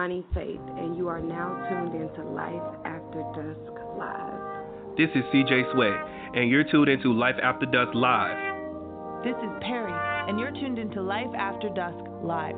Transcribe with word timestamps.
Bonnie 0.00 0.24
Faith, 0.32 0.60
and 0.78 0.96
you 0.96 1.08
are 1.08 1.20
now 1.20 1.62
tuned 1.68 1.94
into 1.94 2.24
Life 2.30 2.74
After 2.86 3.20
Dusk 3.36 3.70
Live. 3.98 4.96
This 4.96 5.10
is 5.14 5.22
CJ 5.24 5.74
Sweat, 5.74 5.92
and 6.34 6.48
you're 6.48 6.64
tuned 6.64 6.88
into 6.88 7.12
Life 7.12 7.34
After 7.42 7.66
Dusk 7.66 7.94
Live. 7.94 9.22
This 9.22 9.34
is 9.44 9.50
Perry, 9.60 9.92
and 10.26 10.40
you're 10.40 10.52
tuned 10.52 10.78
into 10.78 11.02
Life 11.02 11.28
After 11.36 11.68
Dusk 11.68 12.02
Live. 12.22 12.56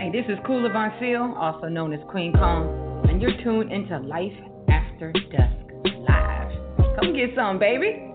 Hey, 0.00 0.10
this 0.10 0.24
is 0.28 0.40
Kula 0.44 0.72
Von 0.72 0.92
Seal, 0.98 1.36
also 1.38 1.68
known 1.68 1.92
as 1.92 2.00
Queen 2.10 2.32
Kong, 2.32 3.06
and 3.08 3.22
you're 3.22 3.40
tuned 3.44 3.70
into 3.70 4.00
Life 4.00 4.32
After 4.68 5.12
Dusk 5.12 5.86
Live. 6.08 6.50
Come 6.98 7.14
get 7.14 7.30
some, 7.36 7.60
baby. 7.60 8.11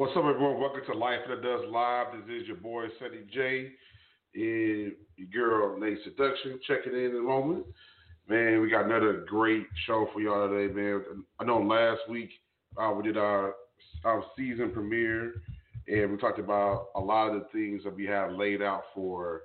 What's 0.00 0.16
up, 0.16 0.24
everyone? 0.24 0.58
Welcome 0.58 0.80
to 0.90 0.96
Life 0.96 1.18
After 1.24 1.42
Dusk 1.42 1.68
Live. 1.70 2.06
This 2.26 2.40
is 2.40 2.48
your 2.48 2.56
boy, 2.56 2.86
Ceddy 2.98 3.30
J, 3.30 3.70
and 4.34 4.94
your 5.16 5.28
girl, 5.30 5.78
Nayy 5.78 6.02
Seduction, 6.04 6.58
checking 6.66 6.94
in 6.94 7.10
in 7.10 7.16
a 7.16 7.20
moment. 7.20 7.66
Man, 8.26 8.62
we 8.62 8.70
got 8.70 8.86
another 8.86 9.26
great 9.28 9.66
show 9.86 10.08
for 10.10 10.22
y'all 10.22 10.48
today, 10.48 10.72
man. 10.72 11.04
I 11.38 11.44
know 11.44 11.58
last 11.58 12.00
week 12.08 12.30
uh, 12.78 12.90
we 12.96 13.02
did 13.02 13.18
our, 13.18 13.52
our 14.06 14.24
season 14.38 14.70
premiere, 14.70 15.42
and 15.86 16.10
we 16.10 16.16
talked 16.16 16.38
about 16.38 16.86
a 16.96 17.00
lot 17.00 17.34
of 17.34 17.34
the 17.34 17.48
things 17.52 17.84
that 17.84 17.94
we 17.94 18.06
have 18.06 18.32
laid 18.32 18.62
out 18.62 18.84
for 18.94 19.42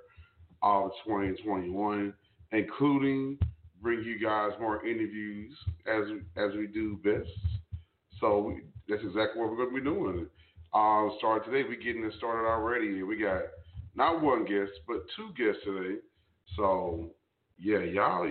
all 0.62 0.86
of 0.86 0.92
2021, 1.06 2.14
including 2.52 3.38
bring 3.82 4.02
you 4.02 4.18
guys 4.18 4.52
more 4.58 4.86
interviews 4.86 5.54
as 5.86 6.04
as 6.38 6.56
we 6.56 6.66
do 6.66 6.98
best. 7.04 7.28
So 8.20 8.38
we, 8.40 8.62
that's 8.88 9.02
exactly 9.02 9.38
what 9.38 9.50
we're 9.50 9.56
going 9.56 9.74
to 9.74 9.80
be 9.82 9.84
doing. 9.84 10.26
Um, 10.76 11.10
today. 11.44 11.66
We're 11.66 11.80
getting 11.80 12.04
it 12.04 12.12
started 12.18 12.46
already. 12.46 13.02
We 13.02 13.16
got 13.16 13.42
not 13.94 14.20
one 14.20 14.44
guest, 14.44 14.72
but 14.86 15.06
two 15.16 15.30
guests 15.36 15.62
today. 15.64 16.00
So 16.54 17.12
yeah, 17.58 17.78
y'all, 17.78 18.30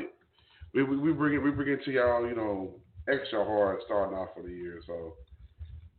we 0.74 0.84
we, 0.84 0.96
we 0.98 1.12
bring 1.12 1.34
it 1.34 1.44
we 1.44 1.50
bring 1.50 1.70
it 1.70 1.84
to 1.86 1.92
y'all. 1.92 2.28
You 2.28 2.36
know, 2.36 2.76
extra 3.12 3.44
hard 3.44 3.80
starting 3.86 4.16
off 4.16 4.30
for 4.36 4.44
the 4.44 4.54
year. 4.54 4.80
So 4.86 5.16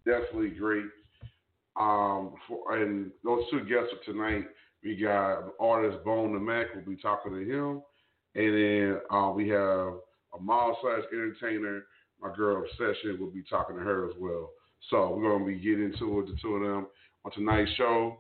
definitely 0.05 0.51
great. 0.51 0.85
Um, 1.79 2.35
for, 2.47 2.81
and 2.81 3.11
those 3.25 3.43
two 3.51 3.61
guests 3.65 3.93
for 3.93 4.13
tonight, 4.13 4.45
we 4.85 4.97
got 4.97 5.53
artist 5.59 6.05
Bone 6.05 6.33
the 6.33 6.39
Mack. 6.39 6.69
We'll 6.77 6.85
be 6.85 7.03
talking 7.03 7.33
to 7.33 7.41
him, 7.41 7.83
and 8.37 8.55
then 8.55 9.01
uh, 9.11 9.33
we 9.35 9.49
have 9.49 9.95
a 10.39 10.41
mall 10.41 10.79
slash 10.81 11.03
entertainer. 11.13 11.87
My 12.23 12.33
girl 12.37 12.63
Obsession 12.63 13.19
will 13.19 13.33
be 13.33 13.43
talking 13.51 13.77
to 13.77 13.83
her 13.83 14.09
as 14.09 14.15
well. 14.17 14.51
So 14.91 15.11
we're 15.11 15.33
gonna 15.33 15.45
be 15.45 15.59
getting 15.59 15.85
into 15.85 16.21
it, 16.21 16.27
the 16.27 16.37
two 16.41 16.57
of 16.57 16.63
them, 16.63 16.87
on 17.25 17.33
tonight's 17.33 17.71
show. 17.77 18.19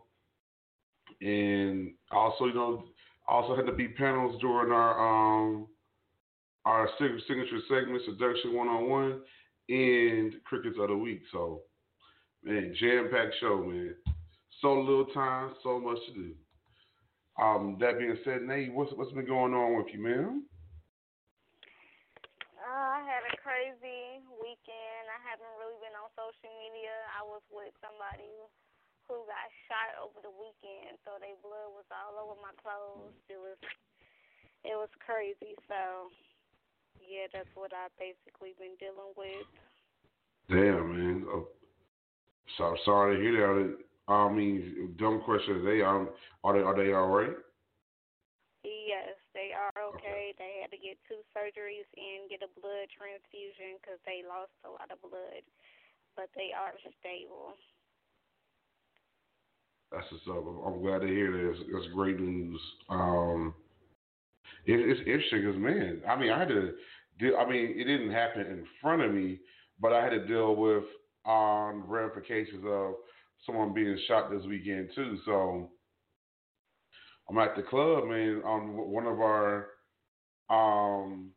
And 1.21 1.93
also, 2.11 2.47
you 2.47 2.55
know, 2.55 2.85
also 3.29 3.57
had 3.57 3.67
to 3.67 3.73
be 3.73 3.89
panels 3.89 4.41
during 4.41 4.73
our 4.73 5.45
um 5.45 5.69
our 6.65 6.89
signature 6.99 7.61
segment, 7.69 8.03
Seduction 8.05 8.55
One 8.55 8.67
on 8.67 8.91
One, 8.91 9.21
and 9.69 10.35
Crickets 10.45 10.77
of 10.81 10.89
the 10.89 10.97
Week. 10.97 11.23
So, 11.33 11.63
man, 12.43 12.75
jam 12.79 13.09
packed 13.11 13.35
show, 13.41 13.63
man. 13.63 13.95
So 14.61 14.73
little 14.75 15.07
time, 15.07 15.55
so 15.63 15.79
much 15.79 15.99
to 16.09 16.13
do. 16.15 16.33
Um, 17.39 17.77
that 17.81 17.99
being 17.99 18.17
said, 18.25 18.41
Nayy, 18.49 18.73
what's 18.73 18.91
what's 18.97 19.13
been 19.13 19.27
going 19.27 19.53
on 19.53 19.77
with 19.77 19.93
you, 19.93 20.01
man? 20.03 20.43
Uh, 22.57 22.99
I 22.99 23.05
had 23.05 23.23
a 23.29 23.37
crazy 23.45 24.25
weekend. 24.41 25.05
I 25.13 25.21
haven't 25.23 25.55
really 25.61 25.77
been 25.85 25.95
on 25.95 26.09
social 26.17 26.51
media. 26.57 26.91
I 27.15 27.23
was 27.37 27.45
with 27.53 27.77
somebody 27.85 28.25
who, 29.05 29.21
got 29.29 29.53
shot 29.69 29.93
over 30.01 30.19
the 30.25 30.33
weekend, 30.33 30.97
so 31.05 31.21
their 31.21 31.37
blood 31.45 31.77
was 31.77 31.87
all 31.93 32.17
over 32.17 32.35
my 32.41 32.51
clothes. 32.59 33.15
It 33.29 33.37
was 33.37 33.61
it 34.65 34.75
was 34.75 34.91
crazy. 35.05 35.55
So 35.69 36.11
yeah, 36.99 37.29
that's 37.31 37.53
what 37.55 37.77
I've 37.77 37.95
basically 38.01 38.57
been 38.59 38.75
dealing 38.81 39.15
with. 39.15 39.47
Damn, 40.49 40.91
man. 40.91 41.19
Oh, 41.31 41.47
so 42.59 42.75
sorry 42.83 43.15
to 43.15 43.23
hear 43.23 43.37
that. 43.37 43.79
I 44.09 44.27
mean, 44.33 44.95
dumb 44.99 45.23
question. 45.23 45.63
They 45.63 45.83
um, 45.87 46.11
are 46.43 46.55
they 46.57 46.65
are 46.65 46.75
they 46.75 46.91
all 46.95 47.11
right? 47.13 47.37
Yes, 48.67 49.15
they 49.35 49.55
are 49.55 49.75
okay. 49.95 50.35
They 50.35 50.63
had 50.63 50.75
to 50.75 50.81
get 50.83 50.99
two 51.07 51.23
surgeries 51.31 51.87
and 51.95 52.27
get 52.27 52.43
a 52.43 52.51
blood 52.59 52.91
transfusion 52.91 53.79
because 53.79 54.03
they 54.03 54.27
lost 54.27 54.55
a 54.67 54.71
lot 54.71 54.91
of 54.91 54.99
blood, 54.99 55.47
but 56.17 56.29
they 56.35 56.51
are 56.59 56.73
stable. 57.01 57.53
That's 59.93 60.07
what's 60.11 60.27
up. 60.29 60.45
I'm 60.67 60.83
glad 60.83 61.01
to 61.03 61.07
hear 61.07 61.31
this. 61.53 61.63
That's 61.73 61.93
great 61.95 62.19
news. 62.19 62.61
Um, 62.89 63.55
it, 64.65 64.81
it's 64.81 65.01
interesting 65.01 65.43
because 65.43 65.61
man, 65.61 66.03
I 66.09 66.19
mean, 66.19 66.33
I 66.33 66.39
had 66.39 66.49
to 66.49 66.73
deal. 67.19 67.37
I 67.39 67.49
mean, 67.49 67.75
it 67.77 67.85
didn't 67.85 68.11
happen 68.13 68.43
in 68.43 68.65
front 68.83 69.03
of 69.03 69.13
me, 69.13 69.39
but 69.81 69.93
I 69.93 70.03
had 70.03 70.11
to 70.11 70.27
deal 70.27 70.57
with 70.57 70.85
um 71.27 71.85
ramifications 71.87 72.65
of 72.67 72.95
someone 73.45 73.75
being 73.75 73.99
shot 74.09 74.31
this 74.31 74.45
weekend 74.47 74.91
too. 74.95 75.19
So 75.25 75.71
I'm 77.29 77.39
at 77.39 77.57
the 77.57 77.63
club, 77.63 78.07
man. 78.07 78.43
On 78.45 78.77
one 78.91 79.07
of 79.07 79.21
our 79.21 79.69
um. 80.51 81.31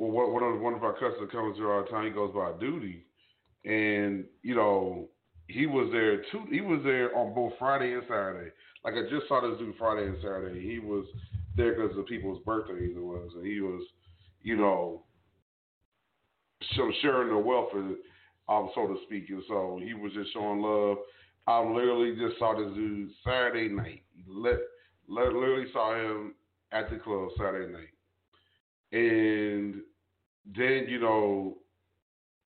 Well, 0.00 0.30
one 0.32 0.42
of 0.42 0.60
one 0.62 0.72
of 0.72 0.82
our 0.82 0.94
customers 0.94 1.28
comes 1.30 1.58
all 1.60 1.82
the 1.84 1.90
time. 1.90 2.06
He 2.06 2.10
goes 2.10 2.32
by 2.34 2.52
duty, 2.58 3.04
and 3.66 4.24
you 4.42 4.54
know 4.54 5.10
he 5.46 5.66
was 5.66 5.90
there 5.92 6.22
too. 6.32 6.46
He 6.50 6.62
was 6.62 6.80
there 6.84 7.14
on 7.14 7.34
both 7.34 7.52
Friday 7.58 7.92
and 7.92 8.02
Saturday. 8.08 8.50
Like 8.82 8.94
I 8.94 9.02
just 9.10 9.28
saw 9.28 9.42
this 9.42 9.58
dude 9.58 9.74
Friday 9.78 10.06
and 10.06 10.16
Saturday. 10.22 10.58
He 10.58 10.78
was 10.78 11.04
there 11.54 11.74
because 11.74 11.98
of 11.98 12.06
people's 12.06 12.42
birthdays 12.46 12.96
it 12.96 12.98
was, 12.98 13.30
and 13.36 13.46
he 13.46 13.60
was, 13.60 13.84
you 14.40 14.56
know, 14.56 15.02
sharing 17.02 17.28
the 17.28 17.38
wealth, 17.38 17.68
um, 18.48 18.70
so 18.74 18.86
to 18.86 18.96
speak. 19.04 19.28
And 19.28 19.42
so 19.48 19.78
he 19.84 19.92
was 19.92 20.14
just 20.14 20.32
showing 20.32 20.62
love. 20.62 20.96
I 21.46 21.58
literally 21.60 22.16
just 22.16 22.38
saw 22.38 22.56
this 22.56 22.74
dude 22.74 23.10
Saturday 23.22 23.68
night. 23.68 24.02
Let, 24.26 24.60
literally 25.08 25.66
saw 25.74 25.94
him 25.94 26.34
at 26.72 26.88
the 26.88 26.96
club 26.96 27.28
Saturday 27.36 27.70
night, 27.70 28.98
and 28.98 29.82
then 30.56 30.86
you 30.88 31.00
know, 31.00 31.58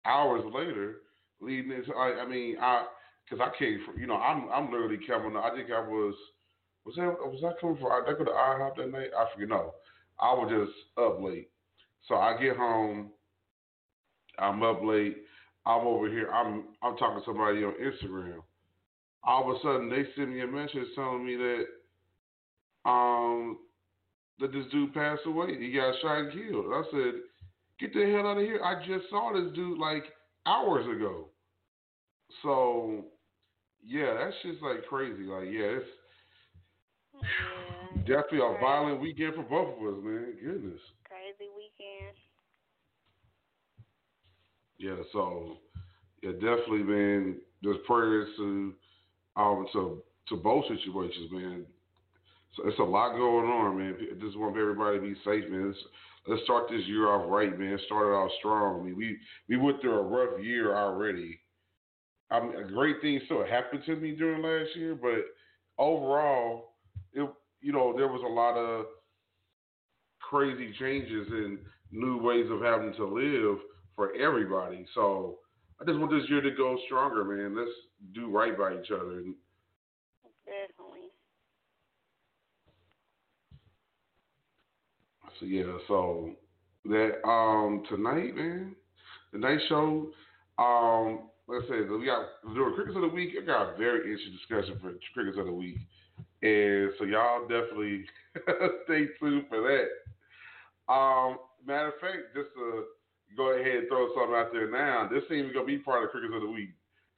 hours 0.04 0.42
later, 0.52 0.96
leading 1.40 1.72
into 1.72 1.92
I, 1.92 2.22
I 2.22 2.26
mean 2.26 2.56
I 2.60 2.86
because 3.24 3.46
I 3.46 3.56
came 3.58 3.80
from 3.84 4.00
you 4.00 4.06
know 4.06 4.16
I'm 4.16 4.48
I'm 4.50 4.70
literally 4.70 4.98
coming. 5.06 5.36
I 5.36 5.50
think 5.54 5.70
I 5.70 5.80
was 5.80 6.14
was 6.84 6.96
that 6.96 7.04
was 7.04 7.42
I 7.44 7.60
coming 7.60 7.76
from? 7.76 7.92
I 7.92 8.02
go 8.06 8.24
to 8.24 8.30
IHOP 8.30 8.76
that 8.76 8.90
night. 8.90 9.10
I 9.16 9.26
forget. 9.32 9.48
No, 9.48 9.74
I 10.20 10.32
was 10.34 10.50
just 10.50 10.78
up 10.98 11.20
late. 11.20 11.50
So 12.08 12.16
I 12.16 12.40
get 12.40 12.56
home. 12.56 13.10
I'm 14.38 14.62
up 14.62 14.82
late. 14.82 15.18
I'm 15.64 15.86
over 15.86 16.08
here. 16.08 16.30
I'm 16.32 16.64
I'm 16.82 16.96
talking 16.96 17.20
to 17.20 17.24
somebody 17.24 17.64
on 17.64 17.74
Instagram. 17.74 18.42
All 19.24 19.48
of 19.48 19.56
a 19.56 19.60
sudden, 19.62 19.88
they 19.88 20.04
send 20.16 20.34
me 20.34 20.40
a 20.40 20.46
message 20.46 20.88
telling 20.96 21.24
me 21.24 21.36
that 21.36 21.64
um 22.84 23.58
that 24.40 24.52
this 24.52 24.66
dude 24.72 24.92
passed 24.92 25.22
away. 25.26 25.56
He 25.58 25.72
got 25.72 25.94
shot 26.02 26.18
and 26.18 26.32
killed. 26.32 26.66
I 26.72 26.82
said, 26.90 27.14
"Get 27.78 27.92
the 27.94 28.10
hell 28.12 28.26
out 28.26 28.38
of 28.38 28.44
here!" 28.44 28.62
I 28.62 28.84
just 28.86 29.08
saw 29.10 29.32
this 29.32 29.52
dude 29.54 29.78
like 29.78 30.04
hours 30.46 30.86
ago. 30.86 31.28
So 32.42 33.04
yeah, 33.84 34.14
that's 34.14 34.36
just 34.42 34.62
like 34.62 34.84
crazy. 34.88 35.24
Like 35.24 35.46
yeah, 35.46 35.78
it's 35.80 35.86
Yeah, 37.14 37.98
definitely 38.06 38.38
a 38.38 38.50
crazy. 38.50 38.60
violent 38.60 39.00
weekend 39.00 39.34
for 39.34 39.42
both 39.42 39.76
of 39.78 39.94
us, 39.98 40.04
man. 40.04 40.34
Goodness. 40.42 40.80
Crazy 41.04 41.48
weekend. 41.56 42.16
Yeah, 44.78 44.96
so 45.12 45.58
yeah, 46.22 46.32
definitely, 46.32 46.82
man. 46.82 47.36
There's 47.62 47.76
prayers 47.86 48.28
to 48.38 48.74
um 49.36 49.66
to 49.72 50.02
to 50.28 50.36
both 50.36 50.64
situations, 50.68 51.30
man. 51.32 51.66
So 52.56 52.68
it's 52.68 52.78
a 52.78 52.82
lot 52.82 53.16
going 53.16 53.46
on, 53.48 53.78
man. 53.78 53.96
I 54.00 54.14
just 54.24 54.38
want 54.38 54.56
everybody 54.56 54.98
to 54.98 55.02
be 55.02 55.14
safe, 55.24 55.50
man. 55.50 55.68
Let's, 55.68 55.78
let's 56.26 56.42
start 56.44 56.68
this 56.70 56.84
year 56.86 57.08
off 57.08 57.30
right, 57.30 57.56
man. 57.58 57.78
Start 57.86 58.08
it 58.08 58.16
off 58.16 58.30
strong. 58.38 58.80
I 58.80 58.84
mean, 58.84 58.96
we 58.96 59.18
we 59.48 59.56
went 59.56 59.80
through 59.80 59.98
a 59.98 60.02
rough 60.02 60.42
year 60.42 60.76
already. 60.76 61.40
I 62.30 62.40
mean, 62.40 62.56
a 62.56 62.64
great 62.64 63.00
thing 63.02 63.20
still 63.26 63.44
happened 63.44 63.82
to 63.86 63.96
me 63.96 64.12
during 64.12 64.42
last 64.42 64.74
year, 64.76 64.94
but 64.94 65.82
overall, 65.82 66.74
it 67.12 67.28
you 67.60 67.72
know 67.72 67.94
there 67.96 68.08
was 68.08 68.22
a 68.24 68.32
lot 68.32 68.56
of 68.56 68.86
crazy 70.20 70.72
changes 70.78 71.28
and 71.30 71.58
new 71.90 72.18
ways 72.18 72.46
of 72.50 72.62
having 72.62 72.94
to 72.94 73.04
live 73.04 73.58
for 73.94 74.14
everybody. 74.14 74.86
So 74.94 75.38
I 75.80 75.84
just 75.84 75.98
want 75.98 76.10
this 76.10 76.28
year 76.30 76.40
to 76.40 76.50
go 76.52 76.78
stronger, 76.86 77.24
man. 77.24 77.56
Let's 77.56 77.70
do 78.14 78.30
right 78.30 78.56
by 78.56 78.74
each 78.74 78.90
other. 78.90 79.22
Definitely. 79.22 79.34
So 85.38 85.46
yeah, 85.46 85.78
so 85.88 86.30
that 86.84 87.26
um 87.26 87.84
tonight, 87.88 88.34
man, 88.36 88.74
the 89.32 89.38
night 89.38 89.58
show, 89.68 90.10
um, 90.58 91.28
like 91.48 91.64
I 91.64 91.68
said, 91.68 91.90
we 91.90 92.06
got 92.06 92.26
during 92.54 92.74
crickets 92.74 92.96
of 92.96 93.02
the 93.02 93.08
week. 93.08 93.30
I 93.40 93.44
got 93.44 93.74
a 93.74 93.76
very 93.76 94.10
interesting 94.10 94.36
discussion 94.36 94.78
for 94.80 94.92
crickets 95.14 95.38
of 95.38 95.46
the 95.46 95.52
week, 95.52 95.78
and 96.42 96.90
so 96.98 97.04
y'all 97.04 97.42
definitely 97.42 98.04
stay 98.84 99.06
tuned 99.20 99.46
for 99.48 99.60
that. 99.62 100.92
Um, 100.92 101.38
matter 101.66 101.88
of 101.88 102.00
fact, 102.00 102.34
just 102.34 102.48
to 102.56 102.84
go 103.36 103.52
ahead 103.52 103.76
and 103.76 103.88
throw 103.88 104.08
something 104.14 104.34
out 104.34 104.52
there 104.52 104.70
now, 104.70 105.08
this 105.10 105.22
ain't 105.30 105.54
gonna 105.54 105.66
be 105.66 105.78
part 105.78 106.04
of 106.04 106.10
crickets 106.10 106.34
of 106.34 106.42
the 106.42 106.50
week, 106.50 106.70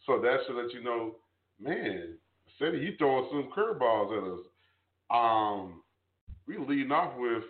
so 0.07 0.21
that 0.21 0.39
should 0.47 0.57
let 0.57 0.73
you 0.73 0.83
know, 0.83 1.17
man, 1.61 2.17
Ceddy, 2.61 2.83
you 2.83 2.95
throwing 2.99 3.29
some 3.31 3.51
curveballs 3.57 4.17
at 4.17 4.33
us. 4.33 4.47
Um, 5.11 5.83
we 6.47 6.59
leading 6.59 6.93
off 6.93 7.15
with 7.19 7.43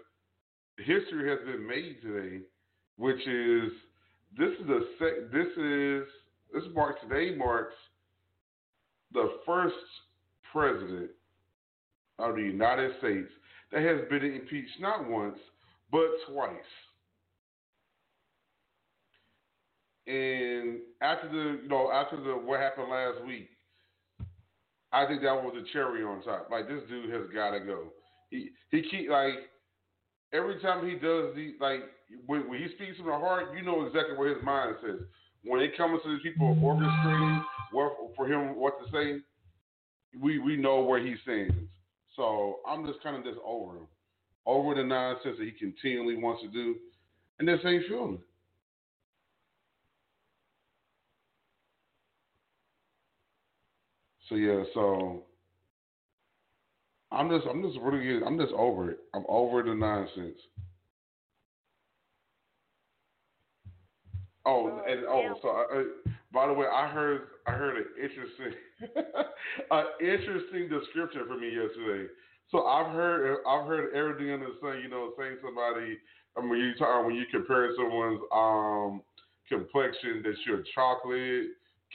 history 0.78 1.30
has 1.30 1.38
been 1.46 1.66
made 1.66 1.96
today, 2.02 2.40
which 2.96 3.26
is 3.26 3.72
this 4.36 4.50
is 4.60 4.68
a 4.68 4.80
sec, 4.98 5.32
this 5.32 5.46
is 5.56 6.04
this 6.52 6.64
marks 6.74 7.00
today 7.02 7.36
marks 7.36 7.74
the 9.12 9.28
first 9.46 9.74
president 10.52 11.10
of 12.18 12.36
the 12.36 12.42
United 12.42 12.92
States 12.98 13.28
that 13.72 13.82
has 13.82 14.00
been 14.08 14.24
impeached 14.24 14.80
not 14.80 15.08
once 15.08 15.38
but 15.90 16.08
twice. 16.28 16.50
And 20.06 20.80
after 21.00 21.28
the 21.28 21.62
you 21.62 21.68
know 21.68 21.90
after 21.92 22.16
the 22.16 22.32
what 22.32 22.60
happened 22.60 22.90
last 22.90 23.24
week, 23.24 23.48
I 24.92 25.06
think 25.06 25.22
that 25.22 25.34
was 25.34 25.54
a 25.56 25.72
cherry 25.72 26.04
on 26.04 26.22
top. 26.22 26.48
Like 26.50 26.68
this 26.68 26.82
dude 26.88 27.10
has 27.10 27.22
got 27.34 27.52
to 27.52 27.60
go. 27.60 27.84
He 28.30 28.50
he 28.70 28.82
keep 28.82 29.08
like 29.08 29.34
every 30.34 30.60
time 30.60 30.86
he 30.86 30.94
does 30.94 31.34
the 31.34 31.54
like 31.60 31.80
when, 32.26 32.48
when 32.48 32.58
he 32.58 32.68
speaks 32.74 32.96
from 32.98 33.06
the 33.06 33.12
heart, 33.12 33.56
you 33.56 33.62
know 33.62 33.86
exactly 33.86 34.16
what 34.16 34.28
his 34.28 34.42
mind 34.42 34.76
says. 34.82 35.00
When 35.44 35.60
it 35.60 35.76
comes 35.76 36.00
to 36.02 36.10
these 36.10 36.22
people 36.22 36.56
orchestrating 36.56 37.42
what 37.72 37.92
for 38.16 38.26
him 38.26 38.56
what 38.56 38.74
to 38.80 38.90
say, 38.90 39.20
we 40.20 40.38
we 40.38 40.56
know 40.56 40.80
where 40.80 41.00
he 41.04 41.14
stands. 41.22 41.54
So 42.16 42.60
I'm 42.66 42.86
just 42.86 43.02
kind 43.02 43.16
of 43.16 43.24
just 43.24 43.38
over 43.44 43.76
him, 43.76 43.86
over 44.46 44.74
the 44.74 44.84
nonsense 44.84 45.36
that 45.38 45.44
he 45.44 45.52
continually 45.52 46.16
wants 46.16 46.42
to 46.42 46.48
do, 46.48 46.76
and 47.38 47.48
this 47.48 47.60
ain't 47.64 47.84
feeling. 47.88 48.18
So 54.28 54.36
yeah, 54.36 54.62
so 54.72 55.23
I'm 57.14 57.30
just 57.30 57.46
I'm 57.46 57.62
just 57.62 57.78
really 57.80 58.24
I'm 58.24 58.38
just 58.38 58.52
over 58.52 58.90
it. 58.90 58.98
I'm 59.14 59.24
over 59.28 59.62
the 59.62 59.74
nonsense. 59.74 60.38
Oh, 64.46 64.82
and 64.86 65.04
oh, 65.08 65.34
so 65.40 65.48
I, 65.48 65.62
uh, 65.80 66.10
by 66.32 66.46
the 66.46 66.52
way, 66.52 66.66
I 66.66 66.88
heard 66.88 67.22
I 67.46 67.52
heard 67.52 67.76
an 67.78 67.86
interesting 67.96 68.58
an 69.70 69.84
interesting 70.00 70.68
description 70.68 71.22
from 71.26 71.40
me 71.40 71.48
yesterday. 71.48 72.08
So 72.50 72.66
I've 72.66 72.92
heard 72.92 73.38
I've 73.48 73.66
heard 73.66 73.94
everything 73.94 74.32
under 74.32 74.46
the 74.46 74.58
sun. 74.60 74.80
You 74.82 74.88
know, 74.88 75.12
saying 75.18 75.36
somebody. 75.42 75.98
I 76.36 76.42
mean, 76.42 76.58
you 76.58 76.74
talk 76.74 77.06
when 77.06 77.14
you 77.14 77.24
compare 77.30 77.70
someone's 77.76 78.20
um 78.34 79.02
complexion 79.48 80.22
that 80.24 80.34
you're 80.46 80.64
chocolate, 80.74 81.46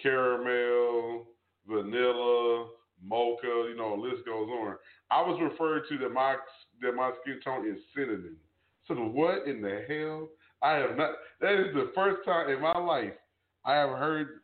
caramel, 0.02 1.28
vanilla, 1.68 2.68
mocha, 3.04 3.68
you 3.70 3.76
know, 3.78 3.96
list 3.96 4.26
goes 4.26 4.48
on. 4.48 4.76
I 5.12 5.22
was 5.22 5.40
referred 5.42 5.84
to 5.90 5.98
that 6.00 6.10
my 6.10 6.36
that 6.82 6.96
my 6.96 7.12
skin 7.22 7.40
tone 7.44 7.68
is 7.68 7.80
cinnamon. 7.96 8.36
So 8.88 8.96
what 8.96 9.48
in 9.48 9.62
the 9.62 9.86
hell? 9.88 10.30
I 10.62 10.78
have 10.78 10.98
not. 10.98 11.12
That 11.42 11.54
is 11.54 11.74
the 11.74 11.92
first 11.96 12.26
time 12.26 12.50
in 12.50 12.62
my 12.62 12.78
life 12.78 13.14
I 13.66 13.76
have 13.76 13.90
heard. 13.90 14.42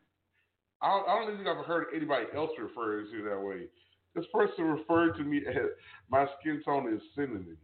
I 0.82 0.90
don't, 0.90 1.10
I 1.10 1.16
don't 1.16 1.36
think 1.36 1.48
I've 1.48 1.66
heard 1.66 1.88
anybody 1.96 2.26
else 2.36 2.52
refer 2.60 3.04
to 3.04 3.30
that 3.30 3.40
way. 3.40 3.68
This 4.16 4.26
person 4.34 4.66
referred 4.66 5.18
to 5.18 5.24
me 5.24 5.42
as 5.48 5.70
my 6.10 6.26
skin 6.40 6.62
tone 6.64 6.94
is 6.94 7.02
cinnamon. 7.16 7.58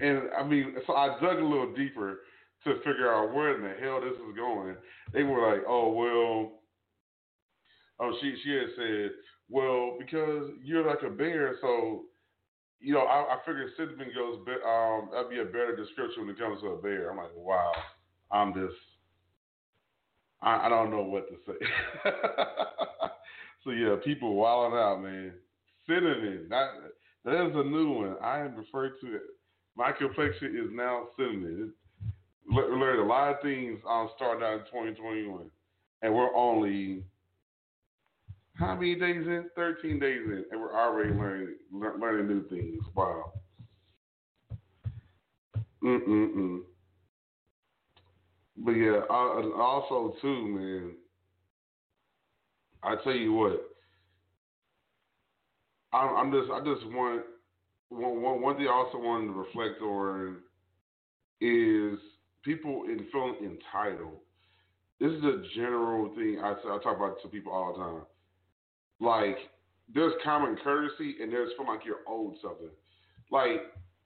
And 0.00 0.22
I 0.38 0.44
mean, 0.44 0.76
so 0.86 0.94
I 0.94 1.18
dug 1.20 1.38
a 1.38 1.44
little 1.44 1.74
deeper 1.74 2.20
to 2.64 2.76
figure 2.78 3.12
out 3.12 3.34
where 3.34 3.56
in 3.56 3.62
the 3.62 3.80
hell 3.80 4.00
this 4.00 4.12
is 4.12 4.36
going. 4.36 4.76
They 5.12 5.22
were 5.22 5.50
like, 5.50 5.64
"Oh 5.66 5.92
well, 5.92 6.60
oh 8.00 8.16
she 8.20 8.34
she 8.44 8.50
had 8.52 8.68
said, 8.76 9.10
well 9.48 9.96
because 9.98 10.50
you're 10.62 10.86
like 10.86 11.02
a 11.06 11.10
bear, 11.10 11.56
so 11.60 12.04
you 12.80 12.94
know 12.94 13.00
I, 13.00 13.34
I 13.34 13.38
figured 13.46 13.70
cinnamon 13.76 14.10
goes 14.14 14.38
be, 14.46 14.52
um 14.66 15.08
that'd 15.12 15.30
be 15.30 15.40
a 15.40 15.44
better 15.44 15.76
description 15.76 16.26
when 16.26 16.34
it 16.34 16.38
comes 16.38 16.60
to 16.60 16.68
a 16.68 16.76
bear. 16.82 17.10
I'm 17.10 17.16
like, 17.16 17.34
wow, 17.36 17.72
I'm 18.30 18.54
just 18.54 18.74
I, 20.40 20.66
I 20.66 20.68
don't 20.68 20.90
know 20.90 21.02
what 21.02 21.28
to 21.28 21.34
say. 21.46 21.66
so 23.64 23.70
yeah, 23.70 23.96
people 24.04 24.34
wilding 24.34 24.78
out, 24.78 25.02
man. 25.02 25.32
Cinnamon, 25.86 26.46
that 26.50 26.68
that 27.24 27.46
is 27.46 27.52
a 27.54 27.64
new 27.64 27.92
one. 27.92 28.16
I 28.22 28.40
am 28.40 28.56
referred 28.56 29.00
to 29.00 29.16
it. 29.16 29.22
My 29.76 29.92
complexion 29.92 30.56
is 30.56 30.70
now 30.72 31.08
cinnamon. 31.16 31.72
We 32.50 32.62
learned 32.62 33.00
a 33.00 33.04
lot 33.04 33.30
of 33.30 33.42
things 33.42 33.80
on 33.86 34.08
starting 34.16 34.42
out 34.42 34.54
in 34.54 34.58
2021, 34.60 35.50
and 36.02 36.14
we're 36.14 36.34
only 36.34 37.04
how 38.58 38.74
many 38.74 38.96
days 38.96 39.24
in? 39.26 39.46
13 39.54 40.00
days 40.00 40.22
in, 40.24 40.44
and 40.50 40.60
we're 40.60 40.74
already 40.74 41.10
learning 41.10 41.54
learning 41.72 42.26
new 42.26 42.48
things. 42.48 42.82
Wow. 42.94 43.32
Mm-mm-mm. 45.82 46.62
But 48.56 48.72
yeah, 48.72 49.00
also 49.08 50.14
too, 50.20 50.46
man. 50.48 50.92
I 52.82 52.96
tell 53.02 53.14
you 53.14 53.32
what, 53.32 53.60
I'm, 55.92 56.16
I'm 56.16 56.32
just 56.32 56.50
I 56.50 56.58
just 56.58 56.84
want 56.92 57.22
one, 57.90 58.22
one, 58.22 58.42
one 58.42 58.56
thing 58.56 58.66
I 58.66 58.72
also 58.72 58.98
wanted 58.98 59.26
to 59.26 59.32
reflect 59.32 59.80
on 59.82 60.38
is 61.40 61.98
people 62.42 62.84
in 62.88 63.06
feeling 63.12 63.36
entitled. 63.42 64.18
This 65.00 65.12
is 65.12 65.22
a 65.22 65.42
general 65.54 66.12
thing 66.16 66.40
I, 66.42 66.52
I 66.52 66.78
talk 66.82 66.96
about 66.96 67.22
to 67.22 67.28
people 67.28 67.52
all 67.52 67.72
the 67.72 67.78
time 67.78 68.02
like 69.00 69.36
there's 69.94 70.12
common 70.24 70.56
courtesy 70.62 71.16
and 71.20 71.32
there's 71.32 71.50
feeling 71.56 71.72
like 71.72 71.84
you're 71.84 72.06
owed 72.08 72.34
something. 72.42 72.70
Like 73.30 73.62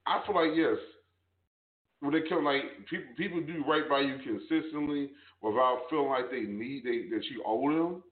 I 0.07 0.23
feel 0.27 0.35
like 0.35 0.57
yes, 0.57 0.77
when 2.01 2.13
they 2.13 2.29
come 2.29 2.45
like 2.45 2.63
people 2.89 3.13
people 3.17 3.41
do 3.41 3.65
right 3.67 3.89
by 3.89 4.01
you 4.01 4.19
consistently 4.19 5.11
without 5.41 5.83
feeling 5.91 6.09
like 6.09 6.31
they 6.31 6.43
need 6.43 6.85
they, 6.85 7.15
that 7.15 7.25
you 7.31 7.43
owe 7.47 7.71
them. 7.71 8.03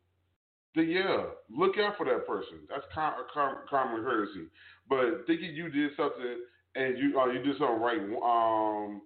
Then 0.75 0.89
yeah, 0.89 1.25
look 1.51 1.77
out 1.79 1.97
for 1.97 2.07
that 2.07 2.27
person. 2.27 2.61
That's 2.69 2.85
com- 2.95 3.15
com- 3.35 3.59
common 3.69 4.05
courtesy. 4.05 4.47
But 4.89 5.27
thinking 5.27 5.55
you 5.55 5.69
did 5.69 5.91
something 5.97 6.37
and 6.77 6.99
you 6.99 7.19
uh, 7.21 7.27
you 7.27 7.43
did 7.43 7.59
something 7.59 7.81
right, 7.81 8.01
um, 8.23 9.03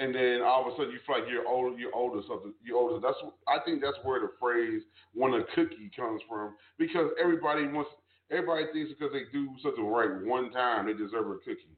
and 0.00 0.14
then 0.14 0.40
all 0.42 0.66
of 0.66 0.72
a 0.72 0.76
sudden 0.76 0.92
you 0.92 0.98
feel 1.06 1.20
like 1.20 1.28
you're 1.30 1.46
old, 1.46 1.78
you're 1.78 1.94
older 1.94 2.22
something, 2.26 2.54
you're 2.64 2.78
older. 2.78 2.98
That's 2.98 3.18
I 3.46 3.58
think 3.64 3.82
that's 3.82 3.98
where 4.02 4.20
the 4.20 4.32
phrase 4.40 4.82
"want 5.14 5.34
a 5.34 5.44
cookie" 5.54 5.90
comes 5.94 6.22
from 6.28 6.56
because 6.78 7.10
everybody 7.20 7.68
wants, 7.68 7.90
everybody 8.30 8.64
thinks 8.72 8.90
because 8.90 9.12
they 9.12 9.28
do 9.30 9.52
something 9.62 9.84
right 9.84 10.24
one 10.24 10.50
time 10.52 10.86
they 10.86 10.94
deserve 10.94 11.30
a 11.30 11.36
cookie. 11.44 11.76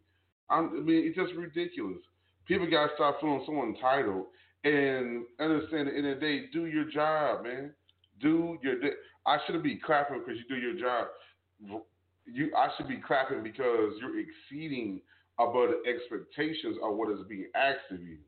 I'm, 0.49 0.71
i 0.71 0.81
mean, 0.81 1.05
it's 1.07 1.17
just 1.17 1.35
ridiculous. 1.35 1.99
People 2.47 2.71
gotta 2.71 2.93
stop 2.95 3.21
feeling 3.21 3.43
so 3.45 3.63
entitled 3.63 4.27
and 4.65 5.25
understand 5.41 5.89
at 5.89 5.95
the 5.95 5.99
end 5.99 6.07
of 6.07 6.21
the 6.21 6.27
day, 6.27 6.45
do 6.53 6.67
your 6.67 6.85
job, 6.85 7.43
man. 7.43 7.73
Do 8.21 8.57
your. 8.63 8.77
I 9.27 9.39
shouldn't 9.45 9.65
be 9.65 9.77
clapping 9.77 10.21
because 10.21 10.39
you 10.39 10.45
do 10.49 10.61
your 10.61 10.79
job. 10.79 11.09
You, 12.27 12.55
I 12.57 12.69
should 12.77 12.87
be 12.87 13.03
clapping 13.05 13.43
because 13.43 13.95
you're 14.01 14.19
exceeding 14.19 15.01
above 15.49 15.71
the 15.71 15.91
expectations 15.91 16.77
of 16.83 16.97
what 16.97 17.11
is 17.13 17.25
being 17.29 17.47
asked 17.55 17.91
of 17.91 18.01
you. 18.03 18.19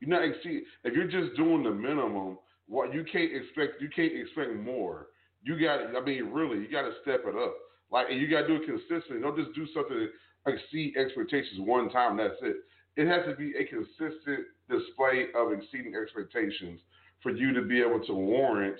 You're 0.00 0.10
not 0.10 0.24
exceeding. 0.24 0.64
If 0.84 0.94
you're 0.94 1.08
just 1.08 1.36
doing 1.36 1.62
the 1.62 1.70
minimum, 1.70 2.38
what 2.66 2.92
you 2.92 3.04
can't 3.04 3.32
expect, 3.32 3.80
you 3.80 3.88
can't 3.94 4.12
expect 4.12 4.54
more. 4.54 5.08
you 5.42 5.58
got. 5.60 5.80
I 5.96 6.04
mean, 6.04 6.30
really, 6.30 6.58
you 6.58 6.70
got 6.70 6.82
to 6.82 6.92
step 7.02 7.22
it 7.26 7.36
up. 7.36 7.54
Like, 7.90 8.06
and 8.10 8.20
you 8.20 8.28
got 8.28 8.42
to 8.42 8.48
do 8.48 8.56
it 8.56 8.66
consistently. 8.66 9.20
Don't 9.20 9.36
just 9.36 9.54
do 9.54 9.66
something 9.72 10.08
exceed 10.46 10.96
expectations 10.96 11.60
one 11.60 11.90
time. 11.90 12.16
That's 12.16 12.34
it. 12.42 12.56
It 12.96 13.06
has 13.06 13.24
to 13.26 13.34
be 13.34 13.52
a 13.58 13.64
consistent 13.64 14.46
display 14.68 15.26
of 15.36 15.52
exceeding 15.52 15.94
expectations 15.94 16.80
for 17.22 17.32
you 17.32 17.52
to 17.54 17.62
be 17.62 17.80
able 17.80 18.04
to 18.06 18.12
warrant 18.12 18.76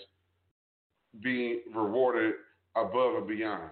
being 1.23 1.61
rewarded 1.75 2.35
above 2.77 3.17
and 3.17 3.29
beyond. 3.29 3.71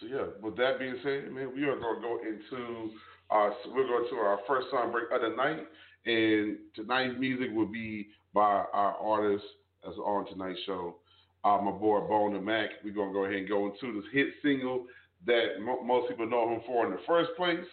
So 0.00 0.06
yeah, 0.06 0.26
with 0.42 0.56
that 0.56 0.78
being 0.78 0.96
said, 1.02 1.30
man, 1.32 1.52
we 1.54 1.64
are 1.64 1.78
gonna 1.78 2.00
go 2.00 2.18
into 2.26 2.90
uh, 3.30 3.50
we're 3.74 3.86
going 3.86 4.08
to 4.10 4.16
our 4.16 4.38
first 4.46 4.68
song 4.70 4.92
break 4.92 5.10
of 5.12 5.20
the 5.22 5.36
night, 5.36 5.66
and 6.06 6.58
tonight's 6.74 7.18
music 7.18 7.48
will 7.52 7.66
be 7.66 8.08
by 8.34 8.64
our 8.72 8.96
artist 8.96 9.44
that's 9.82 9.96
on 9.98 10.26
tonight's 10.26 10.58
show, 10.66 10.96
uh, 11.44 11.58
my 11.62 11.70
boy 11.70 12.00
Bone 12.00 12.34
and 12.34 12.44
Mack. 12.44 12.70
We're 12.84 12.94
gonna 12.94 13.12
go 13.12 13.24
ahead 13.24 13.38
and 13.38 13.48
go 13.48 13.66
into 13.66 14.00
this 14.00 14.10
hit 14.12 14.28
single 14.42 14.86
that 15.26 15.60
mo- 15.60 15.82
most 15.82 16.08
people 16.08 16.28
know 16.28 16.52
him 16.52 16.60
for 16.66 16.86
in 16.86 16.92
the 16.92 17.00
first 17.06 17.30
place. 17.36 17.66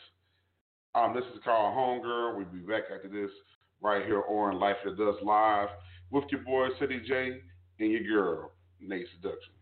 Um, 0.93 1.13
this 1.13 1.23
is 1.33 1.39
called 1.43 1.75
Homegurl. 1.75 2.35
We'll 2.35 2.45
be 2.45 2.59
back 2.59 2.83
after 2.93 3.07
this 3.07 3.31
right 3.81 4.05
here 4.05 4.23
on 4.27 4.59
Life 4.59 4.77
After 4.79 4.95
Dusk 4.95 5.23
Live 5.23 5.69
with 6.11 6.25
your 6.31 6.41
boy 6.41 6.67
Ceddy 6.79 7.05
J 7.05 7.39
and 7.79 7.91
your 7.91 8.03
girl 8.03 8.51
Nayy 8.83 9.03
Seduction. 9.15 9.53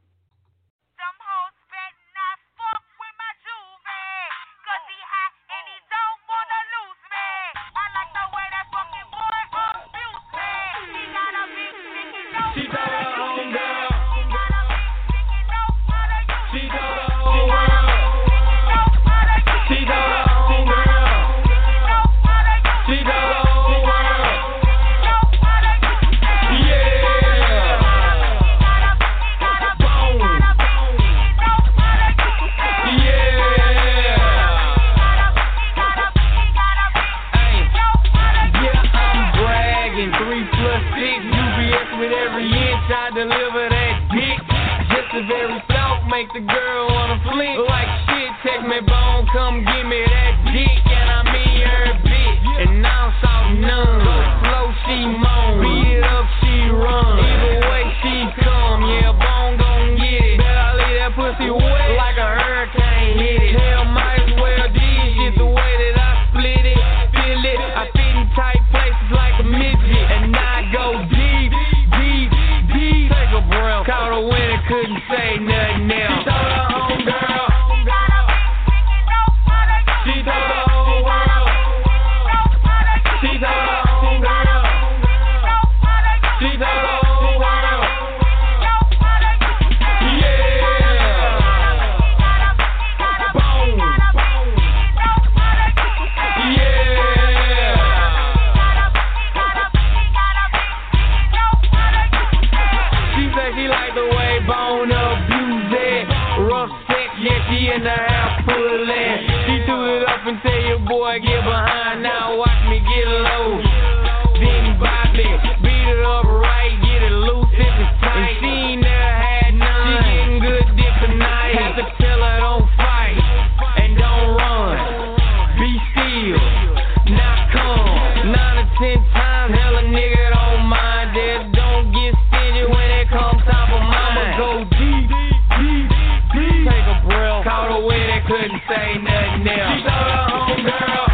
Got 138.19 138.31
a 138.31 138.33
ring, 138.33 138.51
but 138.51 138.75
that 138.75 138.83
ain't 138.89 139.03
no 139.03 140.63
match. 140.63 141.08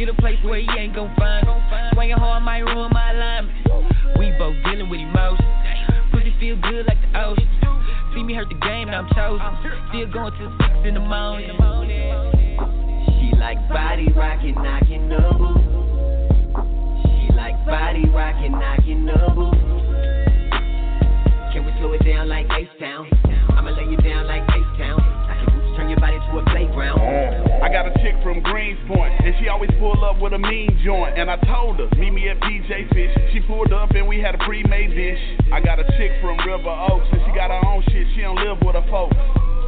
Get 0.00 0.08
a 0.08 0.14
place 0.14 0.38
where 0.42 0.58
he 0.58 0.66
ain't 0.78 0.94
gon' 0.94 1.14
find 1.18 1.46
me. 1.46 1.52
Swinging 1.92 2.16
hard 2.16 2.42
might 2.42 2.60
ruin 2.60 2.88
my 2.90 3.12
alignment. 3.12 3.52
We 4.18 4.32
both 4.38 4.56
dealing 4.64 4.88
with 4.88 4.98
emotions. 4.98 5.44
Pussy 6.10 6.32
feel 6.40 6.56
good 6.56 6.86
like 6.86 6.96
the 7.02 7.20
ocean. 7.20 7.46
See 8.14 8.22
me 8.22 8.32
hurt 8.32 8.48
the 8.48 8.54
game 8.64 8.88
and 8.88 8.96
I'm 8.96 9.12
chosen. 9.12 9.44
Still 9.92 10.10
going 10.10 10.32
till 10.40 10.56
six 10.56 10.72
in 10.88 10.94
the 10.94 11.04
morning. 11.04 11.52
She 13.12 13.36
like 13.36 13.60
body 13.68 14.08
rockin', 14.16 14.54
knockin' 14.54 15.10
the 15.10 15.20
booth. 15.36 15.68
She 17.04 17.36
like 17.36 17.60
body 17.66 18.08
rockin', 18.08 18.52
knockin' 18.52 19.04
the 19.04 19.20
booth. 19.36 19.52
Can 21.52 21.66
we 21.66 21.72
slow 21.76 21.92
it 21.92 22.02
down 22.08 22.26
like 22.26 22.46
H-Town? 22.48 23.06
I'ma 23.52 23.72
lay 23.72 23.84
you 23.84 23.98
down 23.98 24.26
like 24.26 24.49
your 25.90 25.98
body 25.98 26.22
to 26.22 26.38
a 26.38 26.44
playground. 26.54 27.02
I 27.60 27.68
got 27.68 27.84
a 27.84 27.92
chick 27.98 28.14
from 28.22 28.40
Greenspoint, 28.46 29.26
and 29.26 29.34
she 29.42 29.48
always 29.48 29.70
pull 29.78 30.04
up 30.04 30.22
with 30.22 30.32
a 30.32 30.38
mean 30.38 30.78
joint. 30.84 31.18
And 31.18 31.28
I 31.28 31.36
told 31.42 31.80
her, 31.80 31.90
meet 31.98 32.14
me 32.14 32.28
at 32.28 32.38
PJ 32.38 32.94
Fish. 32.94 33.12
She 33.32 33.40
pulled 33.40 33.72
up 33.72 33.90
and 33.90 34.06
we 34.06 34.20
had 34.20 34.34
a 34.34 34.38
pre-made 34.38 34.94
dish. 34.94 35.18
I 35.52 35.60
got 35.60 35.80
a 35.80 35.84
chick 35.98 36.12
from 36.22 36.38
River 36.46 36.70
Oaks, 36.70 37.06
and 37.10 37.20
she 37.26 37.34
got 37.34 37.50
her 37.50 37.60
own 37.66 37.82
shit. 37.90 38.06
She 38.14 38.22
don't 38.22 38.38
live 38.38 38.58
with 38.62 38.78
her 38.78 38.86
folks. 38.88 39.16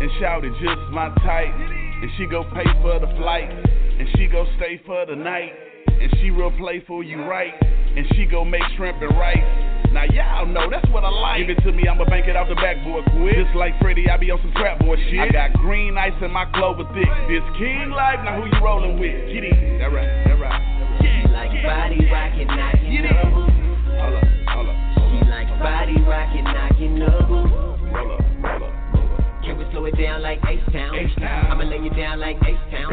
And 0.00 0.10
shouted 0.20 0.52
just 0.62 0.80
my 0.94 1.10
type. 1.26 1.54
And 1.54 2.10
she 2.16 2.26
go 2.26 2.44
pay 2.54 2.66
for 2.80 2.98
the 3.02 3.10
flight. 3.18 3.50
And 3.50 4.08
she 4.16 4.26
go 4.26 4.46
stay 4.56 4.80
for 4.86 5.04
the 5.04 5.16
night. 5.16 5.52
And 5.86 6.10
she 6.20 6.30
real 6.30 6.52
playful, 6.52 7.02
you 7.02 7.22
right. 7.22 7.54
And 7.60 8.06
she 8.14 8.26
go 8.26 8.44
make 8.44 8.62
shrimp 8.76 9.02
and 9.02 9.10
rice. 9.18 9.81
Now 9.92 10.04
y'all 10.08 10.46
know 10.46 10.70
that's 10.70 10.88
what 10.88 11.04
I 11.04 11.10
like. 11.10 11.44
Give 11.44 11.50
it 11.52 11.60
to 11.68 11.72
me, 11.72 11.84
I'ma 11.86 12.04
bank 12.08 12.26
it 12.26 12.34
off 12.34 12.48
the 12.48 12.56
backboard 12.56 13.04
quick. 13.12 13.36
Just 13.36 13.54
like 13.54 13.78
Freddie, 13.78 14.08
I 14.08 14.16
be 14.16 14.30
on 14.30 14.40
some 14.40 14.52
trap 14.52 14.80
boy 14.80 14.96
shit. 14.96 15.20
I 15.20 15.28
got 15.28 15.52
green 15.60 15.98
ice 15.98 16.16
in 16.22 16.30
my 16.30 16.46
clover 16.56 16.84
thick. 16.96 17.12
This 17.28 17.44
king 17.60 17.92
life, 17.92 18.24
now 18.24 18.40
who 18.40 18.48
you 18.48 18.64
rolling 18.64 18.98
with? 18.98 19.28
Get 19.28 19.44
it. 19.44 19.52
That 19.78 19.92
right, 19.92 20.08
that 20.24 20.40
right. 20.40 20.60
She 21.04 21.28
like 21.28 21.52
body 21.60 22.08
rockin', 22.08 22.48
knockin' 22.48 23.04
the 23.04 23.12
booth. 23.36 23.52
Hold 24.00 24.16
up, 24.16 24.24
hold 24.48 24.68
up. 24.72 24.76
She 24.96 25.28
like 25.28 25.48
body 25.60 26.00
rockin', 26.08 26.44
knockin' 26.44 26.98
the. 26.98 27.12
Roll 27.92 28.12
up, 28.12 28.20
roll 28.40 28.64
up. 28.64 28.81
Can 29.72 29.82
we 29.82 29.90
slow 29.90 29.98
it 29.98 30.04
down 30.04 30.22
like 30.22 30.38
Ace 30.48 30.60
Town? 30.72 30.92
I'ma 31.50 31.64
lay 31.64 31.78
you 31.78 31.90
down 31.90 32.20
like 32.20 32.36
Ace 32.44 32.60
Town. 32.70 32.90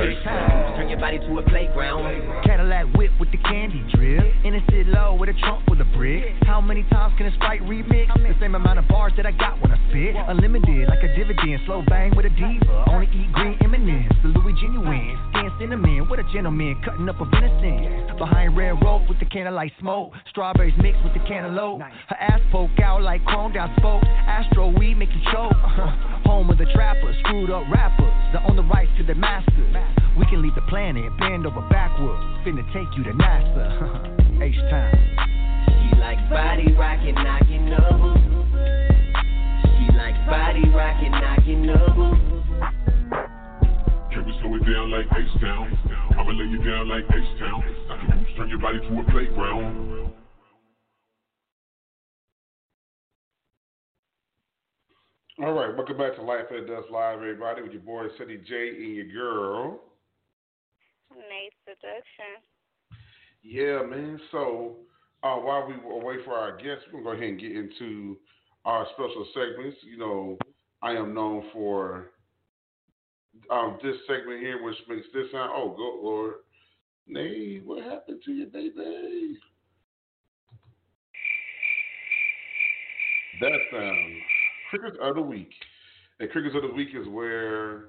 Turn 0.77 0.87
your 0.89 0.99
body 0.99 1.19
to 1.19 1.39
a 1.39 1.43
playground. 1.43 2.03
Cadillac 2.45 2.85
whip 2.95 3.11
with 3.19 3.31
the 3.31 3.37
candy 3.37 3.83
drip. 3.93 4.23
In 4.45 4.55
a 4.55 4.61
sit 4.71 4.87
low 4.87 5.15
with 5.15 5.29
a 5.29 5.33
trunk 5.33 5.65
full 5.67 5.79
of 5.79 5.87
brick. 5.93 6.23
How 6.43 6.61
many 6.61 6.83
times 6.83 7.13
can 7.17 7.27
a 7.27 7.33
sprite 7.35 7.61
remix? 7.63 8.07
The 8.15 8.35
same 8.39 8.55
amount 8.55 8.79
of 8.79 8.87
bars 8.87 9.13
that 9.17 9.25
I 9.25 9.31
got 9.31 9.61
when 9.61 9.71
I 9.71 9.89
spit. 9.89 10.15
Unlimited 10.15 10.87
like 10.87 11.03
a 11.03 11.13
dividend. 11.15 11.59
Slow 11.65 11.83
bang 11.87 12.15
with 12.15 12.25
a 12.25 12.29
diva. 12.29 12.85
Only 12.87 13.07
eat 13.07 13.31
green 13.33 13.57
M&M's. 13.61 14.11
The 14.23 14.29
Louis 14.29 14.53
genuine. 14.61 15.17
Skin 15.31 15.51
cinnamon. 15.59 16.07
What 16.07 16.19
a 16.19 16.23
gentleman 16.31 16.81
cutting 16.85 17.09
up 17.09 17.19
a 17.19 17.25
venison. 17.25 18.15
Behind 18.17 18.55
red 18.55 18.81
rope 18.83 19.03
with 19.09 19.19
the 19.19 19.25
candlelight 19.25 19.73
smoke. 19.79 20.13
Strawberries 20.29 20.75
mixed 20.81 21.03
with 21.03 21.13
the 21.13 21.27
cantaloupe. 21.27 21.81
Her 21.81 22.15
ass 22.15 22.39
poke 22.51 22.79
out 22.81 23.01
like 23.01 23.23
chromed 23.25 23.57
out 23.57 23.69
spokes. 23.77 24.07
Astro 24.07 24.69
weed 24.69 24.95
make 24.95 25.09
you 25.09 25.21
choke. 25.33 25.51
Uh-huh. 25.51 26.29
Home 26.29 26.49
of 26.49 26.57
the 26.57 26.68
trappers, 26.73 27.15
screwed 27.23 27.49
up 27.49 27.63
rappers. 27.71 28.13
That 28.33 28.43
own 28.49 28.55
the 28.55 28.63
rights 28.63 28.91
to 28.97 29.03
the 29.03 29.15
masters. 29.15 29.75
We 30.17 30.25
can 30.25 30.41
leave 30.41 30.55
the 30.55 30.65
planet, 30.69 31.05
bend 31.19 31.45
over 31.45 31.61
backwards. 31.69 32.21
Finna 32.45 32.65
take 32.73 32.89
you 32.97 33.03
to 33.03 33.13
NASA. 33.13 34.41
H 34.43 34.55
time. 34.69 34.95
She 35.67 35.99
like 35.99 36.19
body 36.29 36.71
rockin', 36.73 37.15
knockin' 37.15 37.69
the 37.69 37.81
booth. 37.97 38.17
She 39.75 39.91
like 39.97 40.15
body 40.25 40.67
rockin', 40.69 41.11
knockin' 41.11 41.67
the 41.67 41.79
booth. 41.95 42.29
Can 44.11 44.25
we 44.25 44.33
slow 44.41 44.55
it 44.55 44.65
down 44.65 44.91
like 44.91 45.05
H-Town? 45.05 45.77
I'ma 46.17 46.31
lay 46.31 46.45
you 46.45 46.63
down 46.63 46.89
like 46.89 47.05
H-Town. 47.05 47.63
I 47.89 47.97
can 47.97 48.19
boost, 48.19 48.35
turn 48.37 48.49
your 48.49 48.59
body 48.59 48.79
to 48.79 48.99
a 48.99 49.03
playground. 49.11 50.18
All 55.41 55.53
right, 55.53 55.73
welcome 55.73 55.95
back 55.95 56.17
to 56.17 56.21
Life 56.21 56.41
After 56.41 56.65
Dusk 56.65 56.91
Live, 56.91 57.19
everybody, 57.19 57.61
with 57.61 57.71
your 57.71 57.81
boy 57.81 58.07
Ceddy 58.19 58.45
J 58.45 58.71
and 58.71 58.93
your 58.93 59.05
girl. 59.05 59.79
Nayy 61.13 61.47
Seduction. 61.63 62.43
Yeah, 63.41 63.81
man. 63.83 64.19
So 64.33 64.79
uh, 65.23 65.35
while 65.35 65.65
we 65.65 65.77
were 65.77 65.93
away 65.93 66.15
for 66.25 66.33
our 66.33 66.57
guests, 66.57 66.83
we're 66.91 67.01
gonna 67.03 67.15
go 67.15 67.23
ahead 67.23 67.29
and 67.29 67.39
get 67.39 67.53
into 67.53 68.17
our 68.65 68.85
special 68.95 69.25
segments. 69.33 69.77
You 69.81 69.97
know, 69.97 70.37
I 70.81 70.91
am 70.91 71.13
known 71.13 71.45
for 71.53 72.11
um, 73.49 73.77
this 73.81 73.95
segment 74.07 74.41
here, 74.41 74.61
which 74.61 74.75
makes 74.89 75.07
this 75.13 75.31
sound. 75.31 75.51
Oh, 75.55 75.69
good 75.69 76.05
lord, 76.05 76.33
Nayy, 77.09 77.63
what 77.63 77.81
happened 77.81 78.21
to 78.25 78.31
you, 78.33 78.45
baby? 78.47 79.39
That 83.39 83.57
sound. 83.71 84.21
Crickets 84.69 84.97
of 85.01 85.15
the 85.15 85.21
week. 85.21 85.51
And 86.19 86.29
crickets 86.29 86.55
of 86.55 86.61
the 86.61 86.75
week 86.75 86.89
is 86.93 87.07
where 87.07 87.85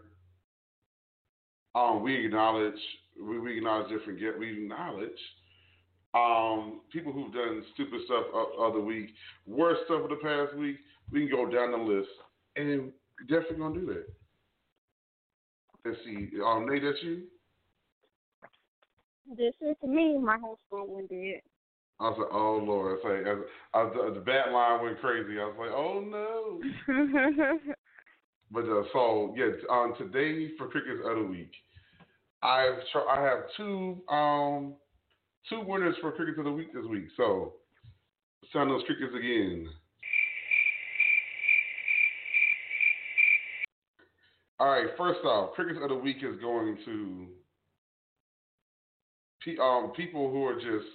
um, 1.74 2.02
we 2.02 2.24
acknowledge 2.24 2.74
we, 3.20 3.38
we 3.38 3.58
acknowledge 3.58 3.90
different 3.90 4.18
get 4.18 4.38
we 4.38 4.64
acknowledge 4.64 5.10
um, 6.14 6.80
people 6.92 7.12
who've 7.12 7.32
done 7.32 7.62
stupid 7.74 8.00
stuff 8.06 8.24
of, 8.58 8.74
the 8.74 8.80
week, 8.80 9.10
worst 9.46 9.82
stuff 9.84 10.02
of 10.02 10.10
the 10.10 10.16
past 10.16 10.56
week. 10.56 10.76
We 11.12 11.28
can 11.28 11.36
go 11.36 11.50
down 11.50 11.70
the 11.70 11.78
list, 11.78 12.08
and 12.56 12.92
definitely 13.28 13.58
gonna 13.58 13.80
do 13.80 13.86
that. 13.86 14.06
Let's 15.84 15.98
see, 16.04 16.30
um, 16.44 16.66
Nayy, 16.66 16.82
that's 16.82 17.02
you. 17.02 17.22
This 19.36 19.54
is 19.60 19.76
me. 19.86 20.18
My 20.18 20.38
husband 20.38 21.08
dead. 21.08 21.42
I 22.00 22.04
was 22.04 22.16
like, 22.18 22.32
oh 22.32 22.56
lord, 22.64 22.98
I 23.04 23.08
like, 23.08 23.26
as, 23.26 23.44
I 23.74 24.10
the 24.14 24.20
bat 24.20 24.52
line 24.52 24.82
went 24.82 25.00
crazy. 25.00 25.38
I 25.38 25.44
was 25.44 25.56
like, 25.58 25.70
oh 25.70 26.00
no. 26.00 27.58
But 28.52 28.64
uh, 28.64 28.82
so 28.92 29.32
yeah, 29.36 29.50
um, 29.70 29.94
today 29.96 30.50
for 30.58 30.66
crickets 30.66 31.00
of 31.04 31.16
the 31.18 31.22
week, 31.22 31.52
I've 32.42 32.80
tr- 32.90 33.08
I 33.08 33.22
have 33.22 33.38
two 33.56 34.02
um 34.08 34.74
two 35.48 35.60
winners 35.64 35.94
for 36.00 36.10
crickets 36.10 36.38
of 36.38 36.46
the 36.46 36.50
week 36.50 36.74
this 36.74 36.84
week. 36.86 37.04
So 37.16 37.54
sound 38.52 38.70
those 38.70 38.82
crickets 38.86 39.14
again. 39.16 39.68
All 44.58 44.70
right, 44.70 44.88
first 44.98 45.20
off, 45.24 45.54
crickets 45.54 45.78
of 45.80 45.88
the 45.88 45.94
week 45.94 46.16
is 46.16 46.40
going 46.40 46.76
to 46.86 47.26
pe- 49.44 49.62
um 49.62 49.92
people 49.96 50.28
who 50.30 50.44
are 50.44 50.56
just 50.56 50.90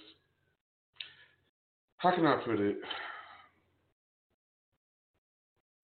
how 1.98 2.14
can 2.14 2.26
I 2.26 2.40
put 2.44 2.60
it? 2.60 2.76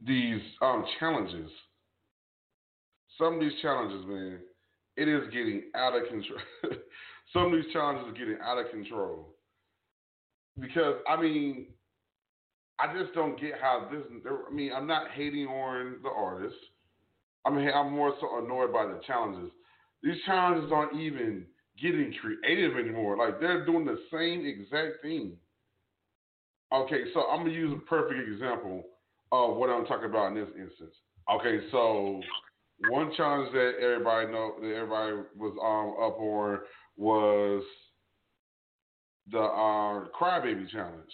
These 0.05 0.41
um 0.61 0.85
challenges. 0.99 1.51
Some 3.19 3.35
of 3.35 3.41
these 3.41 3.53
challenges, 3.61 4.05
man, 4.07 4.41
it 4.97 5.09
is 5.09 5.23
getting 5.33 5.65
out 5.75 5.95
of 5.95 6.09
control. 6.09 6.41
Some 7.33 7.47
of 7.47 7.53
these 7.53 7.73
challenges 7.73 8.09
are 8.09 8.19
getting 8.19 8.39
out 8.43 8.59
of 8.59 8.71
control. 8.71 9.37
Because 10.59 10.97
I 11.09 11.21
mean, 11.21 11.67
I 12.79 12.93
just 12.99 13.15
don't 13.15 13.41
get 13.41 13.53
how 13.61 13.89
this. 13.91 14.03
I 14.27 14.53
mean, 14.53 14.73
I'm 14.75 14.87
not 14.87 15.11
hating 15.13 15.47
on 15.47 15.97
the 16.03 16.09
artists. 16.09 16.59
I 17.45 17.51
mean, 17.51 17.71
I'm 17.75 17.93
more 17.93 18.15
so 18.21 18.45
annoyed 18.45 18.73
by 18.73 18.87
the 18.87 19.01
challenges. 19.07 19.51
These 20.03 20.17
challenges 20.27 20.71
aren't 20.73 21.01
even 21.01 21.47
getting 21.81 22.13
creative 22.21 22.77
anymore. 22.77 23.17
Like 23.17 23.41
they're 23.41 23.65
doing 23.65 23.85
the 23.85 23.99
same 24.13 24.45
exact 24.47 25.03
thing. 25.03 25.37
Okay, 26.73 27.03
so 27.13 27.25
I'm 27.29 27.41
gonna 27.41 27.51
use 27.51 27.77
a 27.77 27.87
perfect 27.87 28.29
example 28.29 28.85
of 29.31 29.57
what 29.57 29.69
I'm 29.69 29.85
talking 29.85 30.09
about 30.09 30.29
in 30.29 30.35
this 30.35 30.49
instance. 30.59 30.95
Okay, 31.31 31.61
so 31.71 32.21
one 32.89 33.13
challenge 33.15 33.53
that 33.53 33.75
everybody 33.81 34.33
know 34.33 34.55
that 34.61 34.75
everybody 34.75 35.17
was 35.37 35.53
um 35.63 36.03
up 36.03 36.19
on 36.19 36.61
was 36.97 37.63
the 39.31 39.39
uh, 39.39 40.09
crybaby 40.19 40.69
challenge, 40.71 41.13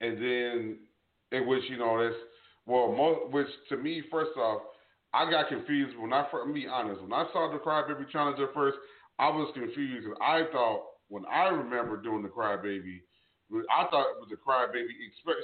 and 0.00 0.16
then 0.16 0.78
in 1.32 1.46
which 1.48 1.64
you 1.68 1.76
know 1.76 2.02
that's 2.02 2.16
well, 2.66 2.92
most, 2.92 3.32
which 3.32 3.48
to 3.70 3.76
me 3.76 4.04
first 4.10 4.36
off, 4.38 4.62
I 5.12 5.28
got 5.28 5.48
confused 5.48 5.98
when 5.98 6.12
I 6.12 6.26
first, 6.30 6.54
be 6.54 6.68
honest 6.68 7.02
when 7.02 7.12
I 7.12 7.26
saw 7.32 7.50
the 7.52 7.58
crybaby 7.58 8.08
challenge 8.10 8.38
at 8.40 8.54
first, 8.54 8.78
I 9.18 9.28
was 9.30 9.50
confused 9.52 10.06
because 10.06 10.18
I 10.22 10.44
thought 10.52 10.80
when 11.08 11.24
I 11.26 11.48
remember 11.48 11.96
doing 11.96 12.22
the 12.22 12.28
crybaby, 12.28 13.00
I 13.52 13.84
thought 13.90 14.10
it 14.10 14.20
was 14.20 14.28
the 14.30 14.36
crybaby, 14.36 14.88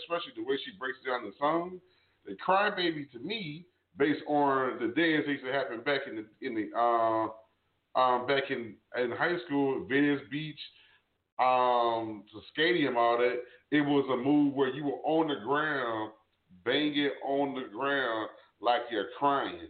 especially 0.03 0.33
the 0.37 0.45
way 0.45 0.57
she 0.65 0.73
breaks 0.79 0.99
down 1.07 1.25
the 1.25 1.33
song. 1.39 1.81
The 2.27 2.37
crybaby 2.47 3.11
to 3.13 3.19
me, 3.19 3.67
based 3.97 4.23
on 4.27 4.79
the 4.81 4.89
dance 4.89 5.25
that 5.27 5.33
used 5.33 5.45
to 5.45 5.53
happen 5.53 5.81
back 5.83 6.03
in 6.09 6.17
the 6.17 6.47
in 6.47 6.55
the 6.55 6.79
uh, 6.79 7.29
um, 7.99 8.27
back 8.27 8.51
in 8.51 8.75
in 8.97 9.11
high 9.13 9.37
school, 9.47 9.87
Venice 9.89 10.21
Beach, 10.31 10.59
um, 11.39 12.25
the 12.33 12.41
stadium, 12.53 12.97
all 12.97 13.19
that. 13.19 13.41
It 13.71 13.83
was 13.83 14.05
a 14.13 14.17
move 14.17 14.55
where 14.55 14.69
you 14.69 14.85
were 14.85 15.01
on 15.05 15.29
the 15.29 15.37
ground, 15.45 16.13
banging 16.65 17.11
on 17.25 17.55
the 17.55 17.69
ground 17.73 18.29
like 18.61 18.83
you're 18.91 19.09
crying. 19.19 19.69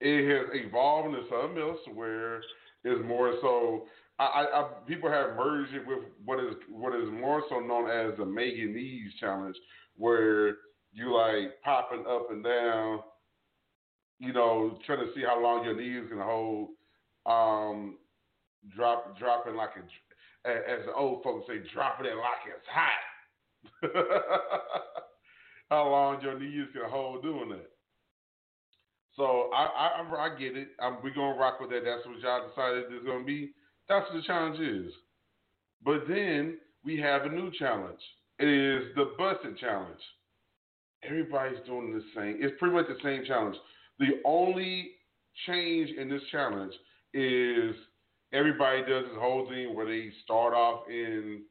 It 0.00 0.28
has 0.28 0.48
evolved 0.52 1.08
into 1.08 1.22
something 1.30 1.62
else 1.62 1.78
where 1.94 2.36
it's 2.84 3.04
more 3.06 3.34
so. 3.40 3.86
I, 4.18 4.24
I, 4.24 4.60
I 4.60 4.68
people 4.86 5.10
have 5.10 5.36
merged 5.36 5.74
it 5.74 5.86
with 5.86 6.00
what 6.24 6.38
is 6.38 6.54
what 6.70 6.94
is 6.94 7.08
more 7.10 7.42
so 7.48 7.60
known 7.60 7.90
as 7.90 8.16
the 8.18 8.24
Megan 8.24 8.74
Knees 8.74 9.12
challenge, 9.20 9.56
where 9.96 10.56
you 10.92 11.14
like 11.14 11.62
popping 11.62 12.04
up 12.08 12.30
and 12.30 12.44
down, 12.44 13.00
you 14.18 14.32
know, 14.32 14.78
trying 14.86 15.06
to 15.06 15.12
see 15.14 15.22
how 15.22 15.42
long 15.42 15.64
your 15.64 15.76
knees 15.76 16.08
can 16.08 16.18
hold. 16.18 16.70
Um, 17.26 17.98
drop 18.74 19.18
dropping 19.18 19.56
like 19.56 19.70
a, 19.76 20.48
as 20.50 20.86
the 20.86 20.92
old 20.94 21.22
folks 21.22 21.46
say, 21.48 21.58
dropping 21.74 22.06
it 22.06 22.14
like 22.16 22.46
it's 22.46 22.66
hot. 22.72 22.92
how 25.70 25.88
long 25.88 26.20
your 26.22 26.38
knees 26.38 26.68
can 26.72 26.88
hold 26.88 27.22
doing 27.22 27.50
that. 27.50 27.70
So 29.16 29.50
I 29.54 30.02
I, 30.02 30.26
I 30.26 30.38
get 30.38 30.56
it. 30.56 30.68
I'm, 30.80 30.98
we're 31.02 31.14
gonna 31.14 31.38
rock 31.38 31.60
with 31.60 31.70
that. 31.70 31.82
That's 31.84 32.06
what 32.06 32.20
y'all 32.20 32.48
decided 32.48 32.84
it's 32.90 33.06
gonna 33.06 33.24
be. 33.24 33.52
That's 33.88 34.06
what 34.10 34.20
the 34.20 34.26
challenge 34.26 34.60
is. 34.60 34.92
But 35.84 36.06
then 36.08 36.58
we 36.84 36.98
have 37.00 37.22
a 37.22 37.28
new 37.28 37.50
challenge. 37.58 38.00
It 38.38 38.48
is 38.48 38.94
the 38.94 39.12
busted 39.16 39.58
challenge. 39.58 40.00
Everybody's 41.02 41.58
doing 41.66 41.92
the 41.92 42.02
same. 42.14 42.38
It's 42.40 42.54
pretty 42.58 42.74
much 42.74 42.86
the 42.88 42.96
same 43.02 43.24
challenge. 43.24 43.56
The 43.98 44.20
only 44.24 44.90
change 45.46 45.90
in 45.96 46.08
this 46.08 46.22
challenge 46.30 46.72
is 47.14 47.74
everybody 48.32 48.80
does 48.80 49.04
this 49.04 49.18
whole 49.18 49.48
thing 49.48 49.74
where 49.74 49.86
they 49.86 50.10
start 50.24 50.52
off 50.54 50.88
in 50.88 51.42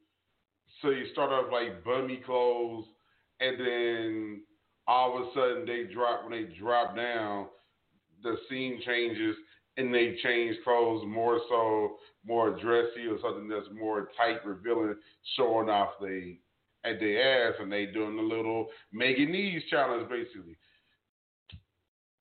so 0.82 0.89
you 0.89 1.06
start 1.13 1.32
off 1.32 1.45
like 1.51 1.84
bummy 1.84 2.21
clothes 2.25 2.86
and 3.39 3.60
then 3.60 4.41
all 4.88 5.17
of 5.17 5.28
a 5.28 5.32
sudden 5.34 5.65
they 5.65 5.91
drop 5.93 6.24
when 6.24 6.32
they 6.32 6.54
drop 6.60 6.95
down 6.95 7.48
the 8.24 8.36
scene 8.50 8.82
changes 8.86 9.36
and 9.78 9.93
they 9.93 10.17
change 10.24 10.56
clothes 10.63 11.04
more 11.08 11.39
so 11.50 11.98
more 12.26 12.52
dressy 12.52 13.08
or 13.08 13.17
something 13.21 13.48
that's 13.48 13.67
more 13.74 14.10
tight 14.17 14.45
revealing 14.45 14.95
showing 15.36 15.69
off 15.69 15.89
the 16.00 16.36
at 16.84 17.00
their 17.00 17.50
ass 17.50 17.56
and 17.60 17.71
they 17.71 17.88
doing 17.88 18.15
the 18.15 18.21
little 18.21 18.67
Megan 18.91 19.32
Knees 19.32 19.63
challenge 19.69 20.10
basically. 20.10 20.56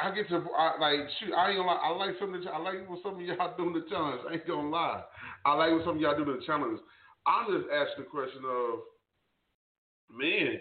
I 0.00 0.14
get 0.14 0.28
to 0.28 0.44
I, 0.58 0.78
like 0.80 1.08
shoot. 1.20 1.32
I 1.32 1.50
ain't 1.50 1.58
gonna 1.58 1.68
lie. 1.68 1.80
I 1.82 1.90
like 1.90 2.16
some 2.18 2.34
of 2.34 2.42
the, 2.42 2.50
I 2.50 2.58
like 2.58 2.88
what 2.88 3.00
some 3.02 3.14
of 3.14 3.20
y'all 3.20 3.56
doing 3.56 3.74
the 3.74 3.88
challenge. 3.88 4.22
I 4.28 4.34
ain't 4.34 4.46
gonna 4.46 4.68
lie. 4.68 5.02
I 5.44 5.54
like 5.54 5.72
what 5.72 5.84
some 5.84 5.96
of 5.96 6.00
y'all 6.00 6.16
doing 6.16 6.38
the 6.38 6.44
challenge. 6.44 6.80
I'm 7.26 7.46
just 7.46 7.70
asking 7.72 8.04
the 8.04 8.10
question 8.10 8.42
of, 8.44 8.80
man. 10.12 10.60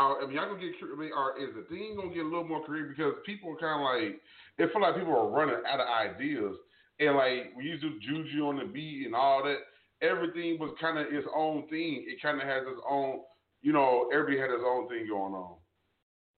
Uh, 0.00 0.14
I 0.16 0.26
mean, 0.26 0.36
y'all 0.36 0.48
gonna 0.48 0.60
get. 0.60 0.72
I 0.80 0.96
mean, 0.96 1.12
are, 1.12 1.36
is 1.36 1.52
the 1.54 1.68
thing 1.68 1.94
gonna 1.94 2.14
get 2.14 2.24
a 2.24 2.28
little 2.28 2.48
more 2.48 2.64
creative 2.64 2.96
because 2.96 3.12
people 3.26 3.52
are 3.52 3.60
kind 3.60 3.76
of 3.76 3.84
like 3.84 4.20
it 4.56 4.72
feel 4.72 4.80
like 4.80 4.96
people 4.96 5.12
are 5.12 5.28
running 5.28 5.60
out 5.68 5.80
of 5.80 5.88
ideas 5.88 6.56
and 6.98 7.16
like 7.16 7.52
we 7.54 7.64
used 7.64 7.82
to 7.82 7.90
do 7.90 8.00
juju 8.00 8.46
on 8.48 8.56
the 8.56 8.64
beat 8.64 9.04
and 9.04 9.14
all 9.14 9.44
that. 9.44 9.58
Everything 10.00 10.58
was 10.58 10.72
kind 10.80 10.96
of 10.96 11.12
its 11.12 11.28
own 11.36 11.68
thing. 11.68 12.08
It 12.08 12.22
kind 12.22 12.40
of 12.40 12.48
has 12.48 12.62
its 12.64 12.80
own. 12.88 13.20
You 13.60 13.74
know, 13.74 14.08
everybody 14.10 14.40
had 14.40 14.48
its 14.48 14.64
own 14.64 14.88
thing 14.88 15.04
going 15.06 15.34
on. 15.34 15.56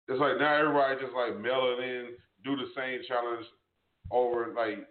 It's 0.08 0.18
like 0.18 0.38
now 0.42 0.58
everybody 0.58 0.98
just 0.98 1.14
like 1.14 1.38
it 1.38 1.84
in, 1.86 2.18
do 2.42 2.56
the 2.56 2.66
same 2.74 2.98
challenge 3.06 3.46
over 4.10 4.52
like 4.56 4.82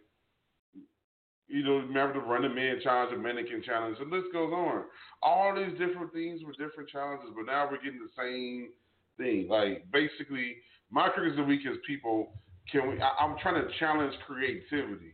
you 1.52 1.64
know, 1.64 1.78
remember 1.78 2.14
the 2.14 2.20
running 2.26 2.56
man 2.56 2.80
challenge, 2.82 3.12
the 3.12 3.18
mannequin 3.18 3.62
challenge, 3.64 3.98
the 4.00 4.06
list 4.06 4.28
goes 4.32 4.52
on. 4.54 4.86
All 5.22 5.54
these 5.56 5.78
different 5.78 6.14
things 6.14 6.42
were 6.44 6.54
different 6.54 6.90
challenges, 6.90 7.30
but 7.36 7.46
now 7.46 7.68
we're 7.70 7.82
getting 7.84 8.00
the 8.00 8.16
same 8.18 8.70
thing. 9.18 9.48
Like 9.50 9.86
basically, 9.92 10.58
my 10.90 11.10
critique 11.10 11.32
of 11.32 11.38
the 11.38 11.44
week 11.44 11.62
is 11.70 11.78
people 11.86 12.34
can 12.72 12.90
we? 12.90 13.02
I, 13.02 13.24
I'm 13.24 13.38
trying 13.42 13.62
to 13.62 13.68
challenge 13.80 14.14
creativity. 14.26 15.14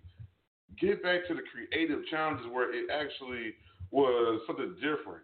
Get 0.79 1.01
back 1.01 1.27
to 1.27 1.33
the 1.33 1.41
creative 1.51 2.05
challenges 2.11 2.45
where 2.51 2.71
it 2.73 2.85
actually 2.93 3.53
was 3.89 4.41
something 4.45 4.75
different. 4.75 5.23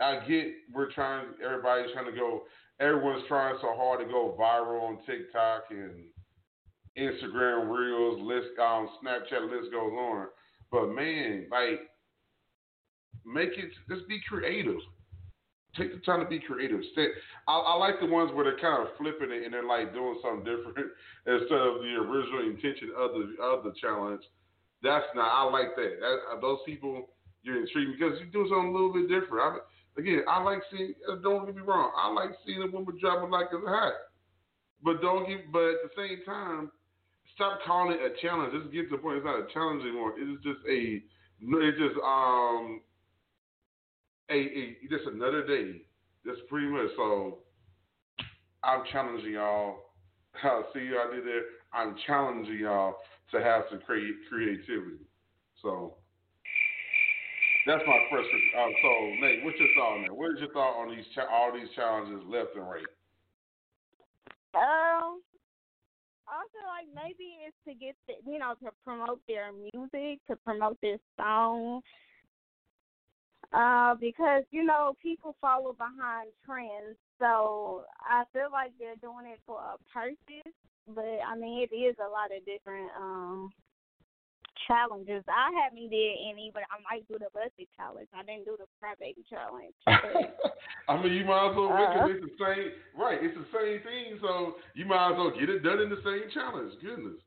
I 0.00 0.20
get 0.28 0.52
we're 0.74 0.92
trying, 0.92 1.26
everybody's 1.42 1.92
trying 1.92 2.06
to 2.06 2.12
go 2.12 2.42
everyone's 2.80 3.24
trying 3.28 3.56
so 3.60 3.74
hard 3.76 4.00
to 4.00 4.06
go 4.06 4.36
viral 4.38 4.82
on 4.82 4.98
TikTok 5.06 5.64
and 5.70 6.04
Instagram 6.98 7.70
Reels, 7.70 8.20
list, 8.20 8.58
um, 8.60 8.88
Snapchat 9.02 9.50
list 9.50 9.72
goes 9.72 9.92
on. 9.92 10.26
But 10.70 10.88
man, 10.88 11.46
like, 11.50 11.80
make 13.24 13.50
it 13.58 13.70
just 13.88 14.08
be 14.08 14.20
creative. 14.28 14.80
Take 15.76 15.94
the 15.94 16.00
time 16.00 16.20
to 16.20 16.26
be 16.26 16.38
creative. 16.38 16.80
I, 17.48 17.52
I 17.52 17.76
like 17.76 17.98
the 17.98 18.06
ones 18.06 18.30
where 18.34 18.44
they're 18.44 18.60
kind 18.60 18.86
of 18.86 18.94
flipping 18.98 19.32
it 19.32 19.44
and 19.44 19.54
they're 19.54 19.64
like 19.64 19.94
doing 19.94 20.20
something 20.22 20.44
different 20.44 20.76
instead 21.26 21.58
of 21.58 21.80
the 21.80 21.96
original 21.96 22.44
intention 22.44 22.92
of 22.96 23.12
the 23.12 23.42
of 23.42 23.64
the 23.64 23.72
challenge. 23.80 24.20
That's 24.82 25.06
not. 25.14 25.32
I 25.32 25.48
like 25.50 25.74
that. 25.76 25.96
that 26.00 26.40
those 26.42 26.58
people 26.66 27.08
you're 27.42 27.60
intrigued 27.60 27.98
because 27.98 28.20
you're 28.20 28.28
doing 28.28 28.52
something 28.52 28.68
a 28.68 28.72
little 28.72 28.92
bit 28.92 29.08
different. 29.08 29.40
I, 29.40 29.58
Again, 29.98 30.22
I 30.26 30.42
like 30.42 30.62
seeing. 30.70 30.94
Uh, 31.10 31.16
don't 31.16 31.44
get 31.44 31.56
me 31.56 31.62
wrong. 31.62 31.92
I 31.96 32.10
like 32.12 32.30
seeing 32.46 32.62
a 32.62 32.66
woman 32.66 32.96
dropping 33.00 33.30
like 33.30 33.48
it's 33.52 33.66
hot. 33.66 33.92
But 34.82 35.02
don't 35.02 35.28
get. 35.28 35.52
But 35.52 35.68
at 35.68 35.82
the 35.84 35.90
same 35.96 36.24
time, 36.24 36.70
stop 37.42 37.58
calling 37.66 37.98
it 37.98 38.00
a 38.00 38.14
challenge. 38.22 38.54
Just 38.54 38.72
get 38.72 38.88
to 38.88 38.96
the 38.96 39.02
point. 39.02 39.16
It's 39.16 39.26
not 39.26 39.40
a 39.40 39.52
challenge 39.52 39.82
anymore. 39.82 40.14
It's 40.16 40.42
just 40.44 40.62
a. 40.70 41.02
It's 41.42 41.78
just 41.78 41.98
um. 42.06 42.80
A, 44.30 44.34
a 44.34 44.76
just 44.88 45.10
another 45.12 45.44
day. 45.44 45.82
That's 46.24 46.38
pretty 46.48 46.68
much 46.68 46.86
so. 46.96 47.38
I'm 48.62 48.84
challenging 48.92 49.32
y'all. 49.32 49.90
See 50.72 50.86
you 50.86 50.96
I 50.96 51.14
did 51.14 51.26
there. 51.26 51.42
I'm 51.74 51.96
challenging 52.06 52.58
y'all 52.58 52.96
to 53.32 53.42
have 53.42 53.64
some 53.70 53.80
create 53.80 54.14
creativity. 54.30 55.02
So 55.60 55.94
that's 57.66 57.82
my 57.86 57.98
first. 58.10 58.28
Uh, 58.56 58.66
so 58.82 58.88
Nayy, 59.18 59.44
what's 59.44 59.58
your 59.58 59.68
thought 59.76 59.96
on 59.96 60.02
that? 60.02 60.14
What 60.14 60.30
is 60.30 60.38
your 60.38 60.52
thought 60.52 60.80
on 60.80 60.94
these 60.94 61.04
all 61.28 61.52
these 61.52 61.68
challenges 61.74 62.22
left 62.28 62.54
and 62.54 62.64
right? 62.64 62.86
Um, 64.54 65.20
I 66.42 66.44
feel 66.50 66.66
like 66.66 66.88
maybe 66.90 67.38
it's 67.46 67.56
to 67.68 67.74
get 67.74 67.94
the, 68.08 68.14
you 68.30 68.38
know 68.38 68.54
to 68.64 68.70
promote 68.84 69.20
their 69.28 69.52
music, 69.52 70.18
to 70.26 70.36
promote 70.44 70.78
their 70.82 70.98
song. 71.16 71.80
Uh, 73.52 73.94
because 74.00 74.42
you 74.50 74.64
know 74.64 74.96
people 75.02 75.36
follow 75.40 75.72
behind 75.74 76.30
trends, 76.44 76.96
so 77.20 77.84
I 78.00 78.24
feel 78.32 78.48
like 78.50 78.72
they're 78.78 78.96
doing 78.96 79.26
it 79.26 79.40
for 79.46 79.60
a 79.60 79.76
purpose. 79.92 80.52
But 80.88 81.20
I 81.26 81.36
mean, 81.36 81.66
it 81.70 81.74
is 81.74 81.94
a 82.00 82.10
lot 82.10 82.34
of 82.36 82.44
different 82.44 82.90
um 82.98 83.50
challenges. 84.66 85.24
I 85.28 85.50
haven't 85.56 85.90
did 85.90 86.14
any, 86.28 86.50
but 86.52 86.62
I 86.70 86.80
might 86.82 87.06
do 87.08 87.18
the 87.18 87.30
busted 87.34 87.68
challenge. 87.76 88.08
I 88.14 88.22
didn't 88.22 88.44
do 88.44 88.56
the 88.58 88.68
crybaby 88.78 89.22
challenge. 89.28 89.74
I 90.88 91.02
mean, 91.02 91.12
you 91.12 91.24
might 91.24 91.50
as 91.50 91.56
well 91.56 91.72
uh, 91.72 92.06
it's 92.06 92.24
the 92.24 92.34
same, 92.38 92.70
right? 92.98 93.18
It's 93.20 93.36
the 93.36 93.48
same 93.52 93.82
thing, 93.82 94.18
so 94.20 94.56
you 94.74 94.84
might 94.86 95.12
as 95.12 95.16
well 95.16 95.30
get 95.30 95.48
it 95.48 95.62
done 95.62 95.80
in 95.80 95.90
the 95.90 96.02
same 96.04 96.30
challenge. 96.32 96.72
Goodness. 96.82 97.20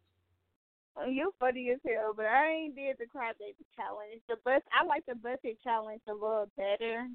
You 1.08 1.34
funny 1.39 1.71
as 1.71 1.80
hell, 1.84 2.13
but 2.15 2.26
I 2.26 2.71
ain't 2.71 2.76
did 2.76 2.95
the 2.98 3.06
crybaby 3.06 3.67
challenge. 3.76 4.24
The 4.30 4.38
bus, 4.45 4.62
I 4.71 4.86
like 4.86 5.06
the 5.06 5.15
busted 5.15 5.58
challenge 5.63 6.02
a 6.08 6.13
little 6.13 6.48
better. 6.56 7.08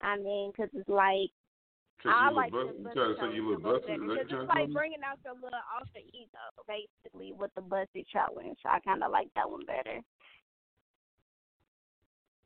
I 0.00 0.16
mean, 0.16 0.52
cause 0.56 0.68
it's 0.72 0.88
like 0.88 1.30
I 2.04 2.30
like 2.30 2.52
bust, 2.52 2.68
the 2.76 2.90
you 2.90 2.94
trying 2.94 3.14
to 3.14 3.20
say 3.20 3.36
you 3.36 3.50
look 3.50 3.62
busted? 3.62 4.00
Because 4.00 4.26
it's 4.28 4.48
like 4.48 4.72
bringing 4.72 5.00
out 5.06 5.18
the 5.24 5.32
little 5.34 5.64
alter 5.72 6.04
ego, 6.12 6.44
basically, 6.68 7.32
with 7.32 7.50
the 7.54 7.62
busted 7.62 8.06
challenge. 8.12 8.58
I 8.66 8.80
kind 8.80 9.02
of 9.02 9.10
like 9.10 9.28
that 9.34 9.48
one 9.48 9.64
better. 9.66 10.00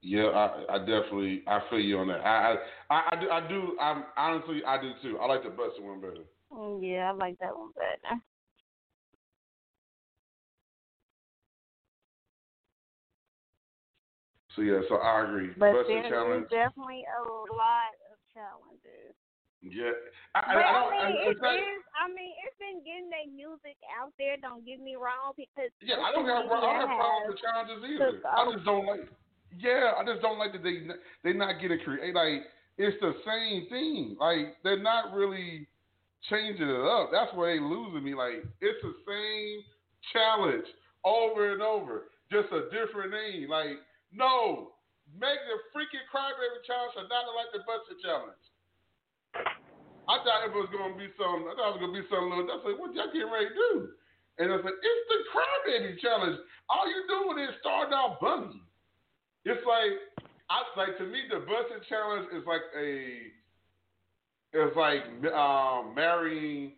Yeah, 0.01 0.27
I, 0.31 0.77
I 0.77 0.79
definitely 0.79 1.43
I 1.47 1.61
feel 1.71 1.81
you 1.81 1.99
on 1.99 2.09
that. 2.09 2.21
I 2.25 2.55
I 2.89 3.11
I 3.13 3.21
do 3.21 3.31
I 3.31 3.49
do 3.49 3.77
I'm 3.81 4.05
honestly 4.17 4.63
I 4.65 4.81
do 4.81 4.93
too. 5.03 5.19
I 5.19 5.27
like 5.27 5.43
the 5.43 5.51
busted 5.51 5.83
one 5.85 6.01
better. 6.01 6.23
Mm, 6.53 6.79
yeah, 6.81 7.11
I 7.11 7.13
like 7.13 7.37
that 7.41 7.57
one 7.57 7.71
better. 7.75 8.21
So 14.55 14.63
yeah, 14.63 14.81
so 14.89 14.97
I 14.97 15.25
agree. 15.25 15.51
But 15.59 15.73
busted 15.73 16.03
there 16.03 16.11
challenge. 16.11 16.45
is 16.45 16.51
definitely 16.51 17.05
a 17.11 17.23
lot 17.55 17.95
of 18.11 18.19
challenges. 18.35 18.78
Yeah, 19.71 19.95
I, 20.35 20.41
but 20.55 20.65
I, 20.65 20.71
I, 20.71 20.81
I, 20.81 20.91
mean, 20.91 21.05
I, 21.05 21.31
it 21.31 21.39
is. 21.63 21.83
I 21.99 22.07
mean, 22.09 22.33
it's 22.47 22.59
been 22.59 22.81
getting 22.87 23.11
their 23.11 23.29
music 23.29 23.77
out 23.95 24.13
there. 24.19 24.37
Don't 24.39 24.65
get 24.65 24.81
me 24.81 24.95
wrong, 24.95 25.35
because 25.35 25.71
Yeah, 25.83 26.01
I 26.01 26.13
don't 26.13 26.27
have 26.27 26.47
I 26.47 26.61
don't 26.61 26.79
have 26.79 26.93
problems 26.93 27.27
with 27.35 27.41
challenges 27.43 27.81
either. 27.85 28.23
I 28.25 28.43
just 28.53 28.65
don't 28.65 28.87
like. 28.87 29.09
Yeah, 29.57 29.97
I 29.97 30.05
just 30.05 30.21
don't 30.21 30.39
like 30.39 30.53
that 30.53 30.63
they 30.63 30.87
they 31.25 31.33
not 31.33 31.61
getting 31.61 31.81
creative. 31.81 32.15
Like 32.15 32.47
it's 32.77 32.97
the 33.01 33.13
same 33.27 33.69
thing. 33.69 34.17
Like 34.21 34.57
they're 34.63 34.81
not 34.83 35.13
really 35.13 35.67
changing 36.31 36.69
it 36.69 36.85
up. 36.87 37.11
That's 37.11 37.35
where 37.35 37.55
they 37.55 37.61
losing 37.61 38.05
me. 38.05 38.15
Like 38.15 38.45
it's 38.61 38.83
the 38.83 38.95
same 39.07 39.65
challenge 40.13 40.67
over 41.05 41.53
and 41.53 41.63
over, 41.63 42.11
just 42.31 42.53
a 42.53 42.71
different 42.71 43.13
name. 43.13 43.51
Like 43.51 43.83
no, 44.13 44.73
make 45.17 45.41
the 45.49 45.57
freaking 45.73 46.05
crybaby 46.13 46.61
challenge 46.67 46.95
or 46.97 47.09
not 47.09 47.29
like 47.33 47.51
the 47.53 47.65
busted 47.65 48.01
challenge. 48.05 48.45
I 50.09 50.25
thought 50.25 50.49
it 50.49 50.57
was 50.57 50.73
gonna 50.73 50.97
be 50.97 51.13
some. 51.21 51.45
I 51.45 51.53
thought 51.53 51.77
it 51.77 51.77
was 51.77 51.85
gonna 51.85 52.01
be 52.01 52.09
something. 52.09 52.33
Little, 52.33 52.49
I 52.49 52.59
said, 52.65 52.81
what 52.81 52.97
y'all 52.97 53.13
getting 53.13 53.29
ready 53.29 53.53
to 53.53 53.57
do? 53.57 53.73
And 54.41 54.49
I 54.53 54.57
said, 54.57 54.73
it's 54.73 55.05
the 55.13 55.21
crybaby 55.29 56.01
challenge. 56.01 56.41
All 56.71 56.89
you 56.89 57.05
doing 57.09 57.45
is 57.45 57.55
starting 57.61 57.93
out 57.93 58.21
buggy. 58.21 58.63
It's 59.45 59.61
like, 59.69 60.01
I 60.49 60.65
like 60.81 60.97
to 60.97 61.05
me, 61.05 61.29
the 61.29 61.45
busted 61.45 61.85
challenge 61.89 62.29
is 62.33 62.45
like 62.47 62.65
a, 62.73 63.29
it's 64.57 64.77
like 64.77 65.05
um, 65.35 65.95
marrying 65.95 66.73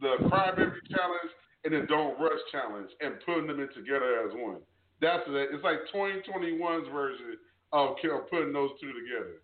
the 0.00 0.16
crybaby 0.28 0.84
challenge 0.92 1.32
and 1.64 1.72
the 1.72 1.86
don't 1.88 2.20
rush 2.20 2.40
challenge 2.50 2.90
and 3.00 3.14
putting 3.24 3.46
them 3.46 3.60
in 3.60 3.68
together 3.72 4.28
as 4.28 4.34
one. 4.34 4.60
That's 5.00 5.22
it. 5.26 5.50
It's 5.52 5.64
like 5.64 5.88
2021's 5.94 6.88
version 6.92 7.38
of 7.72 7.96
putting 8.30 8.52
those 8.52 8.70
two 8.80 8.92
together. 8.92 9.40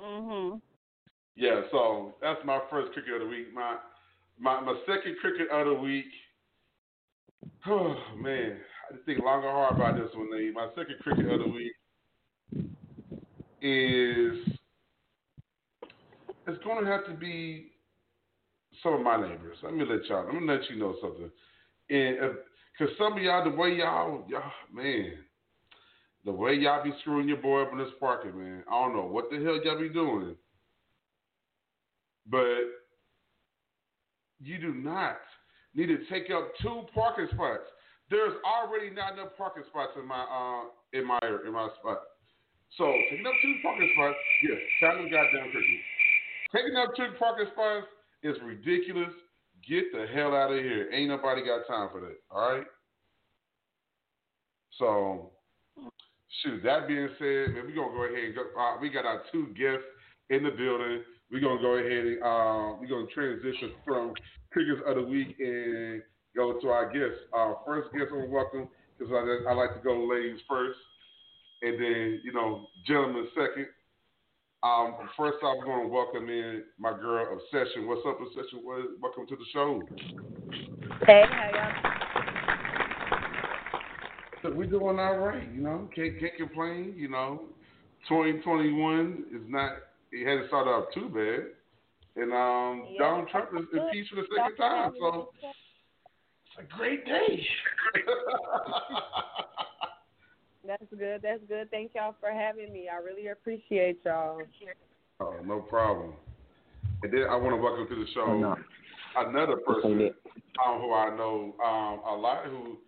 Mhm. 0.00 0.60
Yeah, 1.36 1.62
so 1.70 2.14
that's 2.20 2.40
my 2.44 2.60
first 2.70 2.92
cricket 2.92 3.14
of 3.14 3.20
the 3.20 3.26
week. 3.26 3.52
My 3.54 3.76
my 4.38 4.60
my 4.60 4.74
second 4.86 5.16
cricket 5.20 5.50
of 5.50 5.66
the 5.66 5.74
week. 5.74 6.06
Oh 7.66 7.94
man, 8.18 8.58
I 8.90 8.94
to 8.94 9.02
think 9.04 9.22
long 9.24 9.42
and 9.42 9.52
hard 9.52 9.76
about 9.76 9.96
this 9.96 10.14
one. 10.14 10.28
Nayy. 10.28 10.52
My 10.52 10.68
second 10.76 10.96
cricket 11.02 11.30
of 11.30 11.40
the 11.40 11.48
week 11.48 11.72
is 13.62 14.54
it's 16.46 16.62
going 16.64 16.84
to 16.84 16.90
have 16.90 17.06
to 17.06 17.12
be 17.12 17.72
some 18.82 18.94
of 18.94 19.00
my 19.00 19.16
neighbors. 19.16 19.56
Let 19.62 19.74
me 19.74 19.84
let 19.88 20.04
y'all. 20.06 20.26
Let 20.26 20.34
me 20.34 20.46
let 20.46 20.68
you 20.70 20.76
know 20.76 20.96
something. 21.00 21.30
And 21.90 22.36
because 22.78 22.94
some 22.98 23.14
of 23.14 23.22
y'all, 23.22 23.44
the 23.44 23.56
way 23.56 23.70
y'all, 23.74 24.24
y'all, 24.28 24.42
man, 24.72 25.12
the 26.24 26.32
way 26.32 26.54
y'all 26.54 26.84
be 26.84 26.92
screwing 27.00 27.28
your 27.28 27.38
boy 27.38 27.62
up 27.62 27.72
in 27.72 27.78
this 27.78 27.88
parking, 28.00 28.38
man. 28.38 28.64
I 28.70 28.72
don't 28.72 28.96
know 28.96 29.06
what 29.06 29.30
the 29.30 29.36
hell 29.36 29.60
y'all 29.62 29.80
be 29.80 29.88
doing, 29.88 30.36
but 32.30 32.60
you 34.40 34.58
do 34.58 34.74
not 34.74 35.18
need 35.74 35.86
to 35.86 35.98
take 36.10 36.30
up 36.30 36.52
two 36.62 36.82
parking 36.94 37.28
spots. 37.32 37.64
There's 38.10 38.34
already 38.44 38.90
not 38.90 39.14
enough 39.14 39.36
parking 39.36 39.64
spots 39.68 39.92
in 39.98 40.06
my 40.06 40.22
uh 40.22 40.68
in 40.92 41.06
my 41.06 41.18
in 41.46 41.52
my 41.52 41.68
spot. 41.80 42.00
So 42.76 42.92
taking 43.10 43.26
up 43.26 43.32
two 43.40 43.54
parking 43.62 43.90
spots, 43.94 44.16
yes, 44.42 44.58
to 44.80 45.08
goddamn 45.08 45.50
cricket. 45.50 45.80
Taking 46.54 46.76
up 46.76 46.94
two 46.96 47.08
parking 47.18 47.46
spots 47.52 47.86
is 48.22 48.36
ridiculous. 48.44 49.12
Get 49.68 49.84
the 49.92 50.06
hell 50.12 50.34
out 50.34 50.52
of 50.52 50.58
here. 50.58 50.90
Ain't 50.92 51.08
nobody 51.08 51.42
got 51.44 51.66
time 51.66 51.88
for 51.90 52.00
that. 52.00 52.16
All 52.30 52.52
right. 52.52 52.66
So, 54.78 55.30
shoot. 56.42 56.62
That 56.62 56.88
being 56.88 57.08
said, 57.18 57.54
man, 57.54 57.64
we 57.66 57.72
gonna 57.72 57.94
go 57.94 58.04
ahead 58.04 58.24
and 58.24 58.34
go. 58.34 58.42
Uh, 58.58 58.76
we 58.80 58.90
got 58.90 59.06
our 59.06 59.22
two 59.32 59.48
guests 59.56 59.86
in 60.30 60.42
the 60.42 60.50
building. 60.50 61.02
We're 61.34 61.40
gonna 61.40 61.60
go 61.60 61.74
ahead 61.74 62.06
and 62.06 62.22
uh, 62.22 62.78
we're 62.78 62.86
gonna 62.86 63.10
transition 63.12 63.72
from 63.84 64.14
crickets 64.52 64.80
of 64.86 64.94
the 64.94 65.02
week 65.02 65.34
and 65.40 66.00
go 66.36 66.60
to 66.60 66.68
our 66.68 66.92
guests. 66.92 67.24
Our 67.32 67.58
first 67.66 67.92
guest 67.92 68.12
on 68.12 68.30
welcome 68.30 68.68
because 68.96 69.12
I, 69.12 69.50
I 69.50 69.54
like 69.54 69.74
to 69.74 69.80
go 69.82 70.06
ladies 70.06 70.38
first, 70.48 70.78
and 71.62 71.74
then 71.74 72.20
you 72.22 72.32
know 72.32 72.66
gentlemen 72.86 73.26
second. 73.34 73.66
Um, 74.62 74.94
first 75.16 75.42
off, 75.42 75.64
going 75.64 75.82
to 75.82 75.88
welcome 75.88 76.30
in 76.30 76.62
my 76.78 76.92
girl 76.92 77.26
Obsession. 77.36 77.88
What's 77.88 78.06
up, 78.06 78.20
Obsession? 78.20 78.62
Welcome 79.02 79.26
to 79.26 79.34
the 79.34 79.44
show. 79.52 79.82
Hey, 81.04 81.24
how 81.28 81.50
So 84.40 84.52
we're 84.54 84.66
doing 84.66 85.00
all 85.00 85.18
right, 85.18 85.52
you 85.52 85.62
know. 85.62 85.90
Can't 85.96 86.20
can't 86.20 86.36
complain, 86.36 86.94
you 86.96 87.08
know. 87.08 87.42
2021 88.08 89.24
is 89.34 89.42
not. 89.48 89.72
It 90.14 90.26
hasn't 90.26 90.46
started 90.46 90.70
off 90.70 90.84
too 90.94 91.08
bad, 91.10 92.22
and 92.22 92.32
um, 92.32 92.86
Yeah, 92.92 92.98
Donald 93.02 93.28
Trump 93.30 93.50
is 93.58 93.66
impeached 93.72 94.10
for 94.10 94.16
the 94.16 94.26
second 94.36 94.56
time, 94.56 94.92
so 95.00 95.30
it's 95.42 95.52
a 96.58 96.76
great 96.76 97.04
day. 97.04 97.44
That's 100.66 100.84
good. 100.96 101.20
That's 101.22 101.42
good. 101.48 101.70
Thank 101.70 101.92
y'all 101.94 102.14
for 102.20 102.30
having 102.30 102.72
me. 102.72 102.88
I 102.88 102.96
really 103.02 103.26
appreciate 103.28 103.98
y'all. 104.04 104.40
Oh, 105.20 105.34
no 105.44 105.60
problem. 105.60 106.14
And 107.02 107.12
then 107.12 107.24
I 107.28 107.36
want 107.36 107.56
to 107.56 107.60
welcome 107.60 107.86
to 107.88 107.94
the 107.94 108.06
show 108.14 108.24
Oh, 108.26 108.38
no. 108.38 108.56
another 109.16 109.56
person 109.56 110.10
um, 110.64 110.80
who 110.80 110.94
I 110.94 111.14
know 111.16 111.54
um, 111.62 112.00
a 112.08 112.16
lot 112.16 112.46
who 112.46 112.78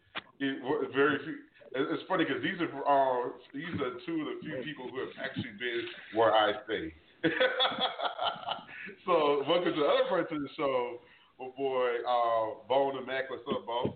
very 0.94 1.18
few. 1.24 1.34
It's 1.74 2.02
funny 2.08 2.24
because 2.24 2.42
these 2.42 2.56
are 2.60 2.70
uh, 2.86 3.28
these 3.52 3.74
are 3.82 3.98
two 4.06 4.20
of 4.22 4.26
the 4.26 4.36
few 4.40 4.62
people 4.64 4.88
who 4.88 5.00
have 5.00 5.10
actually 5.22 5.52
been 5.58 5.82
where 6.14 6.32
I 6.32 6.52
stay. 6.64 6.94
so 9.06 9.42
welcome 9.48 9.72
to 9.72 9.80
the 9.80 9.86
other 9.86 10.04
person 10.08 10.36
to 10.36 10.42
the 10.42 10.48
show, 10.56 10.98
my 11.40 11.46
boy 11.56 11.88
uh, 12.06 12.66
Bone 12.68 12.98
and 12.98 13.06
Mack. 13.06 13.30
What's 13.30 13.42
up, 13.50 13.64
Bone? 13.66 13.94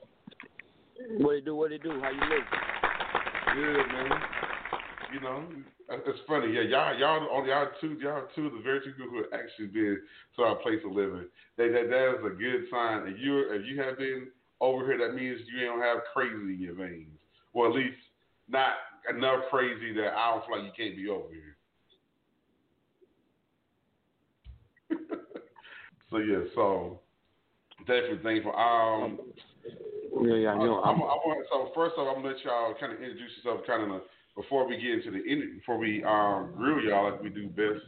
What 1.18 1.36
it 1.36 1.44
do? 1.44 1.54
What 1.54 1.72
it 1.72 1.82
do? 1.82 2.00
How 2.00 2.10
you 2.10 2.20
look? 2.20 2.44
Good 3.54 3.86
man. 3.92 4.10
You 5.12 5.20
know, 5.20 5.44
it's 6.06 6.20
funny. 6.26 6.52
Yeah, 6.54 6.62
y'all, 6.62 6.98
y'all, 6.98 7.28
oh, 7.30 7.44
y'all 7.44 7.68
two, 7.80 7.98
y'all 8.00 8.26
two 8.34 8.46
of 8.46 8.52
the 8.52 8.60
very 8.62 8.80
two 8.80 8.92
people 8.92 9.10
who 9.10 9.18
have 9.18 9.32
actually 9.34 9.66
been 9.66 10.00
to 10.36 10.42
our 10.42 10.56
place 10.56 10.80
of 10.84 10.92
living. 10.92 11.26
That 11.58 11.72
that, 11.72 11.90
that 11.90 12.14
is 12.18 12.24
a 12.24 12.30
good 12.34 12.70
sign. 12.70 13.06
If 13.06 13.18
you 13.20 13.52
if 13.52 13.66
you 13.66 13.82
have 13.82 13.98
been 13.98 14.28
over 14.60 14.86
here, 14.86 14.98
that 15.06 15.14
means 15.14 15.40
you 15.52 15.66
don't 15.66 15.82
have 15.82 15.98
crazy 16.14 16.54
in 16.54 16.58
your 16.58 16.74
veins, 16.74 17.18
or 17.52 17.68
at 17.68 17.74
least 17.74 17.98
not 18.48 18.72
enough 19.14 19.44
crazy 19.50 19.92
that 19.94 20.14
I 20.16 20.30
don't 20.30 20.46
feel 20.46 20.56
like 20.56 20.66
you 20.66 20.84
can't 20.84 20.96
be 20.96 21.08
over 21.08 21.28
here. 21.28 21.56
So 26.10 26.18
yeah, 26.18 26.42
so 26.54 27.00
definitely 27.86 28.18
thankful. 28.22 28.54
Um, 28.56 29.18
Yeah, 30.22 30.34
yeah, 30.34 30.54
I, 30.54 30.60
you 30.60 30.66
know, 30.66 30.82
I'm, 30.82 30.96
I'm, 30.96 31.02
I 31.02 31.16
want 31.24 31.46
so 31.50 31.70
first 31.74 31.96
off, 31.96 32.08
I'm 32.16 32.22
gonna 32.22 32.34
let 32.34 32.44
y'all 32.44 32.74
kind 32.78 32.92
of 32.92 33.00
introduce 33.00 33.30
yourself, 33.38 33.66
kind 33.66 33.90
of 33.90 34.02
before 34.36 34.66
we 34.66 34.76
get 34.76 34.92
into 34.92 35.10
the 35.10 35.24
in- 35.24 35.58
before 35.58 35.78
we 35.78 36.02
um 36.04 36.52
grill 36.56 36.80
y'all 36.82 37.10
like 37.10 37.22
we 37.22 37.30
do 37.30 37.48
best. 37.48 37.84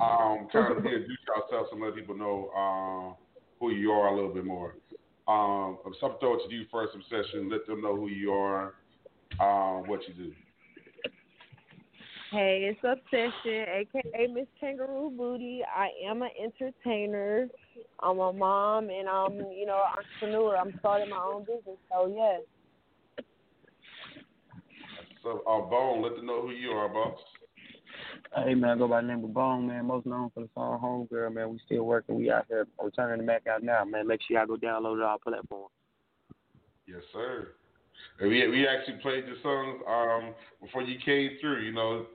Um, 0.00 0.48
kind 0.52 0.72
of 0.72 0.78
introduce 0.84 1.18
yourself 1.26 1.68
so 1.70 1.76
let 1.76 1.94
people 1.94 2.16
know 2.16 2.50
um 2.56 3.16
who 3.60 3.72
you 3.72 3.90
are 3.90 4.08
a 4.08 4.14
little 4.14 4.32
bit 4.32 4.44
more. 4.44 4.76
Um, 5.26 5.78
some 6.00 6.16
throw 6.20 6.34
it 6.34 6.48
to 6.48 6.54
you 6.54 6.64
first, 6.70 6.94
obsession. 6.94 7.50
Let 7.50 7.66
them 7.66 7.82
know 7.82 7.96
who 7.96 8.08
you 8.08 8.32
are, 8.32 8.74
um, 9.40 9.86
what 9.88 10.00
you 10.08 10.14
do. 10.14 10.32
Hey, 12.30 12.70
it's 12.70 12.80
Obsession, 12.84 13.64
aka 13.70 14.26
Miss 14.26 14.46
Kangaroo 14.60 15.10
Booty. 15.16 15.62
I 15.64 15.88
am 16.06 16.20
an 16.20 16.28
entertainer. 16.38 17.48
I'm 18.00 18.18
a 18.18 18.32
mom 18.34 18.90
and 18.90 19.08
I'm, 19.08 19.32
you 19.50 19.64
know, 19.64 19.82
an 19.82 20.04
entrepreneur. 20.04 20.56
I'm 20.58 20.74
starting 20.80 21.08
my 21.08 21.16
own 21.16 21.44
business. 21.44 21.78
So 21.90 22.14
yes. 22.14 22.42
So, 25.22 25.42
uh, 25.48 25.70
Bone, 25.70 26.02
let 26.02 26.16
them 26.16 26.26
know 26.26 26.42
who 26.42 26.50
you 26.50 26.70
are, 26.70 26.88
boss. 26.90 27.18
hey 28.44 28.54
man, 28.54 28.70
I 28.70 28.76
go 28.76 28.88
by 28.88 29.00
the 29.00 29.06
name 29.06 29.24
of 29.24 29.32
Bone, 29.32 29.66
man. 29.66 29.86
Most 29.86 30.04
known 30.04 30.30
for 30.34 30.40
the 30.40 30.50
song 30.54 30.78
Homegurl, 30.82 31.32
man. 31.32 31.48
We 31.48 31.58
still 31.64 31.84
working. 31.84 32.16
We 32.16 32.30
out 32.30 32.44
here. 32.48 32.66
We're 32.78 32.90
turning 32.90 33.18
the 33.18 33.24
Mac 33.24 33.46
out 33.46 33.62
now, 33.62 33.84
man. 33.86 34.06
Make 34.06 34.20
sure 34.28 34.36
y'all 34.36 34.46
go 34.46 34.56
download 34.56 34.98
it 34.98 35.02
on 35.02 35.08
our 35.08 35.18
platform. 35.18 35.70
Yes, 36.86 37.00
sir. 37.10 37.52
And 38.20 38.28
we 38.28 38.46
we 38.48 38.66
actually 38.68 38.98
played 38.98 39.24
the 39.24 39.36
songs 39.42 39.80
um 39.88 40.34
before 40.62 40.82
you 40.82 40.98
came 41.02 41.30
through. 41.40 41.62
You 41.62 41.72
know, 41.72 42.06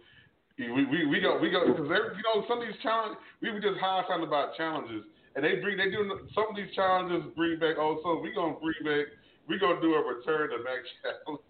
we 0.57 0.85
we 0.85 1.05
we 1.05 1.19
go 1.19 1.39
we 1.39 1.49
go 1.49 1.65
because 1.65 1.89
you 1.89 2.23
know 2.23 2.45
some 2.47 2.61
of 2.61 2.67
these 2.67 2.77
challenges 2.83 3.17
we 3.41 3.49
were 3.51 3.59
just 3.59 3.79
high 3.79 4.03
something 4.07 4.27
about 4.27 4.55
challenges, 4.55 5.03
and 5.35 5.43
they 5.43 5.57
bring 5.61 5.77
they 5.77 5.89
do 5.89 6.05
some 6.35 6.45
of 6.49 6.55
these 6.55 6.69
challenges 6.75 7.25
bring 7.35 7.57
back 7.59 7.77
old 7.77 7.99
songs. 8.03 8.21
We 8.21 8.33
gonna 8.33 8.53
bring 8.61 8.77
back 8.85 9.09
we 9.49 9.57
gonna 9.57 9.81
do 9.81 9.95
a 9.95 10.01
return 10.01 10.49
to 10.49 10.57
Mac 10.61 10.81
challenge. 11.01 11.41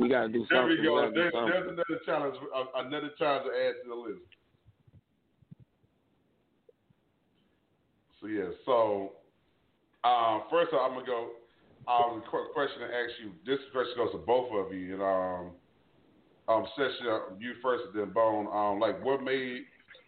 We 0.00 0.08
gotta 0.08 0.28
do 0.28 0.46
something. 0.48 0.56
there 0.56 0.66
we 0.66 0.82
go. 0.82 0.96
gotta 0.96 1.12
There, 1.12 1.30
there's 1.30 1.68
another 1.68 2.00
challenge. 2.06 2.36
Another 2.74 3.10
challenge 3.18 3.44
to 3.44 3.52
add 3.52 3.74
to 3.84 3.88
the 3.88 3.94
list. 3.94 4.24
So 8.20 8.26
yeah. 8.28 8.48
So 8.64 9.12
uh, 10.04 10.40
first 10.50 10.72
off, 10.72 10.90
I'm 10.90 10.94
gonna 10.94 11.06
go. 11.06 11.30
Um, 11.86 12.22
question 12.52 12.80
to 12.80 12.86
ask 12.86 13.14
you. 13.22 13.30
This 13.46 13.62
question 13.70 13.94
goes 13.96 14.10
to 14.10 14.18
both 14.18 14.50
of 14.52 14.74
you. 14.74 14.94
And 14.94 15.02
um, 15.02 15.50
um, 16.48 16.66
Session, 16.76 17.06
you 17.40 17.54
first, 17.62 17.84
then 17.94 18.10
Bone. 18.10 18.46
Um, 18.52 18.78
like, 18.78 19.02
what 19.04 19.22
made, 19.22 19.62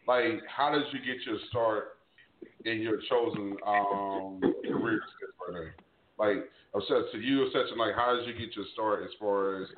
like, 0.07 0.43
how 0.49 0.71
did 0.71 0.85
you 0.93 1.01
get 1.01 1.25
your 1.27 1.39
start 1.51 1.99
in 2.65 2.81
your 2.81 3.01
chosen 3.09 3.57
um 3.67 4.41
career 4.71 5.01
right 5.49 5.53
now? 5.53 5.71
Like, 6.19 6.37
Obsession, 6.75 7.05
to 7.13 7.19
you, 7.19 7.47
Obsession, 7.47 7.79
like, 7.79 7.95
how 7.95 8.17
did 8.17 8.27
you 8.27 8.35
get 8.35 8.55
your 8.55 8.67
start 8.73 9.03
as 9.03 9.11
far 9.19 9.63
as, 9.63 9.69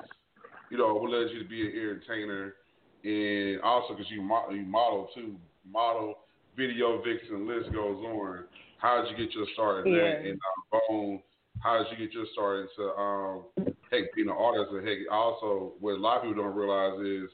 you 0.69 0.77
know, 0.77 0.93
what 0.95 1.11
led 1.11 1.31
you 1.31 1.41
to 1.41 1.49
be 1.49 1.61
an 1.61 1.67
entertainer, 1.69 2.55
and 3.03 3.61
also 3.61 3.93
because 3.93 4.11
you 4.11 4.21
mo- 4.21 4.49
you 4.51 4.63
model 4.63 5.09
too, 5.15 5.35
model 5.69 6.15
video 6.57 7.01
vixen, 7.01 7.47
list 7.47 7.71
goes 7.71 8.03
on. 8.03 8.43
How 8.79 9.01
did 9.01 9.11
you 9.11 9.25
get 9.25 9.33
your 9.35 9.45
start 9.53 9.87
in 9.87 9.93
Yeah. 9.93 10.01
that? 10.01 10.21
And 10.25 10.39
uh, 10.73 10.79
Bone, 10.89 11.21
how 11.59 11.77
did 11.77 11.87
you 11.91 12.05
get 12.05 12.13
your 12.13 12.25
start 12.33 12.59
into 12.59 12.91
um, 12.93 13.43
heck 13.91 14.13
being 14.15 14.29
an 14.29 14.35
artist? 14.37 14.71
And 14.71 14.87
heck, 14.87 14.97
also 15.11 15.73
what 15.79 15.95
a 15.95 15.97
lot 15.97 16.17
of 16.17 16.23
people 16.23 16.43
don't 16.43 16.55
realize 16.55 16.99
is 16.99 17.29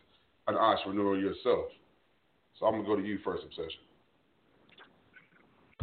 an 0.47 0.55
entrepreneur 0.55 1.17
yourself. 1.17 1.67
So 2.59 2.65
I'm 2.65 2.73
gonna 2.73 2.85
go 2.85 2.95
to 2.95 3.03
you 3.03 3.19
first, 3.23 3.43
Obsession. 3.45 3.81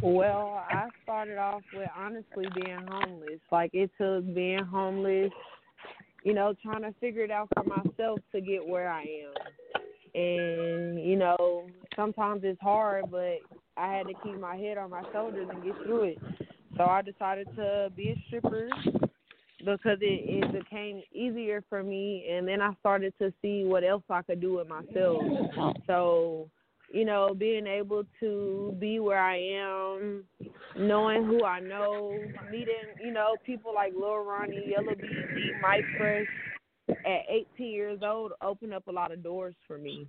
Well, 0.03 0.65
I 0.69 0.89
started 1.03 1.39
off 1.39 1.63
with 1.73 1.89
honestly 1.97 2.47
being 2.55 2.87
homeless. 2.89 3.41
Like 3.51 3.71
it 3.73 3.91
took 3.97 4.35
being 4.35 4.65
homeless, 4.65 5.31
you 6.25 6.35
know, 6.35 6.55
trying 6.63 6.83
to 6.83 6.93
figure 7.01 7.23
it 7.23 7.31
out 7.31 7.49
for 7.55 7.65
myself 7.65 8.19
to 8.33 8.41
get 8.41 8.67
where 8.67 8.91
I 8.91 9.03
am. 9.03 9.35
And, 10.15 11.05
you 11.05 11.17
know, 11.17 11.69
sometimes 11.97 12.43
it's 12.45 12.61
hard, 12.61 13.05
but 13.11 13.39
I 13.77 13.93
had 13.93 14.07
to 14.07 14.15
keep 14.23 14.39
my 14.39 14.57
head 14.57 14.79
on 14.79 14.91
my 14.91 15.03
shoulders 15.13 15.49
and 15.51 15.63
get 15.63 15.75
through 15.85 16.03
it. 16.05 16.19
So 16.77 16.85
I 16.85 17.03
decided 17.03 17.49
to 17.57 17.91
be 17.97 18.11
a 18.11 18.21
stripper 18.27 18.69
because 19.59 19.99
it, 20.01 20.45
it 20.45 20.53
became 20.53 21.03
easier 21.13 21.63
for 21.69 21.83
me 21.83 22.27
and 22.31 22.47
then 22.47 22.61
I 22.61 22.73
started 22.81 23.15
to 23.21 23.33
see 23.41 23.65
what 23.65 23.85
else 23.85 24.03
I 24.11 24.23
could 24.23 24.41
do 24.41 24.55
with 24.57 24.69
myself. 24.69 25.23
So, 25.87 26.49
you 26.93 27.05
know, 27.05 27.35
being 27.37 27.67
able 27.67 28.05
to 28.21 28.77
be 28.79 28.99
where 28.99 29.21
I 29.21 29.37
am, 29.39 30.25
knowing 30.77 31.25
who 31.25 31.45
I 31.45 31.61
know, 31.61 32.19
meeting, 32.51 32.75
you 33.03 33.13
know, 33.13 33.37
people 33.47 33.73
like 33.75 33.93
Lil 33.95 34.25
Ronnie, 34.25 34.65
Yella 34.69 34.97
Beezy, 34.97 35.53
Mike 35.63 35.85
Fresh 35.97 36.27
at 36.89 37.23
18 37.57 37.73
years 37.73 38.01
old 38.03 38.33
opened 38.43 38.75
up 38.75 38.87
a 38.89 38.93
lot 38.93 39.13
of 39.13 39.23
doors 39.23 39.55
for 39.67 39.79
me. 39.79 40.07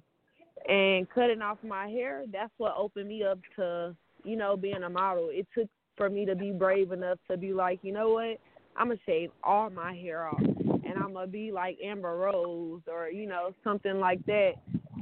And 0.68 1.10
cutting 1.10 1.42
off 1.42 1.58
my 1.64 1.88
hair, 1.88 2.26
that's 2.32 2.54
what 2.58 2.76
opened 2.78 3.08
me 3.08 3.24
up 3.24 3.40
to, 3.56 3.96
you 4.24 4.36
know, 4.36 4.58
being 4.58 4.84
a 4.84 4.90
model. 4.90 5.30
It 5.32 5.48
took 5.54 5.70
for 5.98 6.10
me 6.10 6.26
to 6.26 6.36
be 6.36 6.52
brave 6.52 6.92
enough 6.92 7.18
to 7.30 7.38
be 7.38 7.54
like, 7.54 7.80
you 7.82 7.94
know 7.94 8.10
what? 8.10 8.40
I'm 8.78 8.88
gonna 8.88 9.00
shave 9.06 9.32
all 9.44 9.70
my 9.70 9.96
hair 9.96 10.28
off, 10.28 10.42
and 10.42 10.94
I'm 10.98 11.14
gonna 11.14 11.28
be 11.28 11.52
like 11.52 11.78
Amber 11.84 12.18
Rose 12.18 12.82
or 12.88 13.10
you 13.10 13.26
know 13.26 13.52
something 13.64 14.00
like 14.00 14.26
that, 14.26 14.54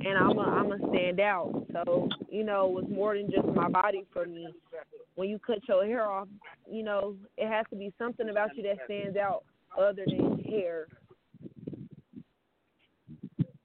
and 0.06 0.18
I'm 0.18 0.36
gonna 0.36 0.52
I'm 0.52 0.70
gonna 0.70 0.88
stand 0.90 1.20
out. 1.20 1.66
So 1.72 2.08
you 2.30 2.44
know, 2.44 2.68
it 2.68 2.74
was 2.74 2.86
more 2.90 3.18
than 3.18 3.32
just 3.32 3.48
my 3.48 3.68
body 3.68 4.06
for 4.14 4.26
me. 4.26 4.48
When 5.16 5.30
you 5.30 5.40
cut 5.40 5.60
your 5.68 5.86
hair 5.86 6.10
off, 6.10 6.28
you 6.70 6.84
know, 6.84 7.16
it 7.38 7.48
has 7.48 7.66
to 7.72 7.76
be 7.76 7.92
something 7.98 8.30
about 8.30 8.56
you 8.56 8.64
that 8.64 8.78
stands 8.86 9.18
out 9.18 9.44
other 9.78 10.04
than 10.06 10.40
hair. 10.40 10.88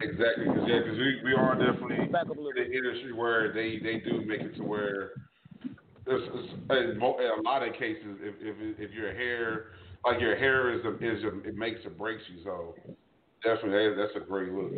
Exactly, 0.00 0.44
because 0.44 0.64
yeah, 0.68 0.78
because 0.78 0.96
we, 0.96 1.20
we 1.24 1.34
are 1.34 1.54
definitely 1.54 1.96
in 1.96 2.12
the 2.12 2.66
industry 2.72 3.12
where 3.12 3.52
they, 3.52 3.80
they 3.82 3.98
do 3.98 4.24
make 4.24 4.40
it 4.40 4.54
to 4.56 4.62
where 4.62 5.00
it's, 5.00 5.12
it's, 5.14 5.27
in, 6.08 7.00
a 7.00 7.42
lot 7.42 7.66
of 7.66 7.72
cases 7.74 8.18
if 8.20 8.34
if 8.40 8.78
if 8.78 8.90
your 8.92 9.12
hair 9.14 9.72
like 10.04 10.20
your 10.20 10.36
hair 10.36 10.72
is 10.72 10.84
a, 10.84 10.94
is 10.94 11.24
a, 11.24 11.48
it 11.48 11.56
makes 11.56 11.84
or 11.84 11.90
breaks 11.90 12.22
you. 12.32 12.42
So 12.44 12.74
definitely 13.44 13.94
that's 13.96 14.16
a 14.16 14.26
great 14.26 14.52
look. 14.52 14.72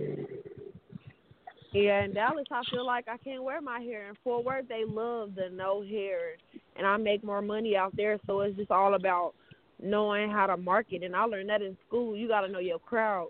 Yeah, 1.72 2.02
in 2.02 2.12
Dallas, 2.12 2.46
I 2.50 2.62
feel 2.70 2.84
like 2.84 3.06
I 3.06 3.16
can't 3.18 3.44
wear 3.44 3.60
my 3.60 3.78
hair. 3.78 4.08
In 4.08 4.16
Fort 4.24 4.44
Worth, 4.44 4.66
they 4.68 4.84
love 4.84 5.36
the 5.36 5.48
no 5.52 5.82
hair, 5.82 6.36
and 6.76 6.84
I 6.84 6.96
make 6.96 7.22
more 7.22 7.42
money 7.42 7.76
out 7.76 7.94
there. 7.96 8.18
So 8.26 8.40
it's 8.40 8.56
just 8.56 8.72
all 8.72 8.94
about 8.94 9.34
knowing 9.80 10.30
how 10.30 10.46
to 10.46 10.56
market, 10.56 11.04
and 11.04 11.14
I 11.14 11.24
learned 11.24 11.48
that 11.48 11.62
in 11.62 11.76
school. 11.86 12.16
You 12.16 12.26
got 12.26 12.40
to 12.40 12.48
know 12.48 12.58
your 12.58 12.80
crowd. 12.80 13.28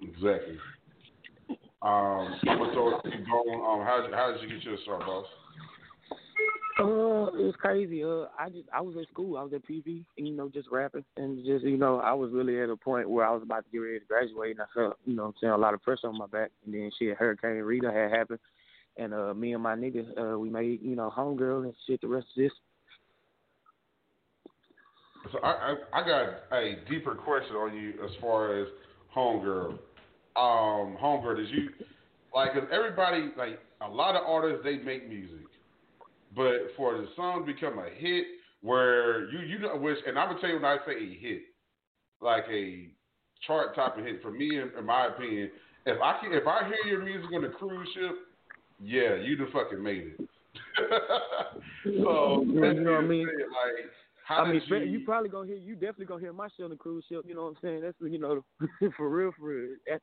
Exactly. 0.00 0.58
Um, 1.82 2.34
I'm 2.48 2.58
gonna 2.58 2.72
throw 2.72 2.98
it 2.98 3.02
to 3.02 3.10
you, 3.10 3.24
Bone. 3.26 3.60
Um, 3.60 3.84
how 3.84 4.08
how 4.10 4.32
did 4.32 4.40
you 4.42 4.56
get 4.56 4.64
your 4.64 4.78
start, 4.84 5.00
boss? 5.00 5.26
Uh, 6.76 7.30
it 7.38 7.44
was 7.44 7.54
crazy. 7.60 8.02
Uh, 8.02 8.26
I 8.36 8.48
just 8.48 8.68
I 8.72 8.80
was 8.80 8.96
at 9.00 9.08
school. 9.08 9.36
I 9.36 9.44
was 9.44 9.52
at 9.52 9.66
PV, 9.66 10.04
and 10.18 10.26
you 10.26 10.34
know, 10.34 10.48
just 10.48 10.68
rapping, 10.72 11.04
and 11.16 11.44
just 11.44 11.64
you 11.64 11.76
know, 11.76 12.00
I 12.00 12.12
was 12.12 12.32
really 12.32 12.60
at 12.60 12.68
a 12.68 12.76
point 12.76 13.08
where 13.08 13.24
I 13.24 13.30
was 13.32 13.44
about 13.44 13.64
to 13.64 13.70
get 13.70 13.78
ready 13.78 14.00
to 14.00 14.04
graduate, 14.06 14.56
and 14.56 14.60
I 14.60 14.64
felt 14.74 14.96
you 15.06 15.14
know, 15.14 15.26
I'm 15.26 15.34
saying 15.40 15.52
a 15.52 15.56
lot 15.56 15.74
of 15.74 15.82
pressure 15.82 16.08
on 16.08 16.18
my 16.18 16.26
back. 16.26 16.50
And 16.64 16.74
then 16.74 16.90
shit, 16.98 17.16
Hurricane 17.16 17.58
Rita 17.62 17.92
had 17.92 18.10
happened, 18.10 18.40
and 18.96 19.14
uh, 19.14 19.34
me 19.34 19.54
and 19.54 19.62
my 19.62 19.76
nigga, 19.76 20.34
uh, 20.34 20.36
we 20.38 20.50
made 20.50 20.82
you 20.82 20.96
know, 20.96 21.12
homegirl 21.16 21.62
and 21.62 21.74
shit. 21.86 22.00
The 22.00 22.08
rest 22.08 22.26
is 22.36 22.50
So 25.30 25.38
I, 25.44 25.76
I 25.94 26.00
I 26.00 26.06
got 26.06 26.58
a 26.58 26.76
deeper 26.90 27.14
question 27.14 27.54
on 27.54 27.76
you 27.76 27.90
as 28.04 28.10
far 28.20 28.60
as 28.60 28.66
homegirl. 29.16 29.78
Um, 30.36 30.96
homegirl, 31.00 31.36
did 31.36 31.50
you 31.50 31.68
like? 32.34 32.52
Cause 32.52 32.64
everybody 32.72 33.30
like 33.38 33.60
a 33.80 33.88
lot 33.88 34.16
of 34.16 34.22
artists 34.26 34.64
they 34.64 34.78
make 34.78 35.08
music, 35.08 35.43
but 36.34 36.72
for 36.76 36.96
the 36.98 37.06
song 37.16 37.46
to 37.46 37.52
become 37.52 37.78
a 37.78 37.88
hit, 37.90 38.24
where 38.60 39.30
you 39.30 39.40
you 39.40 39.58
know 39.58 39.76
which, 39.76 39.98
and 40.06 40.18
I 40.18 40.28
would 40.28 40.40
tell 40.40 40.50
you 40.50 40.56
when 40.56 40.64
I 40.64 40.78
say 40.86 40.92
a 40.92 41.14
hit, 41.20 41.42
like 42.20 42.44
a 42.50 42.88
chart 43.46 43.74
topping 43.74 44.04
hit 44.04 44.22
for 44.22 44.30
me, 44.30 44.58
in, 44.58 44.70
in 44.78 44.86
my 44.86 45.06
opinion, 45.08 45.50
if 45.86 46.00
I 46.00 46.18
can 46.20 46.32
if 46.32 46.46
I 46.46 46.66
hear 46.66 46.92
your 46.92 47.04
music 47.04 47.30
on 47.34 47.44
a 47.44 47.50
cruise 47.50 47.88
ship, 47.94 48.16
yeah, 48.80 49.16
you 49.16 49.36
the 49.36 49.46
fucking 49.52 49.82
made 49.82 50.14
it. 50.18 50.28
so 51.84 52.42
You 52.44 52.54
know 52.60 52.92
what 52.92 53.04
I 53.04 53.06
mean? 53.06 53.26
Like, 53.26 53.90
how 54.26 54.44
I 54.44 54.52
mean, 54.52 54.62
you, 54.66 54.76
you 54.78 55.04
probably 55.04 55.28
gonna 55.28 55.46
hear 55.46 55.56
you 55.56 55.74
definitely 55.74 56.06
gonna 56.06 56.20
hear 56.20 56.32
my 56.32 56.48
shit 56.56 56.64
on 56.64 56.70
the 56.70 56.76
cruise 56.76 57.04
ship. 57.08 57.24
You 57.28 57.34
know 57.34 57.42
what 57.42 57.48
I'm 57.50 57.56
saying? 57.62 57.82
That's 57.82 57.96
you 58.00 58.18
know 58.18 58.44
for 58.96 59.10
real, 59.10 59.32
for 59.38 59.48
real. 59.48 59.76
That, 59.86 60.00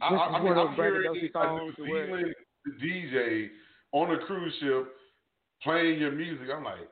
I, 0.00 0.14
I, 0.14 0.38
I 0.38 0.42
mean, 0.42 0.52
I'm 0.54 0.74
hearing 0.74 1.04
it, 1.14 1.22
like, 1.22 1.32
songs 1.32 1.74
the 1.76 1.84
to 1.84 1.90
where- 1.90 2.06
feeling 2.06 2.32
the 2.64 2.70
DJ 2.86 3.48
on 3.92 4.14
a 4.14 4.18
cruise 4.18 4.54
ship 4.60 4.88
playing 5.62 6.00
your 6.00 6.12
music. 6.12 6.48
I'm 6.54 6.64
like, 6.64 6.88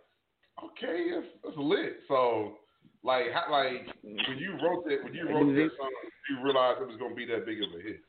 okay, 0.64 1.06
that's, 1.14 1.26
that's 1.42 1.56
lit. 1.56 2.00
So, 2.08 2.54
like, 3.02 3.24
how, 3.32 3.50
like 3.50 3.86
when 4.02 4.38
you 4.38 4.52
wrote 4.62 4.84
that, 4.84 5.02
when 5.04 5.14
you 5.14 5.28
wrote 5.28 5.54
that 5.54 5.70
song, 5.78 5.90
you 6.28 6.44
realized 6.44 6.82
it 6.82 6.88
was 6.88 6.96
gonna 6.98 7.14
be 7.14 7.26
that 7.26 7.46
big 7.46 7.58
of 7.62 7.68
a 7.78 7.82
hit. 7.82 8.00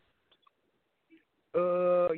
uh, 1.56 2.13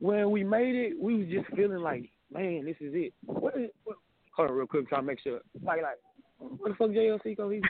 when 0.00 0.30
we 0.30 0.42
made 0.42 0.74
it, 0.74 1.00
we 1.00 1.18
was 1.18 1.28
just 1.28 1.46
feeling 1.54 1.78
like, 1.78 2.10
man, 2.32 2.64
this 2.64 2.76
is 2.80 2.92
it. 2.94 3.12
What 3.24 3.56
is, 3.56 3.70
what, 3.84 3.96
hold 4.34 4.50
on, 4.50 4.56
real 4.56 4.66
quick, 4.66 4.88
trying 4.88 5.02
to 5.02 5.06
make 5.06 5.20
sure. 5.20 5.40
Like, 5.64 5.82
like, 5.82 5.98
what 6.38 6.70
the 6.70 6.74
fuck, 6.74 6.90
JLC 6.90 7.36
go? 7.36 7.50
He's 7.50 7.62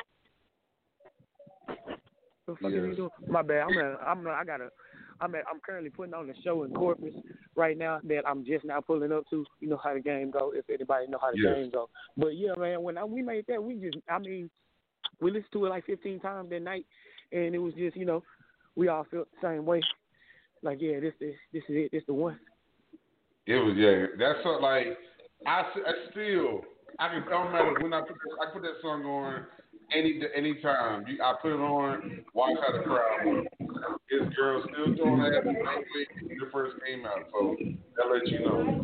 what 1.66 1.76
the 2.46 2.54
fuck 2.62 2.72
is 2.72 2.90
he 2.90 2.96
doing? 2.96 3.10
My 3.28 3.42
bad. 3.42 3.64
I'm 3.68 3.78
at, 3.78 4.00
I'm 4.06 4.26
I 4.26 4.44
gotta. 4.44 4.68
I'm 5.22 5.34
at, 5.36 5.44
I'm 5.50 5.60
currently 5.60 5.90
putting 5.90 6.14
on 6.14 6.28
a 6.28 6.42
show 6.42 6.64
in 6.64 6.72
Corpus 6.72 7.14
right 7.54 7.78
now 7.78 8.00
that 8.04 8.26
I'm 8.26 8.44
just 8.44 8.64
now 8.64 8.80
pulling 8.80 9.12
up 9.12 9.24
to. 9.30 9.44
You 9.60 9.68
know 9.68 9.80
how 9.82 9.94
the 9.94 10.00
game 10.00 10.30
go. 10.30 10.52
If 10.54 10.68
anybody 10.68 11.06
know 11.06 11.18
how 11.20 11.30
the 11.30 11.38
Yes. 11.38 11.54
game 11.54 11.70
go. 11.70 11.88
But 12.16 12.36
yeah, 12.36 12.52
man, 12.58 12.82
when 12.82 12.98
I, 12.98 13.04
we 13.04 13.22
made 13.22 13.44
that, 13.48 13.62
we 13.62 13.76
just, 13.76 13.98
I 14.10 14.18
mean, 14.18 14.50
we 15.20 15.30
listened 15.30 15.52
to 15.52 15.66
it 15.66 15.70
like 15.70 15.86
15 15.86 16.20
times 16.20 16.50
that 16.50 16.62
night, 16.62 16.86
and 17.30 17.54
it 17.54 17.58
was 17.58 17.72
just, 17.74 17.96
you 17.96 18.04
know, 18.04 18.22
we 18.74 18.88
all 18.88 19.06
felt 19.10 19.28
the 19.30 19.48
same 19.48 19.64
way. 19.64 19.80
Like, 20.62 20.78
yeah, 20.80 21.00
this 21.00 21.14
is 21.20 21.34
this 21.52 21.62
is 21.68 21.76
it. 21.76 21.92
This 21.92 22.02
the 22.06 22.14
one. 22.14 22.38
It 23.46 23.56
was 23.56 23.74
yeah. 23.76 24.06
That's 24.18 24.44
what, 24.44 24.62
like 24.62 24.86
I, 25.46 25.60
I 25.60 25.92
still 26.10 26.62
I 26.98 27.08
can 27.08 27.24
don't 27.28 27.52
matter 27.52 27.74
when 27.80 27.92
I 27.92 28.00
put 28.00 28.16
I 28.40 28.52
put 28.52 28.62
that 28.62 28.80
song 28.80 29.04
on 29.04 29.46
any 29.94 30.20
any 30.34 30.54
time. 30.62 31.04
You, 31.06 31.22
I 31.22 31.34
put 31.40 31.52
it 31.52 31.60
on, 31.60 32.24
watch 32.34 32.56
how 32.66 32.72
the 32.76 32.82
crowd. 32.84 33.46
This 34.10 34.34
girl 34.36 34.62
still 34.72 34.94
doing 34.94 35.18
that 35.22 35.44
the 35.44 35.52
same 35.52 35.64
way 35.64 36.06
it 36.20 36.52
first 36.52 36.76
came 36.84 37.06
out. 37.06 37.26
So 37.32 37.56
that 37.96 38.06
let 38.12 38.26
you 38.28 38.40
know. 38.40 38.82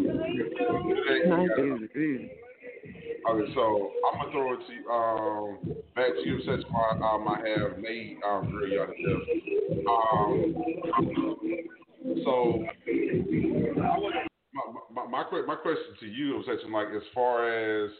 Today, 1.07 2.31
Okay, 3.29 3.53
so 3.55 3.91
I'm 4.07 4.19
gonna 4.21 4.33
throw 4.33 4.55
it 4.55 4.61
to 4.67 4.73
you, 4.73 4.91
um, 4.91 5.59
back 5.95 6.15
to 6.15 6.27
you. 6.27 6.41
Such 6.47 6.65
my 6.71 7.07
um, 7.07 7.29
I 7.29 7.37
have 7.59 7.79
made 7.79 8.17
um, 8.27 8.51
grill 8.51 8.71
y'all 8.71 8.87
to 8.87 8.93
death. 8.93 9.23
Um, 9.87 10.55
so 12.25 12.65
my, 14.53 14.63
my, 14.93 15.05
my, 15.11 15.43
my 15.47 15.55
question 15.57 15.95
to 16.01 16.07
you 16.07 16.41
is 16.41 16.47
such 16.47 16.71
like 16.71 16.89
as 16.95 17.03
far 17.15 17.49
as 17.85 17.91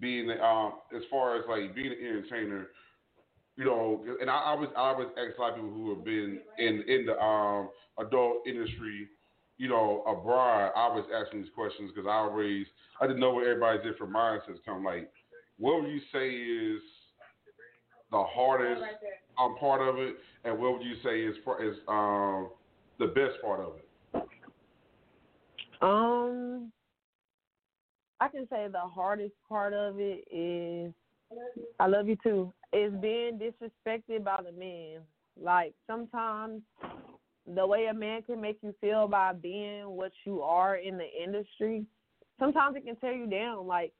being 0.00 0.30
um 0.30 0.74
as 0.96 1.02
far 1.10 1.36
as 1.36 1.44
like 1.48 1.74
being 1.74 1.92
an 1.92 1.98
entertainer, 2.00 2.68
you 3.56 3.64
know, 3.64 4.02
and 4.20 4.30
I, 4.30 4.34
I 4.34 4.54
was 4.54 4.68
I 4.76 4.80
always 4.90 5.08
ask 5.18 5.38
a 5.38 5.40
lot 5.40 5.50
of 5.50 5.56
people 5.56 5.70
who 5.70 5.94
have 5.94 6.04
been 6.04 6.40
in 6.58 6.82
in 6.88 7.06
the 7.06 7.18
um 7.20 7.70
adult 7.98 8.46
industry, 8.46 9.08
you 9.58 9.68
know, 9.68 10.02
abroad. 10.06 10.72
I 10.74 10.88
was 10.88 11.04
asking 11.14 11.42
these 11.42 11.50
questions 11.54 11.90
because 11.94 12.08
I 12.08 12.14
always 12.14 12.66
I 13.00 13.06
didn't 13.06 13.20
know 13.20 13.34
where 13.34 13.50
everybody's 13.50 13.82
different 13.90 14.12
mindsets 14.12 14.64
come. 14.64 14.84
Like, 14.84 15.10
what 15.58 15.82
would 15.82 15.90
you 15.90 16.00
say 16.12 16.30
is 16.30 16.80
the 18.10 18.22
hardest 18.22 18.82
um 19.38 19.56
part 19.58 19.80
of 19.80 19.98
it, 19.98 20.16
and 20.44 20.58
what 20.58 20.72
would 20.72 20.86
you 20.86 20.96
say 21.04 21.20
is 21.22 21.36
is 21.62 21.76
um 21.88 22.48
the 22.98 23.06
best 23.06 23.40
part 23.42 23.60
of 23.60 23.74
it? 23.76 23.88
Um, 25.82 26.70
I 28.22 28.28
can 28.28 28.46
say 28.48 28.68
the 28.70 28.78
hardest 28.78 29.34
part 29.48 29.72
of 29.72 29.98
it 29.98 30.22
is 30.30 30.92
I 31.80 31.88
love 31.88 32.06
you 32.06 32.16
too. 32.22 32.52
Is 32.72 32.92
being 33.00 33.36
disrespected 33.36 34.22
by 34.22 34.38
the 34.44 34.52
men. 34.52 35.00
Like 35.36 35.74
sometimes 35.88 36.62
the 37.52 37.66
way 37.66 37.86
a 37.86 37.94
man 37.94 38.22
can 38.22 38.40
make 38.40 38.58
you 38.62 38.72
feel 38.80 39.08
by 39.08 39.32
being 39.32 39.88
what 39.88 40.12
you 40.24 40.40
are 40.40 40.76
in 40.76 40.98
the 40.98 41.08
industry, 41.20 41.84
sometimes 42.38 42.76
it 42.76 42.84
can 42.84 42.94
tear 42.94 43.12
you 43.12 43.26
down. 43.26 43.66
Like 43.66 43.92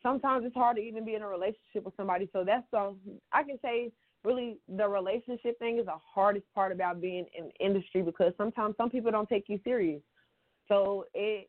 sometimes 0.00 0.46
it's 0.46 0.54
hard 0.54 0.76
to 0.76 0.82
even 0.82 1.04
be 1.04 1.16
in 1.16 1.22
a 1.22 1.28
relationship 1.28 1.82
with 1.84 1.96
somebody. 1.96 2.28
So 2.32 2.44
that's 2.46 2.66
the 2.70 2.94
I 3.32 3.42
can 3.42 3.58
say 3.62 3.90
really 4.22 4.58
the 4.76 4.88
relationship 4.88 5.58
thing 5.58 5.80
is 5.80 5.86
the 5.86 5.98
hardest 6.14 6.46
part 6.54 6.70
about 6.70 7.00
being 7.00 7.26
in 7.36 7.50
industry 7.58 8.00
because 8.00 8.32
sometimes 8.36 8.76
some 8.76 8.90
people 8.90 9.10
don't 9.10 9.28
take 9.28 9.46
you 9.48 9.58
serious. 9.64 10.02
So 10.68 11.06
it 11.14 11.48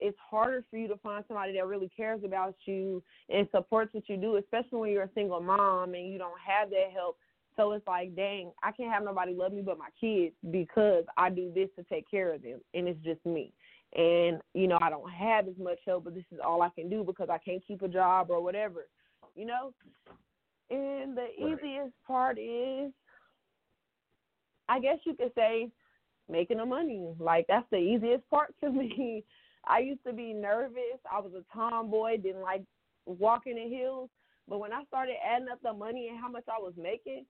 it's 0.00 0.16
harder 0.30 0.64
for 0.70 0.76
you 0.76 0.88
to 0.88 0.96
find 0.98 1.24
somebody 1.26 1.52
that 1.54 1.66
really 1.66 1.90
cares 1.94 2.22
about 2.24 2.54
you 2.66 3.02
and 3.28 3.48
supports 3.50 3.94
what 3.94 4.08
you 4.08 4.16
do, 4.16 4.36
especially 4.36 4.78
when 4.78 4.90
you're 4.90 5.04
a 5.04 5.10
single 5.14 5.40
mom 5.40 5.94
and 5.94 6.12
you 6.12 6.18
don't 6.18 6.38
have 6.46 6.70
that 6.70 6.90
help. 6.92 7.16
So 7.56 7.72
it's 7.72 7.86
like, 7.86 8.14
dang, 8.14 8.52
I 8.62 8.70
can't 8.72 8.92
have 8.92 9.02
nobody 9.02 9.32
love 9.34 9.52
me 9.52 9.62
but 9.62 9.78
my 9.78 9.88
kids 9.98 10.34
because 10.50 11.04
I 11.16 11.30
do 11.30 11.50
this 11.54 11.70
to 11.76 11.84
take 11.84 12.10
care 12.10 12.34
of 12.34 12.42
them, 12.42 12.60
and 12.74 12.86
it's 12.86 13.02
just 13.02 13.24
me. 13.24 13.52
And 13.94 14.40
you 14.52 14.68
know, 14.68 14.78
I 14.82 14.90
don't 14.90 15.10
have 15.10 15.48
as 15.48 15.56
much 15.58 15.78
help, 15.86 16.04
but 16.04 16.14
this 16.14 16.24
is 16.30 16.38
all 16.44 16.60
I 16.60 16.68
can 16.68 16.90
do 16.90 17.02
because 17.02 17.28
I 17.30 17.38
can't 17.38 17.66
keep 17.66 17.80
a 17.80 17.88
job 17.88 18.26
or 18.28 18.42
whatever, 18.42 18.88
you 19.34 19.46
know. 19.46 19.72
And 20.68 21.16
the 21.16 21.28
right. 21.40 21.58
easiest 21.58 21.94
part 22.06 22.38
is, 22.38 22.92
I 24.68 24.80
guess 24.80 24.98
you 25.04 25.14
could 25.14 25.32
say, 25.34 25.70
making 26.28 26.58
the 26.58 26.66
money. 26.66 27.14
Like 27.18 27.46
that's 27.48 27.66
the 27.70 27.78
easiest 27.78 28.28
part 28.28 28.54
to 28.60 28.70
me. 28.72 29.24
I 29.66 29.80
used 29.80 30.04
to 30.06 30.12
be 30.12 30.32
nervous. 30.32 31.00
I 31.10 31.20
was 31.20 31.32
a 31.34 31.44
tomboy, 31.54 32.18
didn't 32.18 32.42
like 32.42 32.62
walking 33.06 33.58
in 33.58 33.68
heels. 33.68 34.10
But 34.48 34.58
when 34.58 34.72
I 34.72 34.84
started 34.84 35.16
adding 35.24 35.48
up 35.50 35.60
the 35.62 35.72
money 35.72 36.08
and 36.08 36.18
how 36.18 36.28
much 36.28 36.44
I 36.48 36.60
was 36.60 36.74
making, 36.76 37.24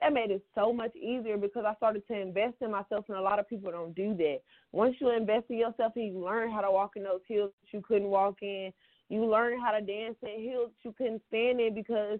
that 0.00 0.12
made 0.12 0.30
it 0.30 0.42
so 0.54 0.72
much 0.72 0.94
easier 0.96 1.36
because 1.36 1.64
I 1.66 1.74
started 1.76 2.06
to 2.08 2.18
invest 2.20 2.56
in 2.60 2.70
myself, 2.70 3.04
and 3.08 3.16
a 3.16 3.22
lot 3.22 3.38
of 3.38 3.48
people 3.48 3.70
don't 3.70 3.94
do 3.94 4.14
that. 4.14 4.38
Once 4.72 4.96
you 4.98 5.10
invest 5.10 5.46
in 5.50 5.58
yourself 5.58 5.92
and 5.96 6.06
you 6.06 6.24
learn 6.24 6.50
how 6.50 6.60
to 6.62 6.70
walk 6.70 6.92
in 6.96 7.04
those 7.04 7.20
heels 7.26 7.52
that 7.62 7.76
you 7.76 7.82
couldn't 7.82 8.08
walk 8.08 8.36
in, 8.42 8.72
you 9.08 9.24
learn 9.24 9.60
how 9.60 9.70
to 9.70 9.80
dance 9.80 10.16
in 10.22 10.40
heels 10.40 10.70
that 10.70 10.88
you 10.88 10.94
couldn't 10.96 11.22
stand 11.28 11.60
in 11.60 11.74
because 11.74 12.18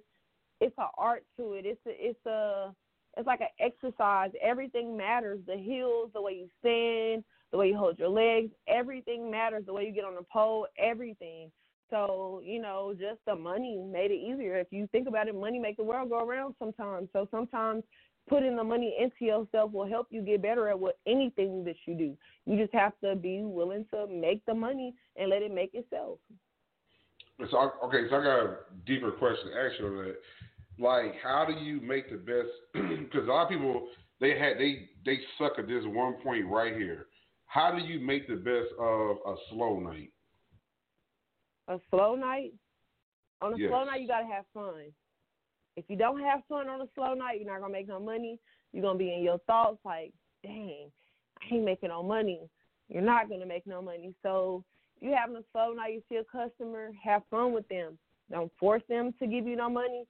it's 0.60 0.74
an 0.78 0.86
art 0.96 1.24
to 1.36 1.54
it. 1.54 1.66
It's 1.66 1.80
a, 1.86 1.90
it's 1.90 2.26
a 2.26 2.74
it's 3.16 3.26
like 3.26 3.40
an 3.40 3.48
exercise. 3.60 4.30
Everything 4.42 4.96
matters. 4.96 5.40
The 5.46 5.56
heels, 5.56 6.10
the 6.14 6.22
way 6.22 6.32
you 6.32 6.48
stand, 6.60 7.24
the 7.54 7.58
way 7.58 7.68
you 7.68 7.76
hold 7.76 7.96
your 8.00 8.08
legs, 8.08 8.50
everything 8.66 9.30
matters. 9.30 9.62
The 9.64 9.72
way 9.72 9.84
you 9.84 9.92
get 9.92 10.04
on 10.04 10.16
the 10.16 10.24
pole, 10.24 10.66
everything. 10.76 11.52
So, 11.88 12.42
you 12.44 12.60
know, 12.60 12.96
just 12.98 13.20
the 13.28 13.36
money 13.36 13.76
made 13.76 14.10
it 14.10 14.16
easier. 14.16 14.58
If 14.58 14.66
you 14.72 14.88
think 14.90 15.06
about 15.06 15.28
it, 15.28 15.36
money 15.36 15.60
make 15.60 15.76
the 15.76 15.84
world 15.84 16.10
go 16.10 16.18
around 16.18 16.56
sometimes. 16.58 17.10
So 17.12 17.28
sometimes 17.30 17.84
putting 18.28 18.56
the 18.56 18.64
money 18.64 18.96
into 19.00 19.24
yourself 19.24 19.70
will 19.70 19.86
help 19.86 20.08
you 20.10 20.20
get 20.20 20.42
better 20.42 20.68
at 20.68 20.76
what 20.76 20.98
anything 21.06 21.62
that 21.62 21.76
you 21.86 21.94
do. 21.94 22.16
You 22.44 22.60
just 22.60 22.74
have 22.74 22.92
to 23.04 23.14
be 23.14 23.42
willing 23.44 23.86
to 23.94 24.08
make 24.08 24.44
the 24.46 24.54
money 24.54 24.92
and 25.14 25.30
let 25.30 25.42
it 25.42 25.54
make 25.54 25.74
itself. 25.74 26.18
So 27.52 27.72
okay, 27.84 28.08
so 28.10 28.16
I 28.16 28.24
got 28.24 28.40
a 28.40 28.56
deeper 28.84 29.12
question 29.12 29.52
to 29.52 29.60
ask 29.60 29.78
you 29.78 29.86
on 29.86 29.96
that. 29.98 30.16
Like, 30.76 31.14
how 31.22 31.44
do 31.46 31.52
you 31.64 31.80
make 31.80 32.10
the 32.10 32.16
best? 32.16 32.48
Because 32.98 33.28
a 33.28 33.30
lot 33.30 33.44
of 33.44 33.48
people 33.48 33.86
they 34.20 34.30
had 34.30 34.58
they 34.58 34.88
they 35.06 35.20
suck 35.38 35.52
at 35.58 35.68
this 35.68 35.84
one 35.84 36.14
point 36.14 36.46
right 36.46 36.74
here. 36.74 37.06
How 37.54 37.70
do 37.70 37.84
you 37.84 38.00
make 38.00 38.26
the 38.26 38.34
best 38.34 38.74
of 38.80 39.18
a 39.24 39.36
slow 39.48 39.78
night? 39.78 40.10
A 41.68 41.78
slow 41.88 42.16
night? 42.16 42.52
On 43.42 43.54
a 43.54 43.56
yes. 43.56 43.70
slow 43.70 43.84
night, 43.84 44.00
you 44.00 44.08
gotta 44.08 44.26
have 44.26 44.44
fun. 44.52 44.92
If 45.76 45.84
you 45.86 45.94
don't 45.94 46.18
have 46.18 46.40
fun 46.48 46.68
on 46.68 46.80
a 46.80 46.88
slow 46.96 47.14
night, 47.14 47.38
you're 47.40 47.52
not 47.52 47.60
gonna 47.60 47.72
make 47.72 47.86
no 47.86 48.00
money. 48.00 48.40
You're 48.72 48.82
gonna 48.82 48.98
be 48.98 49.14
in 49.14 49.22
your 49.22 49.38
thoughts 49.46 49.78
like, 49.84 50.12
dang, 50.42 50.90
I 51.40 51.54
ain't 51.54 51.64
making 51.64 51.90
no 51.90 52.02
money. 52.02 52.40
You're 52.88 53.02
not 53.02 53.28
gonna 53.28 53.46
make 53.46 53.68
no 53.68 53.80
money. 53.80 54.12
So 54.24 54.64
if 54.96 55.04
you're 55.04 55.16
having 55.16 55.36
a 55.36 55.44
slow 55.52 55.74
night, 55.74 55.92
you 55.92 56.02
see 56.08 56.16
a 56.16 56.24
customer, 56.24 56.90
have 57.04 57.22
fun 57.30 57.52
with 57.52 57.68
them. 57.68 57.96
Don't 58.32 58.50
force 58.58 58.82
them 58.88 59.14
to 59.20 59.28
give 59.28 59.46
you 59.46 59.54
no 59.54 59.70
money. 59.70 60.06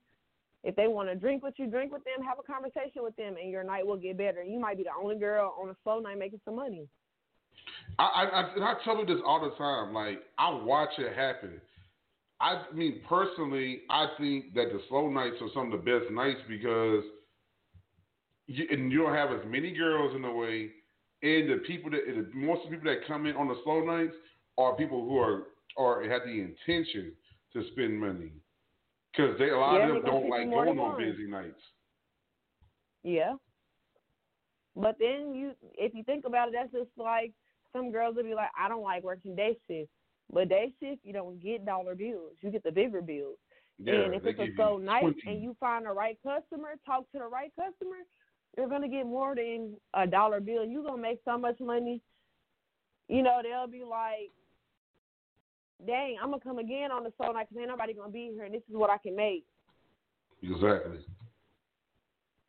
If 0.63 0.75
they 0.75 0.87
want 0.87 1.09
to 1.09 1.15
drink 1.15 1.43
with 1.43 1.53
you, 1.57 1.67
drink 1.67 1.93
with 1.93 2.03
them, 2.05 2.25
have 2.25 2.39
a 2.39 2.51
conversation 2.51 3.03
with 3.03 3.15
them, 3.17 3.35
and 3.39 3.51
your 3.51 3.63
night 3.63 3.85
will 3.85 3.97
get 3.97 4.17
better. 4.17 4.41
You 4.41 4.59
might 4.59 4.77
be 4.77 4.83
the 4.83 4.99
only 4.99 5.19
girl 5.19 5.53
on 5.61 5.69
a 5.69 5.75
slow 5.83 5.99
night 5.99 6.17
making 6.17 6.41
some 6.43 6.55
money. 6.55 6.87
I, 7.97 8.03
I, 8.03 8.53
and 8.55 8.63
I 8.63 8.73
tell 8.83 8.97
you 8.97 9.05
this 9.05 9.23
all 9.25 9.41
the 9.41 9.55
time. 9.55 9.93
Like 9.93 10.19
I 10.37 10.53
watch 10.53 10.89
it 10.97 11.15
happen. 11.15 11.61
I 12.41 12.63
mean, 12.73 13.01
personally, 13.07 13.81
I 13.89 14.07
think 14.19 14.53
that 14.55 14.65
the 14.73 14.79
slow 14.89 15.09
nights 15.09 15.37
are 15.41 15.49
some 15.53 15.71
of 15.71 15.79
the 15.79 15.99
best 15.99 16.11
nights 16.11 16.39
because 16.49 17.03
you, 18.47 18.65
and 18.69 18.91
you 18.91 18.99
don't 18.99 19.15
have 19.15 19.31
as 19.31 19.45
many 19.47 19.71
girls 19.71 20.13
in 20.15 20.21
the 20.21 20.31
way, 20.31 20.69
and 21.23 21.49
the 21.49 21.63
people 21.65 21.89
that 21.91 22.01
most 22.33 22.65
of 22.65 22.71
the 22.71 22.77
people 22.77 22.91
that 22.91 23.07
come 23.07 23.25
in 23.25 23.35
on 23.35 23.47
the 23.47 23.55
slow 23.63 23.81
nights 23.81 24.13
are 24.57 24.75
people 24.75 25.05
who 25.07 25.17
are 25.17 25.43
or 25.77 26.03
have 26.03 26.23
the 26.25 26.41
intention 26.41 27.13
to 27.53 27.63
spend 27.71 27.99
money 27.99 28.31
because 29.11 29.37
they 29.39 29.49
a 29.49 29.57
lot 29.57 29.77
yeah, 29.77 29.87
of 29.87 30.03
them 30.03 30.05
don't 30.05 30.29
like 30.29 30.49
going 30.49 30.77
on 30.77 30.97
busy 30.97 31.27
nights. 31.27 31.61
Yeah, 33.03 33.35
but 34.75 34.97
then 34.99 35.33
you, 35.33 35.51
if 35.77 35.93
you 35.93 36.03
think 36.03 36.25
about 36.25 36.49
it, 36.49 36.55
that's 36.55 36.71
just 36.71 36.91
like 36.97 37.31
some 37.75 37.91
girls 37.91 38.15
will 38.15 38.23
be 38.23 38.33
like, 38.33 38.49
I 38.57 38.69
don't 38.69 38.83
like 38.83 39.03
working 39.03 39.35
day 39.35 39.57
shift. 39.67 39.89
But 40.31 40.49
day 40.49 40.73
shift, 40.79 41.01
you 41.03 41.13
don't 41.13 41.41
get 41.41 41.65
dollar 41.65 41.95
bills. 41.95 42.33
You 42.41 42.49
get 42.49 42.63
the 42.63 42.71
bigger 42.71 43.01
bills. 43.01 43.37
Yeah, 43.77 44.05
and 44.05 44.13
if 44.13 44.25
it's 44.25 44.39
a 44.39 44.47
slow 44.55 44.77
night 44.77 45.03
and 45.27 45.43
you 45.43 45.55
find 45.59 45.85
the 45.85 45.91
right 45.91 46.17
customer, 46.23 46.75
talk 46.85 47.11
to 47.11 47.19
the 47.19 47.27
right 47.27 47.51
customer, 47.59 47.97
you're 48.57 48.69
gonna 48.69 48.87
get 48.87 49.05
more 49.05 49.35
than 49.35 49.73
a 49.93 50.07
dollar 50.07 50.39
bill. 50.39 50.63
You're 50.63 50.83
gonna 50.83 51.01
make 51.01 51.19
so 51.25 51.37
much 51.37 51.59
money. 51.59 52.01
You 53.09 53.21
know, 53.21 53.41
they'll 53.43 53.67
be 53.67 53.83
like, 53.83 54.31
"Dang, 55.85 56.17
I'm 56.21 56.29
gonna 56.29 56.39
come 56.39 56.57
again 56.57 56.89
on 56.89 57.03
the 57.03 57.11
slow 57.17 57.33
night 57.33 57.49
because 57.49 57.59
ain't 57.59 57.69
nobody 57.69 57.93
gonna 57.93 58.11
be 58.11 58.31
here, 58.33 58.45
and 58.45 58.53
this 58.53 58.63
is 58.69 58.75
what 58.75 58.89
I 58.89 58.97
can 58.97 59.15
make." 59.15 59.45
Exactly. 60.41 61.05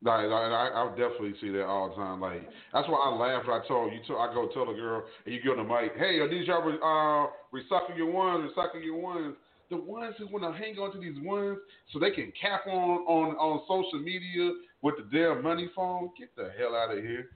No, 0.01 0.11
I, 0.11 0.69
I, 0.75 0.89
definitely 0.89 1.33
see 1.41 1.49
that 1.49 1.65
all 1.65 1.89
the 1.89 1.95
time. 1.95 2.21
Like 2.21 2.47
that's 2.71 2.87
why 2.87 2.97
I 2.97 3.15
laugh 3.15 3.47
when 3.47 3.59
I 3.59 3.67
told 3.67 3.91
you. 3.91 3.99
Told, 4.07 4.29
I 4.29 4.31
go 4.31 4.47
tell 4.53 4.67
the 4.67 4.73
girl, 4.73 5.03
and 5.25 5.33
you 5.33 5.41
go 5.43 5.55
to 5.55 5.63
the 5.63 5.67
mic, 5.67 5.97
"Hey, 5.97 6.19
are 6.19 6.29
these 6.29 6.47
y'all 6.47 6.61
uh, 6.61 7.27
recycle 7.55 7.97
your 7.97 8.11
ones? 8.11 8.51
Recycle 8.55 8.83
your 8.83 8.97
ones." 8.97 9.35
The 9.69 9.75
ones 9.75 10.13
who 10.17 10.27
want 10.27 10.45
to 10.45 10.57
hang 10.57 10.77
on 10.77 10.93
to 10.93 10.99
these 10.99 11.17
ones 11.21 11.57
so 11.91 11.99
they 11.99 12.11
can 12.11 12.31
cap 12.39 12.67
on 12.67 12.99
on 13.07 13.35
on 13.35 13.61
social 13.67 13.99
media 13.99 14.51
with 14.81 14.95
the 14.97 15.17
damn 15.17 15.43
money 15.43 15.69
phone. 15.75 16.11
Get 16.17 16.33
the 16.37 16.51
hell 16.57 16.75
out 16.75 16.95
of 16.95 17.03
here, 17.03 17.31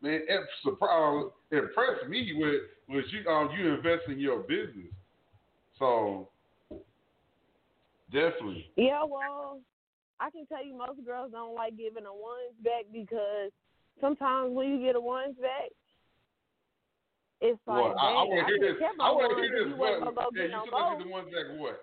man! 0.00 0.22
It 0.26 0.40
surprised, 0.64 1.28
impressed 1.52 2.08
me 2.08 2.32
with 2.34 2.62
with 2.88 3.04
you 3.12 3.30
um 3.30 3.50
you 3.56 3.74
invest 3.74 4.08
in 4.08 4.18
your 4.18 4.40
business. 4.40 4.90
So 5.78 6.30
definitely. 8.10 8.70
Yeah, 8.76 9.04
well, 9.04 9.60
I 10.20 10.30
can 10.30 10.46
tell 10.46 10.64
you 10.64 10.76
most 10.76 11.04
girls 11.04 11.32
don't 11.32 11.54
like 11.54 11.76
giving 11.76 12.06
a 12.06 12.12
ones 12.12 12.56
back 12.64 12.88
because 12.92 13.52
sometimes 14.00 14.52
when 14.52 14.70
you 14.70 14.80
get 14.80 14.96
a 14.96 15.00
ones 15.00 15.36
back, 15.40 15.70
it's 17.40 17.60
like, 17.66 17.76
well, 17.76 17.94
I, 18.00 18.06
I 18.08 18.22
want 18.24 18.48
to 18.48 18.54
hear 18.54 18.72
this. 18.72 18.80
I 18.80 19.10
want 19.12 19.28
to 19.28 19.42
hear 19.42 19.52
this. 19.52 19.68
You 19.68 19.76
what? 19.76 20.00
Yeah, 20.32 20.44
you 20.44 20.60
should 20.64 20.72
have 20.72 20.98
the 20.98 21.08
ones 21.08 21.28
back 21.28 21.46
what? 21.60 21.80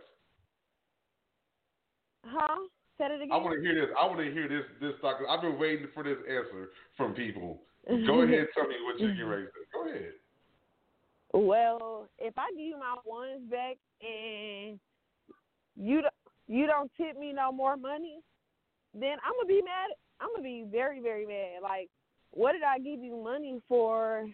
Huh? 2.26 2.58
Said 2.98 3.12
it 3.12 3.22
again. 3.22 3.32
I 3.32 3.38
want 3.38 3.54
to 3.56 3.62
hear 3.62 3.76
this. 3.76 3.94
I 4.00 4.06
want 4.06 4.20
to 4.20 4.32
hear 4.32 4.48
this. 4.50 4.66
This 4.82 4.94
talk. 5.02 5.18
I've 5.30 5.42
been 5.42 5.60
waiting 5.60 5.88
for 5.94 6.04
this 6.04 6.18
answer 6.26 6.74
from 6.98 7.14
people. 7.14 7.62
Go 7.88 8.22
ahead, 8.26 8.48
tell 8.56 8.68
me 8.68 8.76
what 8.86 9.00
you 9.00 9.10
get 9.10 9.26
to. 9.26 9.48
Go 9.74 9.90
ahead. 9.90 10.14
Well, 11.34 12.08
if 12.20 12.38
I 12.38 12.50
give 12.52 12.66
you 12.66 12.78
my 12.78 12.96
ones 13.06 13.42
back 13.50 13.78
and 14.02 14.80
you 15.76 16.02
you 16.48 16.68
don't 16.68 16.92
tip 16.98 17.18
me 17.18 17.34
no 17.34 17.52
more 17.52 17.78
money, 17.78 18.20
then 18.94 19.18
I'm 19.26 19.34
gonna 19.38 19.48
be 19.48 19.62
mad. 19.62 19.96
I'm 20.20 20.30
gonna 20.30 20.44
be 20.44 20.66
very, 20.70 21.00
very 21.00 21.26
mad. 21.26 21.62
Like, 21.62 21.90
what 22.32 22.54
did 22.54 22.64
I 22.64 22.80
give 22.80 23.00
you 23.00 23.22
money 23.22 23.62
for? 23.68 24.28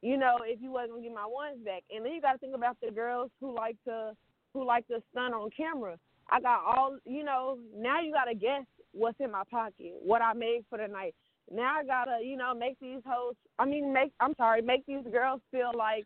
You 0.00 0.16
know, 0.16 0.38
if 0.42 0.60
you 0.60 0.70
wasn't 0.70 0.92
gonna 0.92 1.02
give 1.02 1.14
my 1.14 1.26
ones 1.26 1.58
back, 1.64 1.82
and 1.94 2.04
then 2.04 2.12
you 2.12 2.20
got 2.20 2.32
to 2.32 2.38
think 2.38 2.54
about 2.54 2.76
the 2.82 2.90
girls 2.90 3.30
who 3.40 3.54
like 3.54 3.76
to 3.84 4.16
who 4.52 4.64
like 4.64 4.86
to 4.88 5.02
stun 5.10 5.32
on 5.32 5.50
camera. 5.56 5.96
I 6.30 6.40
got 6.40 6.64
all, 6.64 6.96
you 7.04 7.24
know. 7.24 7.58
Now 7.76 8.00
you 8.00 8.12
gotta 8.12 8.34
guess 8.34 8.64
what's 8.92 9.20
in 9.20 9.30
my 9.30 9.42
pocket, 9.50 9.94
what 10.02 10.22
I 10.22 10.32
made 10.32 10.64
for 10.68 10.78
the 10.78 10.88
night. 10.88 11.14
Now 11.50 11.78
I 11.80 11.84
gotta, 11.84 12.24
you 12.24 12.36
know, 12.36 12.54
make 12.54 12.78
these 12.80 13.00
hoes. 13.06 13.34
I 13.58 13.64
mean, 13.64 13.92
make. 13.92 14.12
I'm 14.20 14.34
sorry, 14.36 14.62
make 14.62 14.86
these 14.86 15.04
girls 15.10 15.40
feel 15.50 15.72
like, 15.76 16.04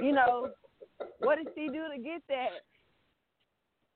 you 0.00 0.12
know, 0.12 0.50
what 1.18 1.36
did 1.36 1.48
she 1.54 1.68
do 1.68 1.84
to 1.94 2.02
get 2.02 2.22
that? 2.28 2.48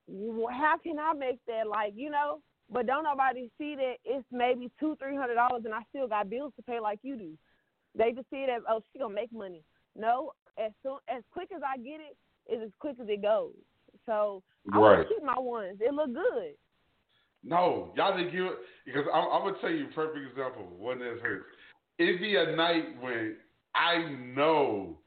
How 0.09 0.77
can 0.83 0.99
I 0.99 1.13
make 1.15 1.39
that? 1.47 1.67
Like, 1.69 1.95
you 1.97 2.11
know, 2.11 2.41
but 2.71 2.87
don't 2.87 3.05
nobody 3.05 3.51
see 3.59 3.75
that 3.77 3.95
it's 4.05 4.27
maybe 4.31 4.71
two, 4.81 4.97
three 4.97 5.17
hundred 5.17 5.35
dollars, 5.35 5.63
and 5.65 5.75
I 5.75 5.81
still 5.91 6.09
got 6.09 6.31
bills 6.31 6.53
to 6.57 6.63
pay 6.63 6.81
like 6.81 7.01
you 7.03 7.17
do. 7.17 7.39
They 7.97 8.13
just 8.13 8.29
see 8.31 8.39
it 8.39 8.51
as, 8.51 8.63
oh, 8.69 8.81
she 8.93 8.99
gonna 8.99 9.15
make 9.15 9.33
money. 9.33 9.63
No, 9.97 10.33
as 10.59 10.73
soon 10.83 10.99
as 11.09 11.23
quick 11.31 11.51
as 11.55 11.63
I 11.67 11.77
get 11.79 12.01
it, 12.01 12.17
is 12.53 12.63
as 12.63 12.71
quick 12.79 12.97
as 13.01 13.09
it 13.09 13.23
goes. 13.23 13.53
So 14.07 14.43
I 14.73 14.79
right. 14.79 14.97
want 14.97 15.09
to 15.09 15.15
keep 15.15 15.25
my 15.25 15.39
ones. 15.39 15.79
It 15.81 15.95
look 15.95 16.13
good. 16.13 16.55
No, 17.43 17.93
y'all 17.97 18.17
didn't 18.17 18.33
give 18.33 18.47
it 18.47 18.59
because 18.87 19.05
I'm, 19.13 19.29
I'm, 19.31 19.43
gonna 19.43 19.61
tell 19.61 19.71
you 19.71 19.87
a 19.87 19.93
perfect 19.95 20.27
example. 20.31 20.67
One 20.79 20.99
that 20.99 21.19
hurts. 21.23 21.45
it'd 21.99 22.21
be 22.21 22.37
a 22.37 22.57
night 22.57 23.01
when 23.01 23.37
I 23.75 24.11
know 24.35 24.99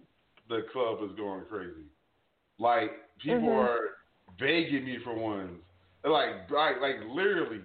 the 0.47 0.65
club 0.71 0.99
is 1.03 1.15
going 1.17 1.43
crazy. 1.49 1.87
Like 2.59 2.91
people 3.19 3.49
Mhm. 3.49 3.57
are 3.57 3.96
begging 4.39 4.85
me 4.85 4.97
for 5.03 5.15
ones. 5.15 5.61
They're 6.03 6.11
like, 6.11 6.49
like, 6.51 6.81
like 6.81 6.95
literally 7.09 7.61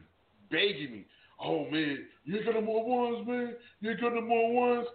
begging 0.50 0.92
me. 0.92 1.06
Oh 1.40 1.68
man, 1.70 2.06
you 2.24 2.36
ain't 2.36 2.46
got 2.46 2.54
no 2.54 2.60
more 2.60 2.84
ones, 2.84 3.26
man. 3.26 3.54
You 3.80 3.90
ain't 3.90 4.00
got 4.00 4.14
no 4.14 4.20
more 4.20 4.52
ones. 4.52 4.86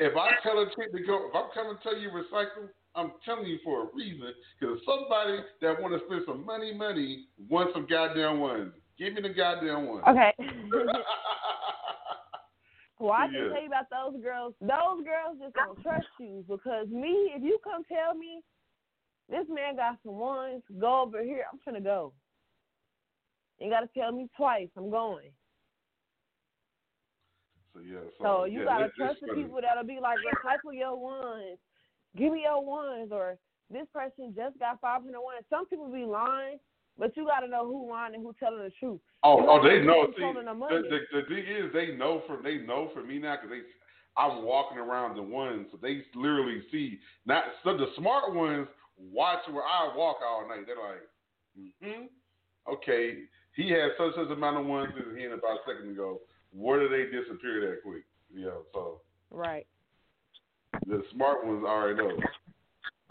If 0.00 0.16
I 0.16 0.30
tell 0.42 0.58
a 0.58 0.66
chick 0.66 0.92
to 0.92 1.02
go, 1.02 1.28
if 1.28 1.34
I'm 1.34 1.50
coming 1.54 1.76
to 1.76 1.82
tell 1.82 1.96
you 1.96 2.10
recycle, 2.10 2.68
I'm 2.94 3.12
telling 3.24 3.46
you 3.46 3.58
for 3.64 3.84
a 3.84 3.86
reason. 3.94 4.34
Because 4.58 4.78
somebody 4.84 5.38
that 5.60 5.80
want 5.80 5.94
to 5.94 6.00
spend 6.06 6.22
some 6.26 6.44
money, 6.44 6.74
money 6.74 7.26
wants 7.48 7.72
some 7.74 7.86
goddamn 7.88 8.40
ones. 8.40 8.72
Give 8.98 9.14
me 9.14 9.22
the 9.22 9.28
goddamn 9.30 9.86
ones. 9.86 10.04
Okay. 10.08 10.32
well, 12.98 13.12
I 13.12 13.26
can 13.26 13.34
Yeah. 13.34 13.48
tell 13.50 13.62
you 13.62 13.68
about 13.68 13.90
those 13.90 14.20
girls. 14.22 14.54
Those 14.60 15.04
girls 15.04 15.38
just 15.40 15.54
don't 15.54 15.80
trust 15.82 16.08
you 16.18 16.44
because 16.48 16.88
me, 16.88 17.30
if 17.34 17.42
you 17.42 17.58
come 17.64 17.84
tell 17.84 18.14
me 18.14 18.42
this 19.28 19.46
man 19.48 19.76
got 19.76 19.98
some 20.04 20.16
ones, 20.16 20.62
go 20.78 21.02
over 21.02 21.22
here, 21.22 21.44
I'm 21.52 21.58
trying 21.62 21.76
to 21.76 21.82
go. 21.82 22.12
You 23.58 23.70
got 23.70 23.80
to 23.80 23.88
tell 23.98 24.12
me 24.12 24.28
twice. 24.36 24.68
I'm 24.76 24.90
going. 24.90 25.30
So 27.72 27.80
yeah. 27.80 28.00
So, 28.18 28.24
So 28.24 28.44
you 28.44 28.60
yeah, 28.60 28.64
gotta 28.64 28.88
trust 28.96 29.20
the 29.20 29.34
people 29.34 29.60
that'll 29.62 29.84
be 29.84 29.98
like, 30.00 30.18
recycle 30.18 30.76
your 30.76 30.96
ones, 30.96 31.58
give 32.16 32.32
me 32.32 32.42
your 32.42 32.64
ones, 32.64 33.10
or 33.12 33.38
this 33.70 33.86
person 33.92 34.34
just 34.36 34.58
got 34.58 34.80
500 34.80 35.04
ones. 35.12 35.44
Some 35.48 35.66
people 35.66 35.90
be 35.90 36.04
lying, 36.04 36.58
but 36.98 37.16
you 37.16 37.24
gotta 37.24 37.48
know 37.48 37.66
who 37.66 37.90
lying 37.90 38.14
and 38.14 38.22
who 38.22 38.34
telling 38.38 38.62
the 38.62 38.70
truth. 38.78 39.00
Oh, 39.24 39.38
You 39.40 39.46
oh, 39.48 39.62
they 39.62 39.84
know. 39.84 40.06
See, 40.16 40.20
the 40.20 40.42
the, 40.42 40.82
the, 40.90 41.20
the 41.20 41.26
thing 41.28 41.44
is, 41.46 41.72
they 41.72 41.96
know 41.96 42.22
for 42.26 42.42
they 42.42 42.58
know 42.58 42.90
for 42.92 43.02
me 43.02 43.18
now 43.18 43.36
because 43.36 43.50
they, 43.50 43.62
I'm 44.20 44.44
walking 44.44 44.78
around 44.78 45.16
the 45.16 45.22
ones, 45.22 45.68
so 45.70 45.78
they 45.80 46.02
literally 46.14 46.62
see. 46.70 46.98
Not 47.24 47.44
so 47.64 47.76
the 47.76 47.86
smart 47.96 48.34
ones 48.34 48.68
watch 48.98 49.40
where 49.50 49.64
I 49.64 49.92
walk 49.96 50.18
all 50.24 50.48
night. 50.48 50.66
They're 50.66 50.76
like, 50.76 51.72
hmm, 51.82 52.04
okay, 52.72 53.24
he 53.54 53.70
has 53.70 53.92
such 53.98 54.14
such 54.14 54.30
amount 54.30 54.58
of 54.58 54.66
ones 54.66 54.92
in 54.96 55.10
his 55.10 55.18
hand 55.18 55.32
about 55.34 55.58
a 55.58 55.60
second 55.66 55.90
ago. 55.90 56.20
Where 56.52 56.80
did 56.80 56.92
they 56.92 57.10
disappear 57.16 57.60
that 57.70 57.82
quick? 57.82 58.04
You 58.34 58.46
know, 58.46 58.62
so 58.72 59.00
Right. 59.30 59.66
the 60.86 61.02
smart 61.12 61.46
ones 61.46 61.64
already 61.64 61.96
know. 62.02 62.18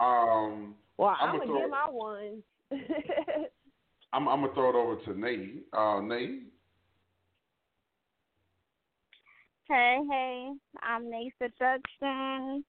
Um, 0.04 0.74
Well, 0.98 1.16
I'm 1.20 1.30
I'm 1.30 1.38
gonna 1.38 1.38
gonna 1.38 1.46
throw- 1.46 1.60
get 1.60 1.70
my 1.70 1.90
ones. 1.90 2.42
I'm, 4.12 4.28
I'm 4.28 4.40
gonna 4.42 4.54
throw 4.54 4.70
it 4.70 4.76
over 4.76 4.96
to 5.04 5.10
Nayy. 5.10 5.60
Uh, 5.72 6.00
Nayy. 6.02 6.42
Hey, 9.68 10.00
hey, 10.10 10.50
I'm 10.82 11.04
Nayy 11.04 11.30
Seduction, 11.40 12.64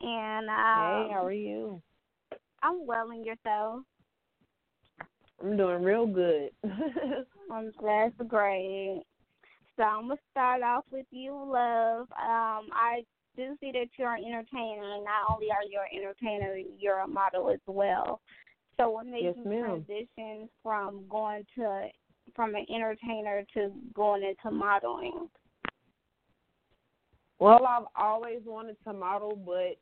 and 0.00 0.48
um, 0.50 0.56
hey, 0.56 1.08
how 1.12 1.24
are 1.24 1.32
you? 1.32 1.80
I'm 2.62 2.86
well 2.86 3.10
and 3.10 3.24
yourself. 3.24 3.82
I'm 5.42 5.56
doing 5.56 5.82
real 5.82 6.06
good. 6.06 6.50
Um, 7.50 7.72
that's 7.82 8.12
great. 8.28 9.02
So 9.78 9.82
I'm 9.82 10.08
gonna 10.08 10.20
start 10.32 10.62
off 10.62 10.84
with 10.92 11.06
you, 11.10 11.32
love. 11.32 12.02
Um, 12.12 12.68
I 12.74 13.04
do 13.36 13.56
see 13.58 13.72
that 13.72 13.86
you're 13.96 14.14
an 14.14 14.24
entertainer. 14.24 14.96
and 14.96 15.04
Not 15.04 15.32
only 15.32 15.46
are 15.50 15.64
you 15.66 15.80
an 15.80 15.98
entertainer, 15.98 16.58
you're 16.78 16.98
a 16.98 17.08
model 17.08 17.48
as 17.48 17.60
well. 17.66 18.20
So 18.76 18.90
what 18.90 19.06
made 19.06 19.24
Yes, 19.24 19.36
you 19.36 19.44
ma'am. 19.48 19.84
transition 19.86 20.48
from 20.62 21.04
going 21.08 21.46
to 21.56 21.88
from 22.34 22.54
an 22.54 22.66
entertainer 22.68 23.44
to 23.54 23.72
going 23.94 24.22
into 24.22 24.54
modeling? 24.54 25.30
Well, 27.38 27.64
I've 27.64 27.86
always 27.96 28.40
wanted 28.44 28.76
to 28.84 28.92
model, 28.92 29.36
but 29.36 29.78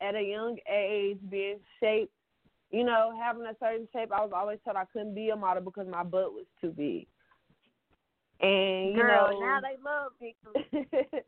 at 0.00 0.14
a 0.14 0.22
young 0.22 0.58
age, 0.72 1.18
being 1.30 1.58
shaped, 1.80 2.12
you 2.70 2.84
know, 2.84 3.12
having 3.20 3.42
a 3.42 3.56
certain 3.60 3.88
shape, 3.92 4.12
I 4.12 4.20
was 4.20 4.32
always 4.34 4.58
told 4.64 4.76
I 4.76 4.84
couldn't 4.92 5.14
be 5.14 5.30
a 5.30 5.36
model 5.36 5.62
because 5.62 5.86
my 5.88 6.02
butt 6.02 6.32
was 6.32 6.46
too 6.60 6.70
big. 6.70 7.06
And 8.40 8.94
you 8.94 9.02
Girl, 9.02 9.30
know, 9.32 9.40
now 9.40 9.60
they 9.60 9.76
love 9.82 10.12
big 10.20 10.36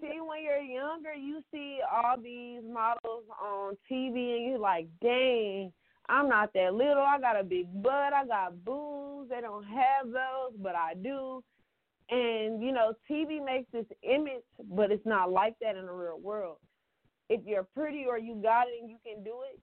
see, 0.00 0.20
when 0.20 0.44
you're 0.44 0.58
younger, 0.58 1.14
you 1.14 1.42
see 1.52 1.80
all 1.92 2.16
these 2.16 2.62
models 2.62 3.24
on 3.42 3.76
TV, 3.90 4.36
and 4.36 4.50
you're 4.50 4.58
like, 4.58 4.86
dang, 5.02 5.72
I'm 6.08 6.28
not 6.28 6.52
that 6.54 6.74
little. 6.74 7.02
I 7.02 7.18
got 7.20 7.40
a 7.40 7.44
big 7.44 7.66
butt. 7.82 8.12
I 8.12 8.24
got 8.26 8.64
boobs. 8.64 9.30
They 9.30 9.40
don't 9.40 9.64
have 9.64 10.06
those, 10.06 10.54
but 10.62 10.74
I 10.74 10.94
do. 10.94 11.42
And, 12.10 12.62
you 12.62 12.72
know, 12.72 12.94
TV 13.10 13.44
makes 13.44 13.70
this 13.72 13.84
image, 14.02 14.42
but 14.70 14.90
it's 14.90 15.04
not 15.04 15.30
like 15.30 15.54
that 15.60 15.76
in 15.76 15.86
the 15.86 15.92
real 15.92 16.18
world. 16.18 16.56
If 17.28 17.42
you're 17.44 17.66
pretty 17.74 18.06
or 18.08 18.18
you 18.18 18.40
got 18.42 18.66
it 18.68 18.80
and 18.80 18.88
you 18.88 18.96
can 19.04 19.22
do 19.22 19.34
it, 19.52 19.60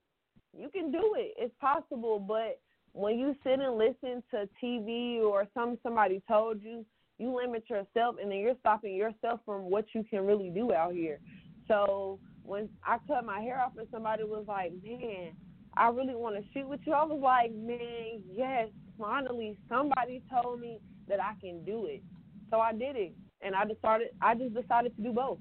you 0.57 0.69
can 0.69 0.91
do 0.91 1.15
it. 1.17 1.33
It's 1.37 1.53
possible, 1.59 2.19
but 2.19 2.59
when 2.93 3.19
you 3.19 3.35
sit 3.43 3.59
and 3.59 3.77
listen 3.77 4.23
to 4.31 4.47
TV 4.63 5.19
or 5.19 5.47
some 5.53 5.77
somebody 5.83 6.21
told 6.27 6.61
you, 6.61 6.85
you 7.17 7.35
limit 7.35 7.63
yourself 7.69 8.15
and 8.21 8.31
then 8.31 8.39
you're 8.39 8.55
stopping 8.59 8.95
yourself 8.95 9.39
from 9.45 9.69
what 9.69 9.85
you 9.93 10.03
can 10.09 10.25
really 10.25 10.49
do 10.49 10.73
out 10.73 10.93
here. 10.93 11.19
So 11.67 12.19
when 12.43 12.69
I 12.85 12.97
cut 13.07 13.25
my 13.25 13.41
hair 13.41 13.59
off 13.59 13.73
and 13.77 13.87
somebody 13.91 14.23
was 14.23 14.45
like, 14.47 14.71
Man, 14.83 15.31
I 15.75 15.89
really 15.89 16.15
want 16.15 16.35
to 16.35 16.43
shoot 16.53 16.67
with 16.67 16.79
you, 16.85 16.93
I 16.93 17.03
was 17.03 17.19
like, 17.21 17.53
Man, 17.53 18.21
yes, 18.31 18.69
finally 18.99 19.57
somebody 19.67 20.21
told 20.31 20.59
me 20.59 20.79
that 21.09 21.19
I 21.21 21.33
can 21.41 21.63
do 21.65 21.87
it. 21.87 22.01
So 22.49 22.59
I 22.59 22.71
did 22.71 22.95
it. 22.95 23.13
And 23.41 23.55
I 23.55 23.65
decided 23.65 24.07
I 24.21 24.35
just 24.35 24.53
decided 24.53 24.95
to 24.95 25.01
do 25.01 25.11
both. 25.11 25.37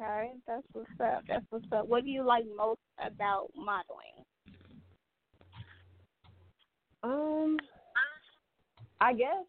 Okay, 0.00 0.32
that's 0.46 0.66
what's 0.72 0.88
up. 1.02 1.22
That's 1.28 1.44
what's 1.50 1.66
up. 1.72 1.88
What 1.88 2.04
do 2.04 2.10
you 2.10 2.24
like 2.24 2.44
most 2.56 2.80
about 2.98 3.48
modeling? 3.56 4.24
Um, 7.02 7.56
I 9.00 9.12
guess 9.12 9.44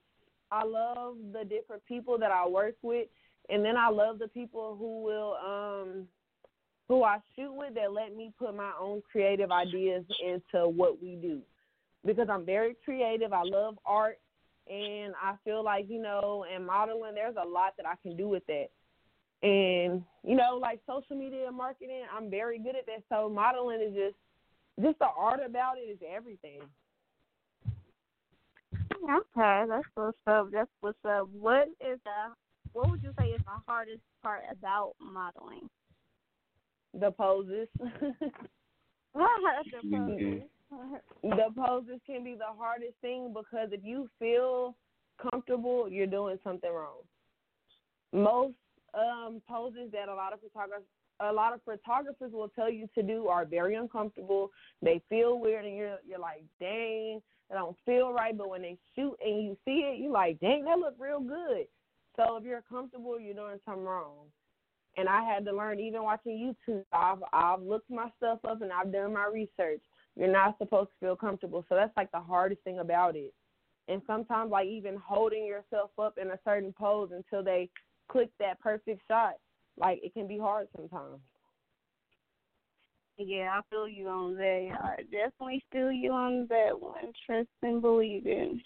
I 0.52 0.64
love 0.64 1.16
the 1.32 1.46
different 1.46 1.86
people 1.86 2.18
that 2.18 2.32
I 2.32 2.48
work 2.48 2.76
with, 2.82 3.08
and 3.50 3.64
then 3.64 3.78
I 3.78 3.90
love 3.90 4.20
the 4.20 4.28
people 4.28 4.76
who 4.78 5.04
will 5.04 5.36
um 5.46 6.08
who 6.88 7.04
I 7.04 7.18
shoot 7.36 7.54
with 7.54 7.76
that 7.76 7.92
let 7.92 8.16
me 8.16 8.32
put 8.40 8.56
my 8.56 8.72
own 8.80 9.02
creative 9.10 9.52
ideas 9.52 10.06
into 10.26 10.70
what 10.70 11.02
we 11.02 11.16
do. 11.16 11.42
Because 12.06 12.30
I'm 12.30 12.46
very 12.46 12.76
creative, 12.86 13.34
I 13.34 13.44
love 13.44 13.78
art, 13.86 14.20
and 14.70 15.14
I 15.22 15.36
feel 15.44 15.64
like 15.64 15.86
you 15.90 16.02
know, 16.02 16.46
in 16.54 16.66
modeling, 16.66 17.16
there's 17.16 17.36
a 17.36 17.48
lot 17.48 17.74
that 17.78 17.86
I 17.86 17.96
can 18.02 18.18
do 18.18 18.28
with 18.28 18.44
that. 18.48 18.68
And 19.44 20.04
you 20.24 20.36
know, 20.36 20.58
like 20.62 20.80
social 20.88 21.16
media 21.16 21.52
marketing, 21.52 22.04
I'm 22.16 22.30
very 22.30 22.60
good 22.60 22.76
at 22.76 22.86
that. 22.88 23.04
So 23.10 23.30
modeling 23.30 23.82
is 23.82 23.94
just 23.94 24.16
just 24.82 25.00
the 25.00 25.08
art 25.18 25.40
about 25.46 25.78
it 25.78 25.90
is 25.90 26.00
everything. 26.16 26.62
Okay, 29.04 29.64
that's 29.70 29.88
what's 29.96 30.18
up. 30.28 30.50
That's 30.52 30.70
what's 30.82 30.98
up. 31.06 31.30
What 31.32 31.68
is 31.80 32.00
the 32.04 32.34
what 32.74 32.92
would 32.92 33.04
you 33.04 33.14
say 33.20 33.28
is 33.28 33.42
the 33.46 33.62
hardest 33.68 34.02
part 34.24 34.42
about 34.52 34.94
modeling? 35.00 35.70
The 36.94 37.12
poses. 37.12 37.68
the 37.80 37.90
mm-hmm. 39.84 39.96
poses. 39.96 40.42
The 41.24 41.46
poses 41.56 42.00
can 42.06 42.24
be 42.24 42.36
the 42.36 42.54
hardest 42.58 42.96
thing 43.02 43.34
because 43.34 43.70
if 43.72 43.82
you 43.84 44.10
feel 44.20 44.76
comfortable, 45.22 45.88
you're 45.90 46.08
doing 46.08 46.38
something 46.44 46.72
wrong. 46.72 47.02
Most 48.14 48.56
um, 48.94 49.42
poses 49.48 49.92
that 49.92 50.10
a 50.10 50.14
lot 50.14 50.34
of 50.34 50.40
photographers 50.40 50.86
a 51.20 51.34
lot 51.34 51.54
of 51.54 51.62
photographers 51.64 52.32
will 52.32 52.50
tell 52.50 52.70
you 52.70 52.88
to 52.96 53.02
do 53.02 53.28
are 53.28 53.46
very 53.46 53.76
uncomfortable. 53.76 54.52
They 54.82 55.02
feel 55.10 55.40
weird, 55.40 55.66
and 55.66 55.76
you're 55.76 55.98
you're 56.08 56.20
like, 56.20 56.44
dang, 56.60 57.22
that 57.50 57.56
don't 57.56 57.76
feel 57.86 58.12
right. 58.12 58.38
But 58.38 58.50
when 58.50 58.62
they 58.62 58.78
shoot 58.96 59.16
and 59.26 59.44
you 59.44 59.58
see 59.66 59.80
it, 59.92 60.00
you're 60.00 60.12
like, 60.12 60.40
dang, 60.40 60.66
that 60.66 60.78
look 60.78 60.96
real 61.00 61.20
good. 61.20 61.68
So 62.16 62.38
if 62.38 62.44
you're 62.44 62.64
comfortable, 62.70 63.20
you're 63.20 63.34
doing 63.34 63.60
something 63.66 63.84
wrong. 63.84 64.26
And 64.96 65.08
I 65.08 65.24
had 65.24 65.46
to 65.46 65.56
learn 65.56 65.80
even 65.80 66.04
watching 66.04 66.56
YouTube. 66.68 66.84
I've 66.92 67.24
I've 67.34 67.62
looked 67.62 67.90
my 67.90 68.10
stuff 68.18 68.40
up 68.48 68.62
and 68.62 68.72
I've 68.72 68.92
done 68.92 69.14
my 69.14 69.26
research. 69.32 69.82
You're 70.18 70.32
not 70.32 70.58
supposed 70.58 70.90
to 70.90 71.06
feel 71.06 71.16
comfortable. 71.16 71.64
So 71.70 71.76
that's 71.76 71.96
like 71.96 72.12
the 72.12 72.20
hardest 72.20 72.62
thing 72.64 72.80
about 72.80 73.16
it. 73.16 73.34
And 73.88 74.02
sometimes 74.08 74.52
like 74.52 74.68
even 74.68 74.98
holding 74.98 75.46
yourself 75.46 75.92
up 76.00 76.18
in 76.18 76.32
a 76.32 76.40
certain 76.44 76.74
pose 76.74 77.12
until 77.14 77.44
they 77.44 77.70
click 78.10 78.30
that 78.40 78.60
perfect 78.60 79.02
shot, 79.08 79.34
like 79.78 80.00
it 80.04 80.14
can 80.14 80.28
be 80.28 80.38
hard 80.38 80.68
sometimes. 80.76 81.20
Yeah, 83.18 83.50
I 83.52 83.62
feel 83.70 83.88
you 83.88 84.08
on 84.10 84.36
that. 84.36 84.70
I 84.80 85.04
definitely 85.04 85.64
feel 85.72 85.92
you 85.92 86.12
on 86.12 86.48
that 86.50 86.80
one. 86.80 87.14
Trust 87.26 87.48
and 87.64 87.82
believe 87.82 88.28
in. 88.28 88.62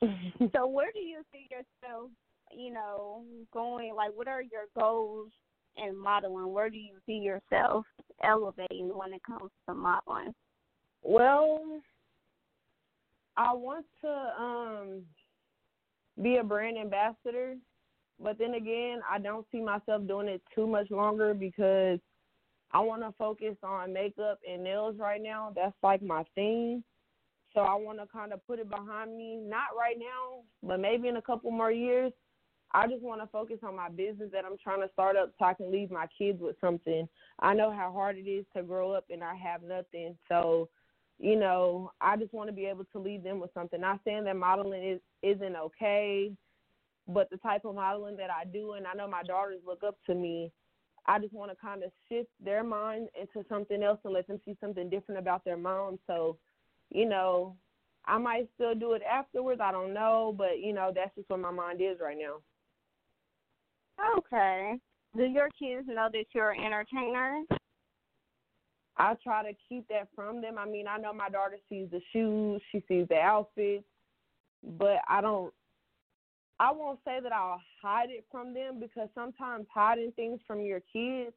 so 0.52 0.66
where 0.66 0.92
do 0.92 1.00
you 1.00 1.22
see 1.32 1.48
yourself, 1.50 2.10
you 2.56 2.72
know, 2.72 3.24
going 3.52 3.94
like 3.94 4.10
what 4.14 4.28
are 4.28 4.42
your 4.42 4.64
goals 4.78 5.30
in 5.76 5.96
modeling? 5.96 6.52
Where 6.52 6.70
do 6.70 6.78
you 6.78 6.94
see 7.04 7.18
yourself 7.18 7.84
elevating 8.22 8.90
when 8.96 9.12
it 9.12 9.22
comes 9.22 9.50
to 9.68 9.74
modeling? 9.74 10.34
Well, 11.02 11.80
I 13.36 13.54
want 13.54 13.86
to 14.02 14.42
um 14.42 15.02
be 16.22 16.36
a 16.36 16.44
brand 16.44 16.78
ambassador. 16.78 17.56
But 18.20 18.38
then 18.38 18.54
again, 18.54 19.00
I 19.08 19.18
don't 19.18 19.46
see 19.52 19.60
myself 19.60 20.06
doing 20.06 20.28
it 20.28 20.42
too 20.54 20.66
much 20.66 20.90
longer 20.90 21.34
because 21.34 22.00
I 22.72 22.80
want 22.80 23.02
to 23.02 23.14
focus 23.16 23.56
on 23.62 23.92
makeup 23.92 24.40
and 24.48 24.64
nails 24.64 24.96
right 24.98 25.22
now. 25.22 25.52
That's 25.54 25.76
like 25.82 26.02
my 26.02 26.24
thing. 26.34 26.82
So 27.54 27.60
I 27.60 27.74
want 27.74 27.98
to 27.98 28.06
kind 28.06 28.32
of 28.32 28.44
put 28.46 28.58
it 28.58 28.68
behind 28.68 29.16
me, 29.16 29.36
not 29.36 29.76
right 29.78 29.96
now, 29.98 30.42
but 30.62 30.80
maybe 30.80 31.08
in 31.08 31.16
a 31.16 31.22
couple 31.22 31.50
more 31.50 31.72
years. 31.72 32.12
I 32.72 32.86
just 32.86 33.02
want 33.02 33.22
to 33.22 33.26
focus 33.28 33.58
on 33.62 33.74
my 33.74 33.88
business 33.88 34.28
that 34.32 34.44
I'm 34.44 34.58
trying 34.62 34.82
to 34.82 34.92
start 34.92 35.16
up 35.16 35.32
so 35.38 35.46
I 35.46 35.54
can 35.54 35.72
leave 35.72 35.90
my 35.90 36.06
kids 36.18 36.38
with 36.42 36.56
something. 36.60 37.08
I 37.40 37.54
know 37.54 37.70
how 37.70 37.90
hard 37.92 38.18
it 38.18 38.28
is 38.28 38.44
to 38.54 38.62
grow 38.62 38.92
up 38.92 39.06
and 39.10 39.24
I 39.24 39.34
have 39.36 39.62
nothing. 39.62 40.18
So, 40.28 40.68
you 41.18 41.36
know, 41.36 41.90
I 42.00 42.16
just 42.16 42.32
want 42.32 42.48
to 42.48 42.54
be 42.54 42.66
able 42.66 42.84
to 42.92 42.98
leave 42.98 43.22
them 43.22 43.40
with 43.40 43.52
something. 43.52 43.80
Not 43.80 44.00
saying 44.04 44.24
that 44.24 44.36
modeling 44.36 44.84
is 44.84 45.00
isn't 45.22 45.56
okay, 45.56 46.32
but 47.08 47.28
the 47.30 47.38
type 47.38 47.64
of 47.64 47.74
modeling 47.74 48.16
that 48.16 48.30
I 48.30 48.44
do 48.44 48.72
and 48.72 48.86
I 48.86 48.94
know 48.94 49.08
my 49.08 49.22
daughters 49.22 49.60
look 49.66 49.82
up 49.82 49.96
to 50.06 50.14
me. 50.14 50.52
I 51.06 51.18
just 51.18 51.32
want 51.32 51.50
to 51.50 51.56
kind 51.56 51.82
of 51.82 51.90
shift 52.08 52.28
their 52.44 52.62
mind 52.62 53.08
into 53.20 53.46
something 53.48 53.82
else 53.82 53.98
and 54.04 54.12
let 54.12 54.26
them 54.28 54.40
see 54.44 54.56
something 54.60 54.90
different 54.90 55.18
about 55.18 55.44
their 55.44 55.56
mom. 55.56 55.98
So, 56.06 56.36
you 56.90 57.08
know, 57.08 57.56
I 58.04 58.18
might 58.18 58.48
still 58.54 58.74
do 58.74 58.92
it 58.92 59.02
afterwards. 59.02 59.60
I 59.62 59.72
don't 59.72 59.94
know, 59.94 60.34
but 60.36 60.60
you 60.60 60.72
know, 60.72 60.92
that's 60.94 61.14
just 61.16 61.28
where 61.30 61.38
my 61.38 61.50
mind 61.50 61.80
is 61.80 61.98
right 62.00 62.16
now. 62.18 62.36
Okay. 64.18 64.74
Do 65.16 65.24
your 65.24 65.48
kids 65.58 65.88
know 65.88 66.08
that 66.12 66.26
you're 66.32 66.50
an 66.50 66.62
entertainer? 66.62 67.42
I 68.98 69.14
try 69.22 69.44
to 69.44 69.56
keep 69.68 69.86
that 69.88 70.08
from 70.14 70.40
them. 70.42 70.58
I 70.58 70.66
mean, 70.66 70.86
I 70.88 70.98
know 70.98 71.12
my 71.12 71.28
daughter 71.28 71.58
sees 71.68 71.88
the 71.90 72.00
shoes, 72.12 72.60
she 72.72 72.82
sees 72.88 73.06
the 73.08 73.16
outfits, 73.16 73.84
but 74.78 74.98
I 75.08 75.20
don't. 75.20 75.52
I 76.60 76.72
won't 76.72 76.98
say 77.04 77.20
that 77.22 77.32
I'll 77.32 77.60
hide 77.80 78.10
it 78.10 78.24
from 78.32 78.52
them 78.52 78.80
because 78.80 79.08
sometimes 79.14 79.66
hiding 79.72 80.10
things 80.16 80.40
from 80.44 80.60
your 80.60 80.80
kids 80.92 81.32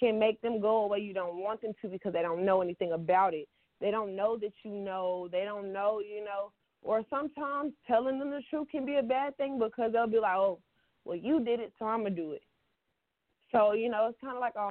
can 0.00 0.18
make 0.18 0.40
them 0.40 0.58
go 0.58 0.84
away 0.84 1.00
you 1.00 1.12
don't 1.12 1.36
want 1.36 1.60
them 1.60 1.72
to 1.82 1.88
because 1.88 2.14
they 2.14 2.22
don't 2.22 2.46
know 2.46 2.62
anything 2.62 2.92
about 2.92 3.34
it. 3.34 3.46
They 3.80 3.90
don't 3.90 4.16
know 4.16 4.38
that 4.38 4.52
you 4.62 4.72
know. 4.72 5.28
They 5.30 5.44
don't 5.44 5.70
know, 5.70 6.00
you 6.00 6.24
know. 6.24 6.52
Or 6.82 7.02
sometimes 7.10 7.72
telling 7.86 8.18
them 8.18 8.30
the 8.30 8.42
truth 8.48 8.68
can 8.70 8.86
be 8.86 8.96
a 8.96 9.02
bad 9.02 9.36
thing 9.36 9.58
because 9.58 9.92
they'll 9.92 10.06
be 10.06 10.18
like, 10.18 10.36
"Oh, 10.36 10.60
well, 11.04 11.16
you 11.16 11.44
did 11.44 11.60
it, 11.60 11.74
so 11.78 11.84
I'm 11.84 12.02
gonna 12.02 12.14
do 12.14 12.32
it." 12.32 12.42
So 13.52 13.72
you 13.72 13.90
know, 13.90 14.08
it's 14.08 14.20
kind 14.20 14.36
of 14.36 14.40
like 14.40 14.54
a, 14.56 14.70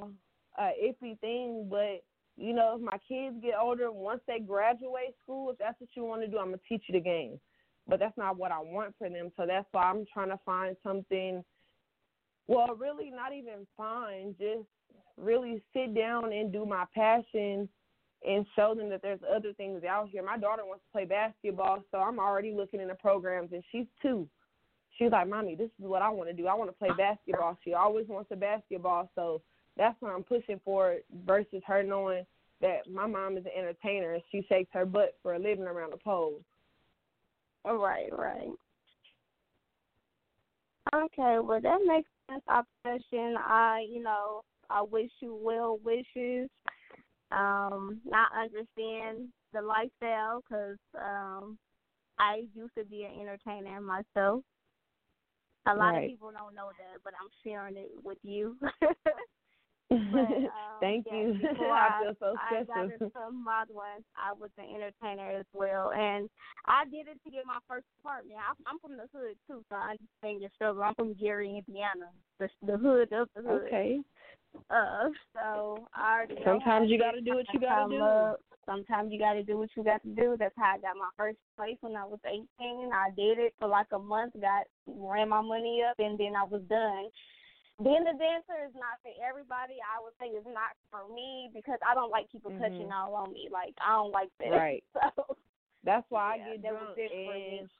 a 0.60 0.72
iffy 0.82 1.18
thing. 1.20 1.68
But 1.70 2.02
you 2.36 2.52
know, 2.52 2.76
if 2.76 2.82
my 2.82 2.98
kids 3.08 3.36
get 3.42 3.54
older, 3.60 3.92
once 3.92 4.20
they 4.26 4.40
graduate 4.40 5.14
school, 5.22 5.50
if 5.50 5.58
that's 5.58 5.80
what 5.80 5.90
you 5.94 6.04
want 6.04 6.22
to 6.22 6.28
do, 6.28 6.38
I'm 6.38 6.46
gonna 6.46 6.58
teach 6.68 6.84
you 6.88 6.94
the 6.94 7.00
game. 7.00 7.40
But 7.86 8.00
that's 8.00 8.16
not 8.16 8.36
what 8.36 8.50
I 8.50 8.60
want 8.60 8.94
for 8.98 9.08
them. 9.08 9.30
So 9.36 9.44
that's 9.46 9.66
why 9.72 9.84
I'm 9.84 10.06
trying 10.12 10.30
to 10.30 10.40
find 10.44 10.76
something. 10.82 11.44
Well, 12.46 12.74
really, 12.76 13.10
not 13.10 13.32
even 13.32 13.66
find, 13.76 14.34
just 14.38 14.66
really 15.16 15.62
sit 15.72 15.94
down 15.94 16.32
and 16.32 16.52
do 16.52 16.66
my 16.66 16.84
passion 16.94 17.68
and 18.26 18.46
show 18.56 18.74
them 18.74 18.88
that 18.88 19.02
there's 19.02 19.20
other 19.34 19.52
things 19.52 19.84
out 19.84 20.08
here. 20.08 20.22
My 20.22 20.38
daughter 20.38 20.64
wants 20.64 20.82
to 20.84 20.92
play 20.92 21.04
basketball, 21.04 21.84
so 21.90 21.98
I'm 21.98 22.18
already 22.18 22.52
looking 22.52 22.80
into 22.80 22.94
programs, 22.94 23.52
and 23.52 23.62
she's 23.70 23.86
two. 24.00 24.28
She's 24.96 25.10
like, 25.10 25.28
"Mommy, 25.28 25.54
this 25.54 25.70
is 25.78 25.86
what 25.86 26.02
I 26.02 26.08
want 26.08 26.30
to 26.30 26.34
do. 26.34 26.46
I 26.46 26.54
want 26.54 26.70
to 26.70 26.76
play 26.76 26.90
basketball." 26.96 27.58
She 27.62 27.74
always 27.74 28.08
wants 28.08 28.30
a 28.30 28.36
basketball, 28.36 29.10
so 29.14 29.42
that's 29.76 30.00
what 30.00 30.12
I'm 30.12 30.22
pushing 30.22 30.60
for. 30.64 30.96
Versus 31.26 31.62
her 31.66 31.82
knowing 31.82 32.24
that 32.60 32.88
my 32.90 33.06
mom 33.06 33.36
is 33.36 33.44
an 33.44 33.52
entertainer 33.56 34.14
and 34.14 34.22
she 34.30 34.44
shakes 34.48 34.70
her 34.72 34.86
butt 34.86 35.16
for 35.22 35.34
a 35.34 35.38
living 35.38 35.64
around 35.64 35.92
the 35.92 35.98
pole. 35.98 36.40
Right, 37.64 38.10
right. 38.12 38.50
Okay, 40.94 41.38
well 41.42 41.60
that 41.60 41.78
makes 41.86 42.08
sense. 42.30 42.42
Obsession. 42.48 43.36
I, 43.38 43.86
you 43.88 44.02
know, 44.02 44.42
I 44.70 44.82
wish 44.82 45.10
you 45.20 45.38
well 45.40 45.78
wishes. 45.84 46.48
Um, 47.32 48.00
I 48.12 48.44
understand 48.44 49.28
the 49.52 49.62
lifestyle 49.62 50.42
because 50.42 50.76
um, 50.94 51.58
I 52.18 52.44
used 52.54 52.74
to 52.78 52.84
be 52.84 53.04
an 53.04 53.20
entertainer 53.20 53.80
myself. 53.80 54.42
A 55.66 55.74
lot 55.74 55.94
Right. 55.94 56.04
of 56.04 56.10
people 56.10 56.30
don't 56.30 56.54
know 56.54 56.68
that, 56.78 57.00
but 57.02 57.14
I'm 57.20 57.30
sharing 57.42 57.76
it 57.76 57.90
with 58.02 58.18
you. 58.22 58.56
But, 59.90 59.96
um, 60.20 60.80
Thank 60.80 61.06
yeah, 61.06 61.16
you. 61.16 61.38
I 61.72 62.02
feel 62.02 62.14
so 62.20 62.36
I 62.38 62.64
got 62.64 62.86
special. 62.86 63.06
into 63.06 63.32
modeling. 63.32 64.04
I 64.16 64.32
was 64.32 64.50
an 64.58 64.66
entertainer 64.74 65.30
as 65.30 65.46
well, 65.52 65.92
and 65.92 66.28
I 66.66 66.84
did 66.84 67.08
it 67.08 67.18
to 67.24 67.30
get 67.30 67.46
my 67.46 67.58
first 67.68 67.86
apartment. 68.02 68.38
I, 68.38 68.52
I'm 68.68 68.78
from 68.80 68.96
the 68.96 69.08
hood 69.14 69.36
too, 69.46 69.64
so 69.68 69.76
I 69.76 69.96
understand 69.96 70.40
your 70.42 70.50
struggle. 70.54 70.82
I'm 70.82 70.94
from 70.94 71.14
Gary, 71.14 71.62
Indiana, 71.66 72.10
the 72.38 72.48
the 72.66 72.76
hood 72.76 73.12
of 73.12 73.28
the 73.36 73.42
hood. 73.42 73.62
Okay. 73.66 74.00
Uh, 74.70 75.08
so 75.34 75.86
I 75.94 76.14
already 76.14 76.36
Sometimes 76.44 76.90
you 76.90 76.98
gotta 76.98 77.20
do 77.20 77.34
what 77.34 77.46
you 77.52 77.60
gotta 77.60 77.88
do. 77.88 78.02
up. 78.02 78.40
Sometimes 78.66 79.12
you 79.12 79.18
got 79.18 79.34
to 79.34 79.42
do 79.42 79.58
what 79.58 79.68
you 79.76 79.84
got 79.84 80.02
to 80.02 80.08
do. 80.08 80.36
That's 80.38 80.54
how 80.56 80.74
I 80.76 80.78
got 80.78 80.96
my 80.96 81.10
first 81.18 81.36
place 81.56 81.76
when 81.82 81.96
I 81.96 82.04
was 82.06 82.18
18. 82.24 82.46
I 82.94 83.10
did 83.14 83.38
it 83.38 83.54
for 83.58 83.68
like 83.68 83.88
a 83.92 83.98
month, 83.98 84.32
got 84.40 84.64
ran 84.86 85.28
my 85.28 85.42
money 85.42 85.82
up, 85.88 85.96
and 85.98 86.18
then 86.18 86.32
I 86.34 86.44
was 86.44 86.62
done. 86.62 87.10
Being 87.82 88.06
a 88.06 88.14
dancer 88.16 88.54
is 88.66 88.74
not 88.74 89.02
for 89.02 89.10
everybody. 89.18 89.74
I 89.82 89.98
would 90.00 90.14
say 90.20 90.30
it's 90.30 90.46
not 90.46 90.78
for 90.90 91.12
me 91.12 91.50
because 91.52 91.78
I 91.86 91.94
don't 91.94 92.10
like 92.10 92.30
people 92.30 92.52
touching 92.52 92.88
Mhm. 92.88 92.94
all 92.94 93.14
on 93.16 93.32
me. 93.32 93.48
Like 93.50 93.74
I 93.78 93.92
don't 93.96 94.12
like 94.12 94.30
that. 94.38 94.50
Right. 94.50 94.84
So 95.16 95.36
That's 95.82 96.08
why 96.10 96.36
Yeah, 96.36 96.44
I 96.44 96.48
get 96.52 96.62
that 96.62 96.70
drunk 96.70 96.88
was 96.90 96.98
it 96.98 97.10
for 97.10 97.34
me. 97.34 97.58
and 97.58 97.70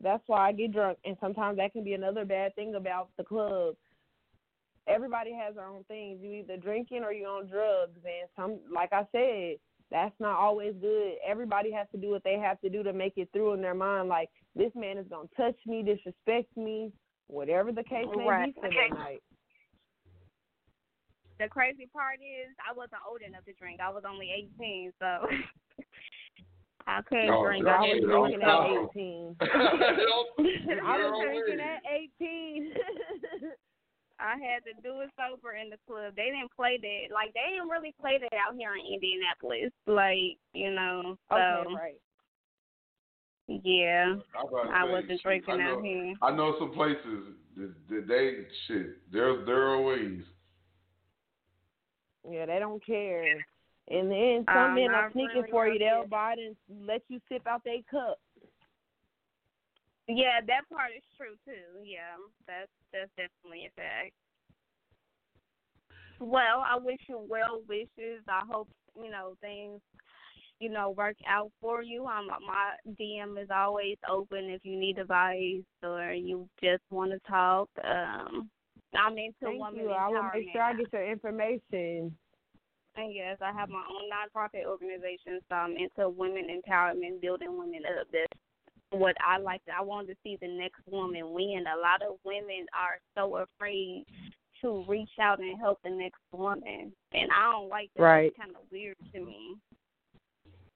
that's 0.00 0.26
why 0.26 0.48
I 0.48 0.52
get 0.52 0.72
drunk 0.72 0.98
and 1.04 1.16
sometimes 1.20 1.56
that 1.58 1.72
can 1.72 1.84
be 1.84 1.92
another 1.94 2.24
bad 2.24 2.54
thing 2.56 2.74
about 2.74 3.10
the 3.16 3.24
club. 3.24 3.76
Everybody 4.86 5.32
has 5.32 5.54
their 5.54 5.66
own 5.66 5.84
things. 5.84 6.20
You 6.20 6.32
either 6.32 6.56
drinking 6.56 7.04
or 7.04 7.12
you 7.12 7.26
on 7.26 7.46
drugs 7.46 7.98
and 8.04 8.28
some 8.34 8.58
like 8.72 8.92
I 8.92 9.06
said, 9.12 9.58
that's 9.90 10.18
not 10.18 10.38
always 10.38 10.74
good. 10.80 11.16
Everybody 11.24 11.70
has 11.70 11.86
to 11.92 11.98
do 11.98 12.08
what 12.10 12.24
they 12.24 12.38
have 12.38 12.60
to 12.62 12.70
do 12.70 12.82
to 12.82 12.92
make 12.92 13.18
it 13.18 13.28
through 13.32 13.52
in 13.52 13.60
their 13.60 13.74
mind 13.74 14.08
like 14.08 14.30
this 14.56 14.72
man 14.74 14.96
is 14.98 15.06
gonna 15.08 15.28
touch 15.36 15.56
me, 15.66 15.82
disrespect 15.82 16.56
me, 16.56 16.90
whatever 17.28 17.72
the 17.72 17.84
case 17.84 18.06
may 18.16 18.26
Right. 18.28 18.54
be 18.54 18.60
for 18.60 18.66
Okay. 18.68 18.90
that 18.90 18.98
night. 18.98 19.22
the 21.40 21.48
crazy 21.48 21.86
part 21.92 22.20
is 22.22 22.54
I 22.62 22.72
wasn't 22.72 23.02
old 23.08 23.20
enough 23.22 23.44
to 23.46 23.52
drink. 23.54 23.80
I 23.80 23.90
was 23.90 24.04
only 24.08 24.30
18, 24.30 24.92
so 25.00 25.26
I 26.86 27.02
couldn't 27.02 27.26
No, 27.26 27.42
drink. 27.42 27.66
I 27.66 27.70
I 27.82 27.86
had 27.86 27.94
was 27.94 28.00
to 28.00 28.06
don't 28.06 28.30
drinking 28.30 28.42
at 28.42 28.66
eighteen. 28.70 29.36
I 30.84 30.96
was 30.98 31.22
drinking 31.24 31.60
at 31.60 31.82
eighteen. 31.90 32.72
I 34.20 34.36
had 34.38 34.62
to 34.64 34.72
do 34.80 35.00
it 35.00 35.10
sober 35.18 35.54
in 35.54 35.70
the 35.70 35.78
club. 35.88 36.14
They 36.14 36.30
didn't 36.30 36.54
play 36.54 36.78
that. 36.80 37.12
Like 37.12 37.34
they 37.34 37.50
didn't 37.50 37.68
really 37.68 37.94
play 38.00 38.18
that 38.20 38.36
out 38.38 38.54
here 38.56 38.74
in 38.76 38.86
Indianapolis. 38.94 39.72
Like 39.86 40.38
you 40.52 40.70
know, 40.70 41.16
so 41.30 41.36
okay, 41.36 41.74
right. 41.74 42.00
Yeah, 43.48 44.14
I'm 44.38 44.48
about 44.48 44.64
to 44.64 44.70
I 44.70 44.86
say, 44.86 44.92
wasn't 44.92 45.22
drinking 45.22 45.58
know, 45.58 45.78
out 45.78 45.84
here. 45.84 46.14
I 46.22 46.30
know 46.34 46.54
some 46.58 46.72
places 46.72 47.34
that, 47.56 47.74
that 47.88 48.08
they 48.08 48.46
shit. 48.66 49.12
There's 49.12 49.44
there 49.46 49.68
are 49.68 49.82
ways. 49.82 50.22
Yeah, 52.28 52.46
they 52.46 52.58
don't 52.58 52.84
care. 52.84 53.44
And 53.88 54.10
then 54.10 54.44
some 54.48 54.70
Um, 54.70 54.74
men 54.74 54.90
are 54.90 55.12
sneaking 55.12 55.42
really 55.42 55.50
for 55.50 55.66
you. 55.68 55.78
don't 55.78 56.00
They'll 56.00 56.08
buy 56.08 56.34
it 56.38 56.38
and 56.38 56.86
let 56.86 57.02
you 57.08 57.20
sip 57.28 57.46
out 57.46 57.62
their 57.64 57.82
cup. 57.90 58.18
Yeah, 60.08 60.40
that 60.46 60.68
part 60.70 60.92
is 60.96 61.02
true 61.16 61.36
too. 61.44 61.84
Yeah, 61.84 62.16
that's 62.46 62.70
that's 62.92 63.10
definitely 63.16 63.66
a 63.66 63.70
fact. 63.70 64.12
Well, 66.20 66.64
I 66.66 66.76
wish 66.76 67.00
you 67.08 67.18
well 67.28 67.60
wishes. 67.68 68.22
I 68.28 68.42
hope 68.50 68.68
you 68.96 69.10
know 69.10 69.36
things, 69.40 69.80
you 70.60 70.70
know, 70.70 70.90
work 70.90 71.16
out 71.28 71.50
for 71.60 71.82
you. 71.82 72.06
Um, 72.06 72.28
my 72.28 72.72
DM 73.00 73.42
is 73.42 73.48
always 73.54 73.96
open 74.08 74.44
if 74.44 74.64
you 74.64 74.78
need 74.78 74.98
advice 74.98 75.62
or 75.82 76.12
you 76.12 76.48
just 76.62 76.82
want 76.90 77.12
to 77.12 77.18
talk. 77.28 77.68
Um, 77.82 78.48
I'm 78.96 79.18
into 79.18 79.34
Thank 79.42 79.58
woman 79.58 79.80
you. 79.80 79.90
I 79.90 80.08
will 80.08 80.30
make 80.32 80.48
sure 80.52 80.62
I 80.62 80.74
get 80.74 80.92
your 80.92 81.10
information. 81.10 82.16
And 82.96 83.12
yes, 83.12 83.38
I 83.40 83.52
have 83.52 83.68
my 83.68 83.82
own 83.90 84.08
nonprofit 84.08 84.66
organization, 84.66 85.40
so 85.48 85.54
I'm 85.56 85.76
into 85.76 86.08
women 86.08 86.46
empowerment, 86.48 87.20
building 87.20 87.58
women 87.58 87.82
up. 87.98 88.06
That's 88.12 88.32
what 88.90 89.16
I 89.26 89.38
like. 89.38 89.62
I 89.76 89.82
want 89.82 90.06
to 90.08 90.14
see 90.22 90.38
the 90.40 90.46
next 90.46 90.80
woman 90.88 91.32
win. 91.32 91.64
A 91.66 91.80
lot 91.80 92.02
of 92.08 92.18
women 92.24 92.66
are 92.72 93.00
so 93.16 93.38
afraid 93.38 94.04
to 94.60 94.84
reach 94.86 95.10
out 95.20 95.40
and 95.40 95.58
help 95.58 95.80
the 95.82 95.90
next 95.90 96.20
woman, 96.30 96.92
and 97.12 97.30
I 97.36 97.50
don't 97.50 97.68
like 97.68 97.90
that. 97.96 98.02
Right. 98.02 98.26
It's 98.26 98.36
kind 98.36 98.52
of 98.52 98.62
weird 98.70 98.96
to 99.12 99.20
me. 99.20 99.56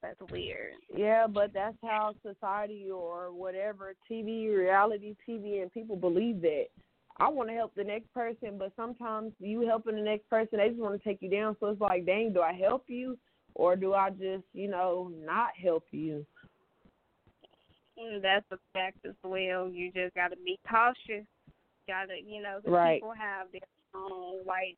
That's 0.01 0.19
weird. 0.31 0.73
Yeah, 0.95 1.27
but 1.27 1.53
that's 1.53 1.75
how 1.83 2.15
society 2.25 2.87
or 2.89 3.31
whatever 3.33 3.93
TV, 4.09 4.55
reality 4.55 5.15
TV, 5.27 5.61
and 5.61 5.71
people 5.71 5.95
believe 5.95 6.41
that. 6.41 6.67
I 7.17 7.27
want 7.27 7.49
to 7.49 7.55
help 7.55 7.75
the 7.75 7.83
next 7.83 8.13
person, 8.13 8.57
but 8.57 8.71
sometimes 8.77 9.33
you 9.39 9.61
helping 9.67 9.95
the 9.95 10.01
next 10.01 10.29
person, 10.29 10.57
they 10.57 10.69
just 10.69 10.79
want 10.79 10.97
to 11.01 11.07
take 11.07 11.21
you 11.21 11.29
down. 11.29 11.57
So 11.59 11.67
it's 11.67 11.81
like, 11.81 12.05
dang, 12.05 12.31
do 12.31 12.39
I 12.39 12.53
help 12.53 12.85
you 12.87 13.17
or 13.55 13.75
do 13.75 13.93
I 13.93 14.09
just, 14.09 14.45
you 14.53 14.69
know, 14.69 15.11
not 15.25 15.49
help 15.61 15.83
you? 15.91 16.25
Mm, 17.99 18.21
That's 18.21 18.45
a 18.51 18.57
fact 18.71 18.97
as 19.05 19.15
well. 19.23 19.67
You 19.67 19.91
just 19.91 20.15
got 20.15 20.29
to 20.29 20.37
be 20.45 20.57
cautious. 20.69 21.25
Got 21.87 22.05
to, 22.05 22.15
you 22.25 22.41
know, 22.41 22.59
Right. 22.65 23.01
people 23.01 23.13
have 23.19 23.47
their 23.51 23.61
own 23.93 24.45
like 24.45 24.77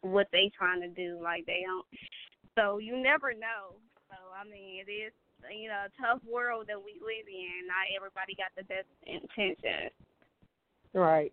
what 0.00 0.26
they 0.32 0.50
trying 0.58 0.80
to 0.80 0.88
do. 0.88 1.20
Like 1.22 1.46
they 1.46 1.62
don't. 1.64 1.86
So 2.58 2.78
you 2.78 2.96
never 3.00 3.32
know. 3.32 3.76
So 4.16 4.32
I 4.32 4.48
mean, 4.48 4.80
it 4.80 4.90
is 4.90 5.12
you 5.52 5.68
know 5.68 5.84
a 5.84 5.92
tough 6.00 6.24
world 6.24 6.66
that 6.68 6.80
we 6.80 6.96
live 7.04 7.28
in. 7.28 7.68
Not 7.68 7.92
everybody 7.92 8.32
got 8.32 8.56
the 8.56 8.64
best 8.64 8.88
intentions. 9.04 9.92
Right. 10.94 11.32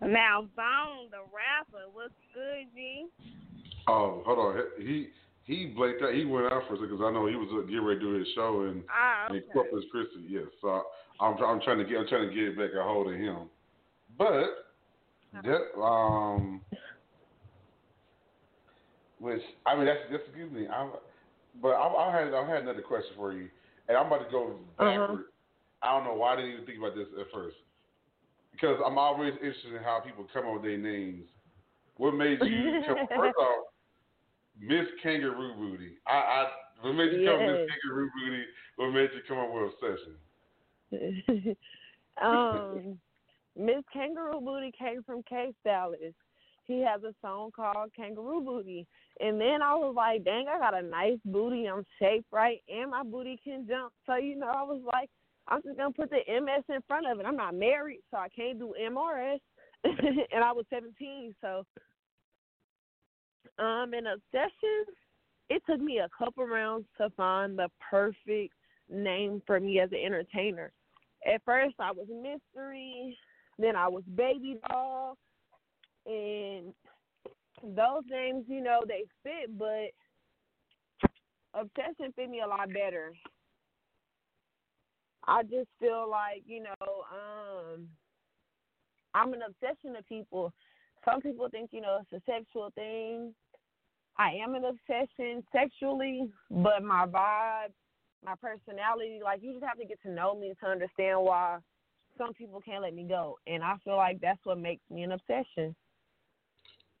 Now, 0.00 0.46
Bone 0.54 1.10
the 1.10 1.26
rapper, 1.34 1.90
what's 1.92 2.14
good, 2.32 2.70
G? 2.74 3.06
Oh, 3.88 4.22
hold 4.24 4.38
on. 4.38 4.62
He 4.78 5.08
he 5.44 5.66
blanked 5.74 6.02
out. 6.02 6.14
He 6.14 6.24
went 6.24 6.46
out 6.52 6.62
for 6.68 6.74
a 6.74 6.76
second 6.78 6.96
because 6.96 7.04
I 7.04 7.10
know 7.10 7.26
he 7.26 7.34
was 7.34 7.48
uh, 7.50 7.66
getting 7.66 7.84
ready 7.84 7.98
to 7.98 8.06
do 8.06 8.18
his 8.18 8.28
show 8.34 8.62
in, 8.70 8.84
Ah, 8.94 9.26
in 9.30 9.36
okay. 9.36 9.46
Corpus 9.52 9.84
Christi. 9.90 10.24
Yes, 10.28 10.46
so 10.60 10.84
I'm 11.20 11.34
I'm 11.42 11.60
trying 11.62 11.78
to 11.78 11.84
get 11.84 11.98
I'm 11.98 12.06
trying 12.06 12.28
to 12.28 12.34
get 12.34 12.56
back 12.56 12.70
a 12.78 12.82
hold 12.82 13.12
of 13.12 13.18
him. 13.18 13.50
But 14.16 14.70
that 15.42 15.80
um, 15.80 16.60
which 19.20 19.42
I 19.66 19.76
mean 19.76 19.86
that's 19.86 20.00
that's 20.10 20.22
a 20.32 20.36
good 20.36 20.52
thing. 20.52 20.68
I, 20.70 20.88
but 21.60 21.70
I, 21.70 21.86
I 21.86 22.20
had 22.20 22.34
I 22.34 22.48
had 22.48 22.62
another 22.62 22.82
question 22.82 23.12
for 23.16 23.32
you, 23.32 23.48
and 23.88 23.96
I'm 23.96 24.06
about 24.06 24.24
to 24.24 24.30
go 24.30 24.54
backward. 24.78 25.24
I 25.82 25.92
don't 25.96 26.04
know 26.04 26.14
why 26.14 26.32
I 26.32 26.36
didn't 26.36 26.52
even 26.52 26.66
think 26.66 26.78
about 26.78 26.94
this 26.94 27.06
at 27.20 27.26
first. 27.32 27.56
Because 28.52 28.78
I'm 28.84 28.98
always 28.98 29.34
interested 29.34 29.74
in 29.74 29.82
how 29.82 30.00
people 30.04 30.26
come 30.32 30.46
up 30.46 30.54
with 30.54 30.62
their 30.62 30.78
names. 30.78 31.28
What 31.96 32.14
made 32.14 32.38
you 32.42 32.82
come 32.86 32.96
first 33.16 33.36
off, 33.38 33.66
Miss 34.60 34.86
Kangaroo 35.02 35.54
Booty? 35.54 35.92
I, 36.06 36.12
I 36.12 36.46
what 36.80 36.92
made 36.92 37.12
you 37.12 37.26
come 37.26 37.40
Miss 37.46 37.58
Yes. 37.58 37.68
Kangaroo 37.68 38.10
Booty? 38.14 38.44
What 38.76 38.90
made 38.90 39.10
you 39.14 39.20
come 39.26 39.38
up 39.38 39.50
with 39.52 39.72
obsession? 39.72 40.14
um, 42.22 42.98
Miss 43.56 43.84
Kangaroo 43.92 44.40
Booty 44.40 44.72
came 44.76 45.02
from 45.02 45.22
K 45.28 45.52
Stylist. 45.60 46.14
He 46.66 46.80
has 46.80 47.02
a 47.02 47.14
song 47.22 47.50
called 47.54 47.90
Kangaroo 47.96 48.42
Booty. 48.42 48.86
And 49.20 49.40
then 49.40 49.62
I 49.62 49.74
was 49.74 49.94
like, 49.96 50.24
dang, 50.24 50.46
I 50.48 50.58
got 50.58 50.78
a 50.78 50.82
nice 50.82 51.18
booty. 51.24 51.66
I'm 51.66 51.84
shaped 52.00 52.26
right, 52.30 52.60
and 52.68 52.90
my 52.90 53.02
booty 53.02 53.40
can 53.42 53.66
jump. 53.66 53.92
So, 54.06 54.16
you 54.16 54.36
know, 54.36 54.46
I 54.46 54.62
was 54.62 54.80
like, 54.84 55.10
I'm 55.48 55.62
just 55.62 55.76
going 55.76 55.92
to 55.92 55.98
put 55.98 56.10
the 56.10 56.40
MS 56.40 56.64
in 56.68 56.80
front 56.86 57.06
of 57.10 57.18
it. 57.18 57.26
I'm 57.26 57.36
not 57.36 57.54
married, 57.54 58.00
so 58.10 58.18
I 58.18 58.28
can't 58.28 58.58
do 58.58 58.74
MRS. 58.80 59.40
and 59.84 60.44
I 60.44 60.52
was 60.52 60.64
17, 60.70 61.34
so. 61.40 61.64
Um, 63.58 63.92
an 63.92 64.06
obsession, 64.06 64.84
it 65.50 65.62
took 65.68 65.80
me 65.80 65.98
a 65.98 66.08
couple 66.16 66.46
rounds 66.46 66.86
to 66.98 67.10
find 67.16 67.58
the 67.58 67.68
perfect 67.90 68.54
name 68.88 69.42
for 69.46 69.58
me 69.58 69.80
as 69.80 69.90
an 69.90 69.98
entertainer. 70.04 70.70
At 71.26 71.42
first, 71.44 71.74
I 71.80 71.90
was 71.90 72.06
Mystery, 72.08 73.16
then 73.58 73.74
I 73.74 73.88
was 73.88 74.04
Baby 74.14 74.58
Doll, 74.68 75.16
and 76.06 76.72
those 77.62 78.02
names, 78.10 78.44
you 78.48 78.62
know, 78.62 78.80
they 78.86 79.04
fit, 79.22 79.56
but 79.58 79.92
Obsession 81.54 82.12
fit 82.14 82.28
me 82.28 82.40
a 82.40 82.46
lot 82.46 82.68
better. 82.68 83.12
I 85.26 85.42
just 85.42 85.68
feel 85.80 86.08
like, 86.08 86.42
you 86.46 86.62
know, 86.62 86.86
um, 87.12 87.88
I'm 89.14 89.32
an 89.32 89.40
obsession 89.46 89.94
to 89.94 90.02
people. 90.04 90.52
Some 91.04 91.20
people 91.20 91.48
think, 91.50 91.70
you 91.72 91.80
know, 91.80 92.00
it's 92.00 92.22
a 92.22 92.30
sexual 92.30 92.70
thing. 92.74 93.34
I 94.18 94.32
am 94.42 94.54
an 94.54 94.64
obsession 94.64 95.44
sexually, 95.52 96.28
but 96.50 96.82
my 96.82 97.06
vibe, 97.06 97.72
my 98.24 98.34
personality, 98.40 99.20
like 99.22 99.42
you 99.42 99.52
just 99.52 99.64
have 99.64 99.78
to 99.78 99.86
get 99.86 100.02
to 100.02 100.10
know 100.10 100.34
me 100.34 100.52
to 100.60 100.66
understand 100.66 101.20
why 101.20 101.58
some 102.16 102.34
people 102.34 102.60
can't 102.60 102.82
let 102.82 102.94
me 102.94 103.04
go. 103.04 103.38
And 103.46 103.62
I 103.62 103.74
feel 103.84 103.96
like 103.96 104.20
that's 104.20 104.44
what 104.44 104.58
makes 104.58 104.82
me 104.90 105.02
an 105.02 105.12
obsession. 105.12 105.74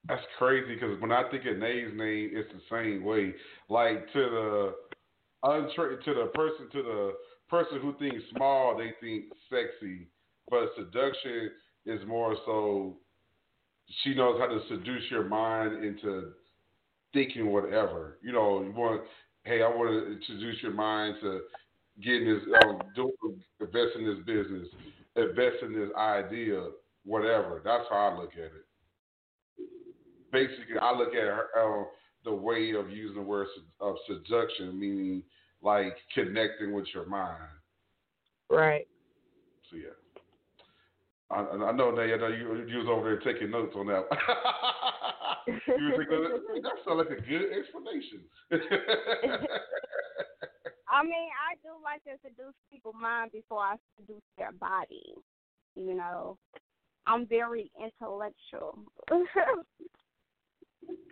That's 0.08 0.22
crazy 0.38 0.74
because 0.74 0.98
when 1.00 1.12
I 1.12 1.28
think 1.30 1.44
of 1.44 1.56
Nayy's 1.56 1.94
name, 1.94 2.30
it's 2.32 2.48
the 2.52 2.62
same 2.70 3.04
way. 3.04 3.34
Like 3.68 4.10
to 4.14 4.18
the 4.18 4.74
untra- 5.44 6.02
to 6.02 6.14
the 6.14 6.30
person 6.34 6.70
to 6.72 6.82
the 6.82 7.12
person 7.50 7.80
who 7.82 7.94
thinks 7.98 8.24
small, 8.34 8.76
they 8.76 8.92
think 9.02 9.26
sexy, 9.50 10.08
but 10.50 10.70
seduction 10.76 11.50
is 11.84 12.00
more 12.06 12.36
so. 12.46 12.96
She 14.02 14.14
knows 14.14 14.40
how 14.40 14.46
to 14.46 14.60
seduce 14.68 15.10
your 15.10 15.24
mind 15.24 15.84
into 15.84 16.32
thinking 17.12 17.50
whatever. 17.52 18.18
You 18.22 18.32
know, 18.32 18.62
you 18.62 18.72
want. 18.72 19.02
Hey, 19.44 19.62
I 19.62 19.68
want 19.68 19.90
to 19.90 20.12
introduce 20.12 20.62
your 20.62 20.72
mind 20.72 21.16
to 21.22 21.40
getting 22.02 22.26
this, 22.26 22.42
um, 22.64 22.80
doing, 22.94 23.12
invest 23.60 23.96
in 23.96 24.04
this 24.04 24.18
business, 24.26 24.68
invest 25.16 25.62
in 25.62 25.72
this 25.72 25.88
idea, 25.96 26.66
whatever. 27.04 27.62
That's 27.64 27.84
how 27.88 28.08
I 28.08 28.18
look 28.18 28.32
at 28.32 28.44
it 28.44 28.67
basically, 30.32 30.78
I 30.80 30.92
look 30.92 31.08
at 31.08 31.24
her, 31.24 31.46
uh, 31.56 31.84
the 32.24 32.34
way 32.34 32.72
of 32.72 32.90
using 32.90 33.16
the 33.16 33.22
word 33.22 33.46
of 33.80 33.96
seduction, 34.06 34.78
meaning 34.78 35.22
like 35.62 35.96
connecting 36.14 36.72
with 36.72 36.86
your 36.94 37.06
mind. 37.06 37.42
Right. 38.50 38.86
So 39.70 39.76
yeah, 39.76 39.94
I, 41.30 41.40
I 41.40 41.72
know 41.72 41.94
that. 41.94 42.02
I 42.02 42.16
know 42.16 42.28
you, 42.28 42.66
you 42.68 42.78
was 42.78 42.86
over 42.88 43.04
there 43.04 43.32
taking 43.32 43.50
notes 43.50 43.74
on 43.76 43.86
that. 43.86 44.04
you 45.46 45.92
were 45.96 46.04
thinking 46.04 46.62
that 46.62 46.72
sounds 46.86 46.98
like 46.98 47.18
a 47.18 47.20
good 47.20 47.52
explanation. 47.58 48.20
I 50.90 51.02
mean, 51.02 51.28
I 51.36 51.54
do 51.62 51.70
like 51.84 52.02
to 52.04 52.16
seduce 52.22 52.54
people's 52.72 52.94
mind 53.00 53.32
before 53.32 53.60
I 53.60 53.76
seduce 53.98 54.22
their 54.38 54.52
body. 54.52 55.14
You 55.76 55.94
know, 55.94 56.38
I'm 57.06 57.26
very 57.26 57.70
intellectual. 57.78 58.78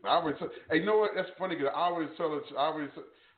I 0.05 0.09
always, 0.09 0.37
hey, 0.71 0.79
you 0.79 0.87
know 0.87 0.99
what? 0.99 1.13
That's 1.15 1.29
funny 1.39 1.57
because 1.57 1.73
I 1.75 1.81
always 1.81 2.09
tell 2.17 2.37
it. 2.37 2.43
I 2.57 2.67
always 2.67 2.89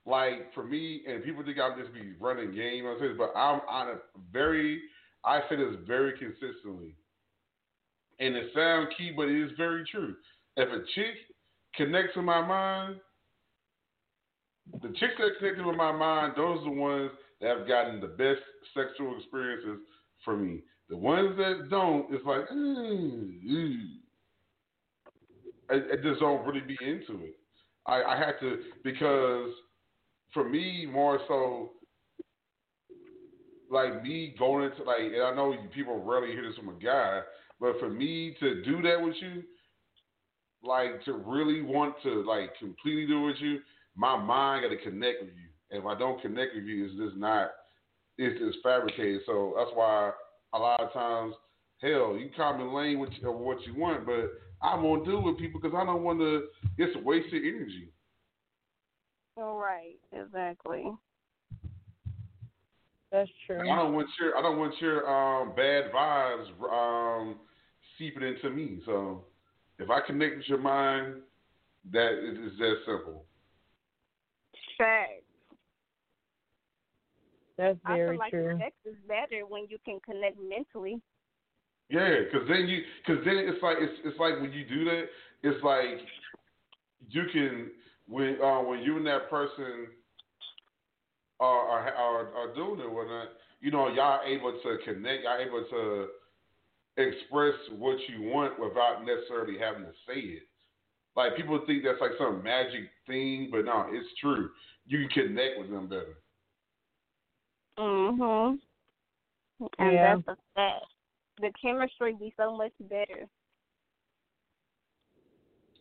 like 0.06 0.52
for 0.54 0.64
me, 0.64 1.02
and 1.06 1.24
people 1.24 1.44
think 1.44 1.58
I'm 1.58 1.78
just 1.78 1.92
be 1.94 2.14
running 2.20 2.54
game. 2.54 2.84
Say 3.00 3.08
this, 3.08 3.16
but 3.18 3.32
I'm 3.36 3.60
on 3.68 3.88
a 3.88 3.94
very. 4.32 4.80
I 5.24 5.40
say 5.48 5.56
this 5.56 5.74
very 5.86 6.12
consistently, 6.12 6.94
and 8.20 8.36
it 8.36 8.50
sounds 8.54 8.88
key, 8.96 9.12
but 9.16 9.28
it 9.28 9.44
is 9.44 9.50
very 9.56 9.84
true. 9.90 10.14
If 10.56 10.68
a 10.68 10.84
chick 10.94 11.14
connects 11.74 12.16
with 12.16 12.24
my 12.24 12.46
mind, 12.46 13.00
the 14.82 14.88
chicks 14.88 15.14
that 15.18 15.38
connect 15.38 15.64
with 15.64 15.76
my 15.76 15.92
mind, 15.92 16.34
those 16.36 16.60
are 16.60 16.64
the 16.64 16.70
ones 16.70 17.10
that 17.40 17.56
have 17.56 17.68
gotten 17.68 18.00
the 18.00 18.08
best 18.08 18.40
sexual 18.74 19.16
experiences 19.16 19.78
for 20.24 20.36
me. 20.36 20.60
The 20.88 20.96
ones 20.96 21.36
that 21.36 21.68
don't, 21.70 22.12
it's 22.12 22.24
like, 22.24 22.48
mm, 22.48 23.44
mm. 23.44 23.86
I, 25.70 25.74
I 25.74 25.96
just 26.02 26.20
don't 26.20 26.46
really 26.46 26.60
be 26.60 26.76
into 26.80 27.24
it. 27.24 27.36
I, 27.86 28.02
I 28.02 28.18
had 28.18 28.38
to 28.40 28.58
because 28.84 29.50
for 30.34 30.48
me 30.48 30.86
more 30.90 31.18
so 31.26 31.70
like 33.70 34.02
me 34.02 34.34
going 34.38 34.64
into 34.64 34.82
like 34.84 35.00
and 35.00 35.22
I 35.22 35.34
know 35.34 35.54
people 35.74 36.02
rarely 36.02 36.32
hear 36.32 36.46
this 36.46 36.56
from 36.56 36.68
a 36.68 36.78
guy, 36.84 37.20
but 37.60 37.78
for 37.80 37.88
me 37.88 38.36
to 38.40 38.62
do 38.62 38.82
that 38.82 39.00
with 39.00 39.14
you, 39.20 39.42
like 40.62 41.04
to 41.04 41.14
really 41.14 41.62
want 41.62 41.94
to 42.02 42.24
like 42.24 42.56
completely 42.58 43.06
do 43.06 43.24
it 43.24 43.26
with 43.26 43.36
you, 43.40 43.58
my 43.96 44.16
mind 44.16 44.64
got 44.64 44.70
to 44.70 44.90
connect 44.90 45.22
with 45.22 45.30
you. 45.30 45.48
And 45.70 45.80
if 45.80 45.86
I 45.86 45.98
don't 45.98 46.20
connect 46.20 46.54
with 46.54 46.64
you, 46.64 46.86
it's 46.86 46.96
just 46.96 47.16
not. 47.16 47.50
It's 48.16 48.38
just 48.40 48.58
fabricated. 48.62 49.20
So 49.26 49.54
that's 49.56 49.70
why 49.74 50.10
a 50.54 50.58
lot 50.58 50.80
of 50.80 50.92
times, 50.92 51.34
hell, 51.80 52.16
you 52.16 52.30
call 52.36 52.58
me 52.58 52.64
lame 52.64 52.98
with 52.98 53.10
of 53.24 53.34
what 53.34 53.64
you 53.66 53.74
want, 53.74 54.06
but 54.06 54.32
I 54.62 54.74
won't 54.76 55.04
do 55.04 55.18
it 55.18 55.24
with 55.24 55.38
people 55.38 55.60
because 55.60 55.76
I 55.76 55.84
don't 55.84 56.02
want 56.02 56.18
to. 56.20 56.44
It's 56.76 56.96
a 56.96 57.02
wasted 57.02 57.42
energy. 57.42 57.90
All 59.36 59.56
right, 59.56 59.96
exactly. 60.12 60.92
That's 63.12 63.30
true. 63.46 63.60
I 63.60 63.76
don't 63.76 63.94
want 63.94 64.08
your 64.20 64.36
I 64.36 64.42
don't 64.42 64.58
want 64.58 64.74
your 64.80 65.08
um, 65.08 65.54
bad 65.54 65.90
vibes 65.92 66.46
um, 66.70 67.36
seeping 67.96 68.22
into 68.22 68.50
me. 68.50 68.80
So 68.84 69.24
if 69.78 69.88
I 69.88 70.00
connect 70.06 70.36
with 70.36 70.48
your 70.48 70.58
mind, 70.58 71.22
that 71.92 72.12
it 72.12 72.44
is 72.44 72.58
that 72.58 72.74
simple. 72.84 73.24
Fact. 74.76 75.22
That's 77.56 77.78
I 77.84 77.96
very 77.96 78.10
feel 78.10 78.18
like 78.18 78.30
true. 78.30 78.58
sex 78.58 78.74
is 78.84 78.94
better 79.08 79.44
when 79.46 79.66
you 79.68 79.78
can 79.84 79.98
connect 80.04 80.36
mentally. 80.40 81.00
Yeah, 81.90 82.20
because 82.24 82.46
then 82.48 82.68
you 82.68 82.82
because 83.06 83.24
then 83.24 83.36
it's 83.38 83.62
like 83.62 83.76
it's 83.80 84.00
it's 84.04 84.18
like 84.18 84.40
when 84.40 84.52
you 84.52 84.64
do 84.64 84.84
that, 84.84 85.04
it's 85.42 85.62
like 85.64 86.06
you 87.08 87.24
can 87.32 87.70
when 88.06 88.36
uh, 88.42 88.60
when 88.62 88.80
you 88.80 88.96
and 88.98 89.06
that 89.06 89.30
person 89.30 89.88
are 91.40 91.68
are, 91.68 91.94
are 91.94 92.34
are 92.34 92.54
doing 92.54 92.80
it 92.80 92.84
or 92.84 92.90
whatnot, 92.94 93.28
you 93.60 93.70
know, 93.70 93.88
y'all 93.88 94.20
able 94.26 94.52
to 94.62 94.78
connect, 94.84 95.24
y'all 95.24 95.40
able 95.40 95.64
to 95.70 96.08
express 96.98 97.54
what 97.78 97.96
you 98.08 98.22
want 98.22 98.58
without 98.60 99.04
necessarily 99.06 99.58
having 99.58 99.84
to 99.84 99.92
say 100.06 100.20
it. 100.20 100.42
Like 101.16 101.36
people 101.36 101.60
think 101.66 101.84
that's 101.84 102.00
like 102.00 102.12
some 102.18 102.42
magic 102.42 102.90
thing, 103.06 103.48
but 103.50 103.64
no, 103.64 103.86
it's 103.90 104.08
true. 104.20 104.50
You 104.86 105.08
can 105.08 105.28
connect 105.28 105.58
with 105.58 105.70
them 105.70 105.88
better. 105.88 106.18
Mhm. 107.78 108.60
And 109.78 109.92
Yeah. 109.92 110.16
that's 110.16 110.28
a 110.28 110.36
fact. 110.54 110.84
The 111.40 111.52
chemistry 111.60 112.14
be 112.18 112.34
so 112.36 112.56
much 112.56 112.72
better. 112.80 113.28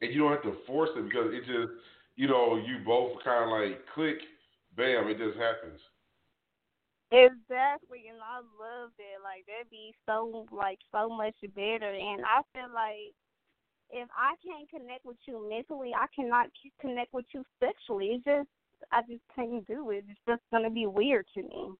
and 0.01 0.13
you 0.13 0.19
don't 0.19 0.31
have 0.31 0.43
to 0.43 0.55
force 0.65 0.89
it 0.95 1.05
because 1.05 1.31
it 1.31 1.41
just, 1.45 1.73
you 2.15 2.27
know, 2.27 2.55
you 2.55 2.79
both 2.85 3.23
kind 3.23 3.45
of 3.45 3.49
like 3.49 3.81
click, 3.93 4.17
bam, 4.75 5.07
it 5.07 5.17
just 5.17 5.37
happens. 5.37 5.79
Exactly, 7.11 8.09
and 8.09 8.19
I 8.21 8.37
love 8.59 8.91
that. 8.97 9.23
Like 9.23 9.45
that'd 9.47 9.71
be 9.71 9.93
so 10.05 10.45
like 10.51 10.79
so 10.91 11.09
much 11.09 11.35
better. 11.55 11.93
And 11.93 12.21
I 12.25 12.41
feel 12.53 12.69
like 12.73 13.15
if 13.89 14.09
I 14.15 14.35
can't 14.45 14.69
connect 14.69 15.05
with 15.05 15.17
you 15.25 15.49
mentally, 15.49 15.93
I 15.95 16.05
cannot 16.13 16.49
connect 16.81 17.13
with 17.13 17.25
you 17.33 17.45
sexually. 17.61 18.07
It's 18.07 18.25
just 18.25 18.49
I 18.91 19.01
just 19.09 19.23
can't 19.33 19.65
do 19.65 19.91
it. 19.91 20.03
It's 20.09 20.19
just 20.27 20.41
gonna 20.51 20.69
be 20.69 20.85
weird 20.85 21.25
to 21.35 21.43
me. 21.43 21.71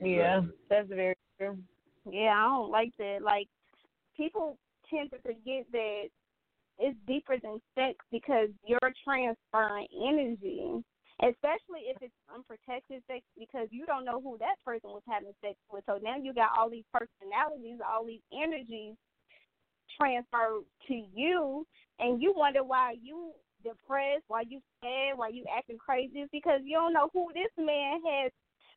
Yeah, 0.00 0.42
that's 0.68 0.88
very 0.88 1.16
true. 1.38 1.56
Yeah, 2.10 2.34
I 2.34 2.48
don't 2.48 2.70
like 2.70 2.92
that. 2.98 3.18
Like 3.22 3.48
people 4.16 4.56
tend 4.90 5.10
to 5.10 5.18
forget 5.18 5.66
that 5.72 6.02
it's 6.78 6.96
deeper 7.06 7.36
than 7.42 7.60
sex 7.74 7.96
because 8.12 8.48
you're 8.64 8.78
transferring 9.04 9.86
energy, 10.06 10.84
especially 11.22 11.88
if 11.88 11.96
it's 12.02 12.14
unprotected 12.32 13.02
sex 13.08 13.24
because 13.38 13.68
you 13.70 13.86
don't 13.86 14.04
know 14.04 14.20
who 14.20 14.36
that 14.38 14.56
person 14.64 14.90
was 14.90 15.02
having 15.08 15.32
sex 15.40 15.56
with. 15.72 15.84
So 15.86 15.98
now 16.02 16.16
you 16.16 16.32
got 16.34 16.50
all 16.56 16.70
these 16.70 16.84
personalities, 16.92 17.80
all 17.80 18.04
these 18.04 18.20
energies 18.32 18.94
transferred 19.98 20.64
to 20.88 20.94
you, 21.14 21.66
and 21.98 22.20
you 22.20 22.34
wonder 22.36 22.62
why 22.62 22.94
you 23.02 23.32
depressed, 23.64 24.24
why 24.28 24.42
you 24.46 24.60
sad, 24.82 25.16
why 25.16 25.28
you 25.28 25.44
acting 25.56 25.78
crazy. 25.78 26.26
Because 26.30 26.60
you 26.62 26.76
don't 26.76 26.92
know 26.92 27.08
who 27.12 27.28
this 27.34 27.50
man 27.58 28.00
has 28.06 28.30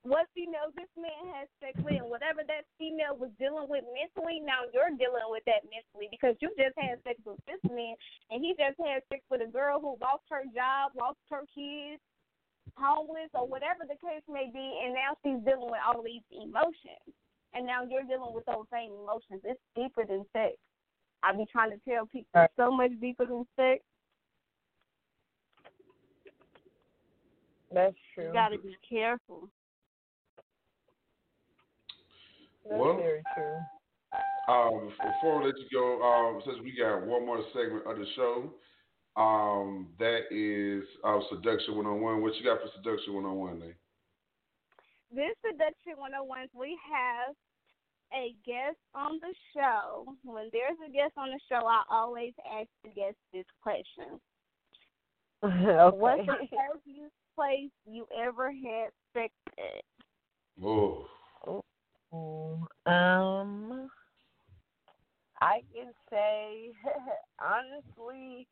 what 0.08 0.32
female 0.32 0.72
this 0.80 0.90
man 0.96 1.28
has 1.36 1.52
sex 1.60 1.76
with 1.84 2.00
and 2.00 2.08
whatever 2.08 2.40
that 2.48 2.64
female 2.80 3.20
was 3.20 3.32
dealing 3.36 3.68
with 3.68 3.84
mentally, 3.92 4.40
now 4.40 4.64
you're 4.72 4.96
dealing 4.96 5.28
with 5.28 5.44
that 5.44 5.68
mentally 5.68 6.08
because 6.08 6.40
you 6.40 6.48
just 6.56 6.76
had 6.80 7.04
sex 7.04 7.20
with 7.28 7.40
this 7.44 7.60
man 7.68 8.00
and 8.32 8.40
he 8.40 8.56
just 8.56 8.80
had 8.80 9.04
sex 9.12 9.20
with 9.28 9.44
a 9.44 9.52
girl 9.52 9.84
who 9.84 10.00
lost 10.00 10.24
her 10.32 10.48
job, 10.56 10.96
lost 10.96 11.20
her 11.28 11.44
kids, 11.52 12.00
homeless 12.80 13.28
or 13.36 13.44
whatever 13.44 13.84
the 13.84 14.00
case 14.00 14.24
may 14.32 14.48
be 14.48 14.68
and 14.88 14.96
now 14.96 15.12
she's 15.20 15.44
dealing 15.44 15.68
with 15.68 15.84
all 15.84 16.00
these 16.00 16.24
emotions. 16.32 17.04
And 17.52 17.66
now 17.66 17.84
you're 17.84 18.08
dealing 18.08 18.32
with 18.32 18.46
those 18.46 18.70
same 18.72 18.94
emotions. 18.94 19.42
It's 19.44 19.60
deeper 19.76 20.06
than 20.06 20.24
sex. 20.32 20.56
I 21.24 21.36
be 21.36 21.44
trying 21.52 21.72
to 21.72 21.82
tell 21.84 22.06
people 22.06 22.30
it's 22.40 22.54
so 22.56 22.72
much 22.72 22.92
deeper 23.02 23.26
than 23.26 23.44
sex. 23.60 23.84
That's 27.74 27.96
true. 28.14 28.28
You 28.28 28.34
gotta 28.34 28.58
be 28.58 28.78
careful. 28.88 29.50
That's 32.70 32.80
Well- 32.80 32.98
very 32.98 33.24
true. 33.34 33.58
Um, 34.48 34.90
before 34.90 35.40
we 35.40 35.46
let 35.46 35.58
you 35.60 35.70
go, 35.72 36.02
um, 36.02 36.42
since 36.44 36.60
we 36.62 36.72
got 36.76 37.06
one 37.06 37.26
more 37.26 37.44
segment 37.54 37.86
of 37.86 37.98
the 37.98 38.06
show, 38.16 38.54
um, 39.16 39.94
that 40.00 40.32
is 40.32 40.84
uh, 41.04 41.20
Seduction 41.30 41.76
101. 41.76 42.22
What 42.22 42.36
you 42.36 42.44
got 42.44 42.62
for 42.62 42.70
Seduction 42.78 43.14
101, 43.14 43.60
Nayy? 43.60 43.76
This 45.12 45.36
Seduction 45.46 45.98
101, 45.98 46.48
we 46.54 46.78
have 46.92 47.36
a 48.14 48.34
guest 48.46 48.78
on 48.96 49.20
the 49.22 49.34
show. 49.54 50.16
When 50.24 50.50
there's 50.52 50.78
a 50.86 50.92
guest 50.92 51.14
on 51.18 51.30
the 51.30 51.40
show, 51.48 51.66
I 51.68 51.84
always 51.90 52.34
ask 52.52 52.70
the 52.84 52.90
guest 52.90 53.18
this 53.32 53.46
question. 53.62 54.20
What's 55.42 56.26
the 56.26 56.34
okay. 56.34 56.50
craziest 56.50 57.14
place 57.36 57.72
you 57.86 58.06
ever 58.18 58.52
had 58.52 58.90
sex 59.14 59.34
at? 59.58 59.84
Oh, 60.64 60.68
Ooh, 60.68 61.06
Um, 62.12 63.90
I 65.42 65.62
can 65.74 65.94
say 66.10 66.72
honestly, 67.40 68.48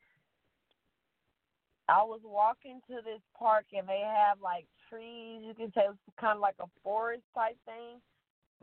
I 1.90 2.04
was 2.04 2.20
walking 2.24 2.82
to 2.88 2.96
this 3.04 3.22
park 3.38 3.66
and 3.74 3.88
they 3.88 4.04
have 4.06 4.40
like 4.42 4.66
trees. 4.90 5.42
You 5.44 5.54
can 5.54 5.72
say 5.74 5.82
it's 5.90 5.98
kind 6.20 6.36
of 6.36 6.42
like 6.42 6.56
a 6.60 6.68
forest 6.84 7.24
type 7.34 7.58
thing. 7.66 8.00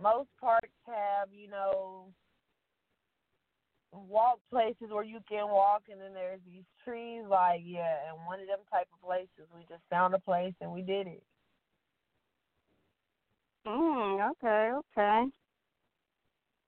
Most 0.00 0.28
parks 0.40 0.68
have, 0.86 1.28
you 1.32 1.48
know, 1.48 2.06
walk 3.92 4.38
places 4.50 4.90
where 4.90 5.04
you 5.04 5.20
can 5.28 5.48
walk, 5.48 5.84
and 5.90 6.00
then 6.00 6.12
there's 6.12 6.40
these 6.46 6.64
trees. 6.84 7.22
Like, 7.28 7.60
yeah, 7.64 8.08
and 8.08 8.26
one 8.26 8.40
of 8.40 8.46
them 8.46 8.58
type 8.70 8.88
of 8.92 9.06
places, 9.06 9.48
we 9.54 9.62
just 9.68 9.82
found 9.88 10.14
a 10.14 10.18
place 10.18 10.54
and 10.60 10.72
we 10.72 10.82
did 10.82 11.06
it. 11.06 11.22
Mm, 13.66 14.30
okay, 14.30 14.72
okay. 14.76 15.24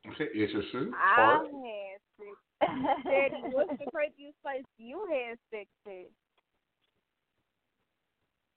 okay, 0.09 0.29
interesting. 0.35 0.93
I 0.95 1.15
Park. 1.17 1.47
had 1.47 2.01
sex. 2.17 2.37
Daddy, 3.05 3.43
what's 3.53 3.79
the 3.79 3.91
craziest 3.91 4.41
place 4.43 4.65
you 4.79 5.07
had 5.11 5.39
sex 5.51 5.69
at? 5.87 6.11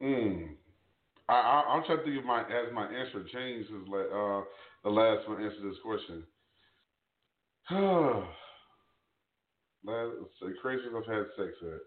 Mm. 0.01 0.55
I, 1.27 1.33
I, 1.33 1.63
I'm 1.69 1.83
trying 1.83 1.97
to 1.97 2.03
think 2.05 2.19
of 2.19 2.25
my 2.25 2.41
as 2.41 2.73
my 2.73 2.85
answer 2.85 3.23
changed 3.31 3.69
as 3.69 3.87
like 3.89 4.07
uh 4.13 4.41
the 4.83 4.89
last 4.89 5.27
one 5.27 5.43
answered 5.43 5.69
this 5.69 5.77
question. 5.83 6.23
Last, 9.85 10.11
the 10.41 10.53
craziest 10.61 10.95
I've 10.95 11.05
had 11.05 11.25
sex 11.37 11.51
at. 11.61 11.81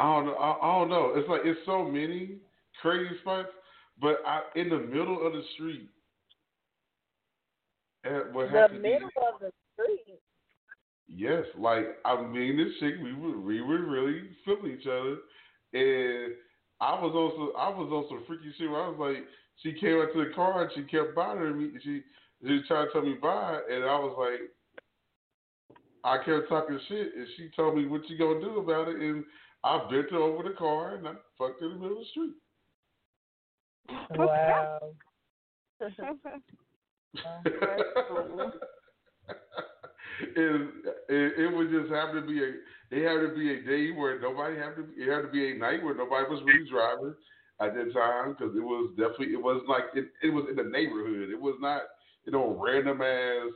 I 0.00 0.14
don't 0.14 0.26
know. 0.26 0.34
I, 0.34 0.50
I 0.66 0.78
don't 0.78 0.88
know. 0.90 1.12
It's 1.14 1.28
like 1.28 1.42
it's 1.44 1.60
so 1.66 1.84
many 1.84 2.36
crazy 2.80 3.10
spots, 3.20 3.48
but 4.00 4.16
I 4.26 4.40
in 4.56 4.68
the 4.70 4.78
middle 4.78 5.26
of 5.26 5.32
the 5.32 5.42
street. 5.54 5.88
At 8.04 8.32
what 8.32 8.50
The 8.50 8.58
happened 8.60 8.78
to 8.78 8.82
be- 8.82 8.88
middle 8.94 9.08
of 9.32 9.40
the 9.40 9.52
street. 9.74 10.18
Yes, 11.06 11.44
like 11.58 11.84
I 12.04 12.22
mean, 12.22 12.56
this 12.56 12.72
chick, 12.80 12.94
we 13.02 13.12
were 13.12 13.38
we 13.38 13.60
were 13.60 13.82
really 13.82 14.22
feeling 14.44 14.78
each 14.80 14.86
other, 14.86 15.16
and 15.74 16.32
I 16.80 16.94
was 17.02 17.12
also 17.14 17.52
I 17.58 17.68
was 17.68 17.90
on 17.92 18.06
some 18.08 18.24
freaky 18.26 18.54
shit. 18.56 18.70
Where 18.70 18.84
I 18.84 18.88
was 18.88 18.98
like, 18.98 19.24
she 19.62 19.72
came 19.78 20.00
out 20.00 20.12
to 20.14 20.24
the 20.24 20.32
car 20.34 20.62
and 20.62 20.70
she 20.74 20.82
kept 20.84 21.14
bothering 21.14 21.58
me. 21.58 21.70
She 21.82 22.02
she 22.46 22.52
was 22.54 22.62
trying 22.68 22.86
to 22.86 22.92
tell 22.92 23.02
me 23.02 23.14
bye, 23.20 23.58
and 23.70 23.84
I 23.84 23.98
was 23.98 24.16
like, 24.16 24.48
I 26.04 26.16
kept 26.24 26.48
talking 26.48 26.78
shit, 26.88 27.08
and 27.16 27.26
she 27.36 27.50
told 27.54 27.76
me 27.76 27.86
what 27.86 28.08
you 28.08 28.16
gonna 28.16 28.40
do 28.40 28.60
about 28.60 28.88
it, 28.88 28.96
and 28.96 29.24
I 29.62 29.78
bent 29.90 30.10
her 30.10 30.18
over 30.18 30.42
the 30.42 30.54
car 30.54 30.96
and 30.96 31.06
I 31.06 31.12
fucked 31.36 31.60
her 31.60 31.66
in 31.66 31.74
the 31.74 31.80
middle 31.80 31.98
of 31.98 32.04
the 32.04 32.10
street. 32.10 32.34
Wow. 34.16 34.92
and 40.36 40.68
it, 41.08 41.38
it 41.38 41.56
would 41.56 41.70
just 41.70 41.90
happen 41.90 42.16
to 42.16 42.26
be 42.26 42.42
a 42.42 42.52
it 42.92 43.06
had 43.06 43.20
to 43.26 43.34
be 43.34 43.54
a 43.54 43.62
day 43.62 43.90
where 43.92 44.20
nobody 44.20 44.56
had 44.56 44.76
to 44.76 44.86
it 44.96 45.08
had 45.08 45.22
to 45.22 45.28
be 45.28 45.52
a 45.52 45.58
night 45.58 45.82
where 45.82 45.94
nobody 45.94 46.28
was 46.28 46.42
really 46.44 46.68
driving 46.68 47.14
at 47.60 47.74
that 47.74 47.92
time 47.94 48.36
because 48.36 48.54
it 48.56 48.62
was 48.62 48.90
definitely 48.96 49.32
it 49.34 49.42
was 49.42 49.62
like 49.68 49.84
it, 49.94 50.08
it 50.22 50.30
was 50.30 50.44
in 50.50 50.56
the 50.56 50.64
neighborhood 50.64 51.30
it 51.30 51.40
was 51.40 51.56
not 51.60 51.82
you 52.24 52.32
know 52.32 52.58
random 52.60 53.00
ass 53.00 53.52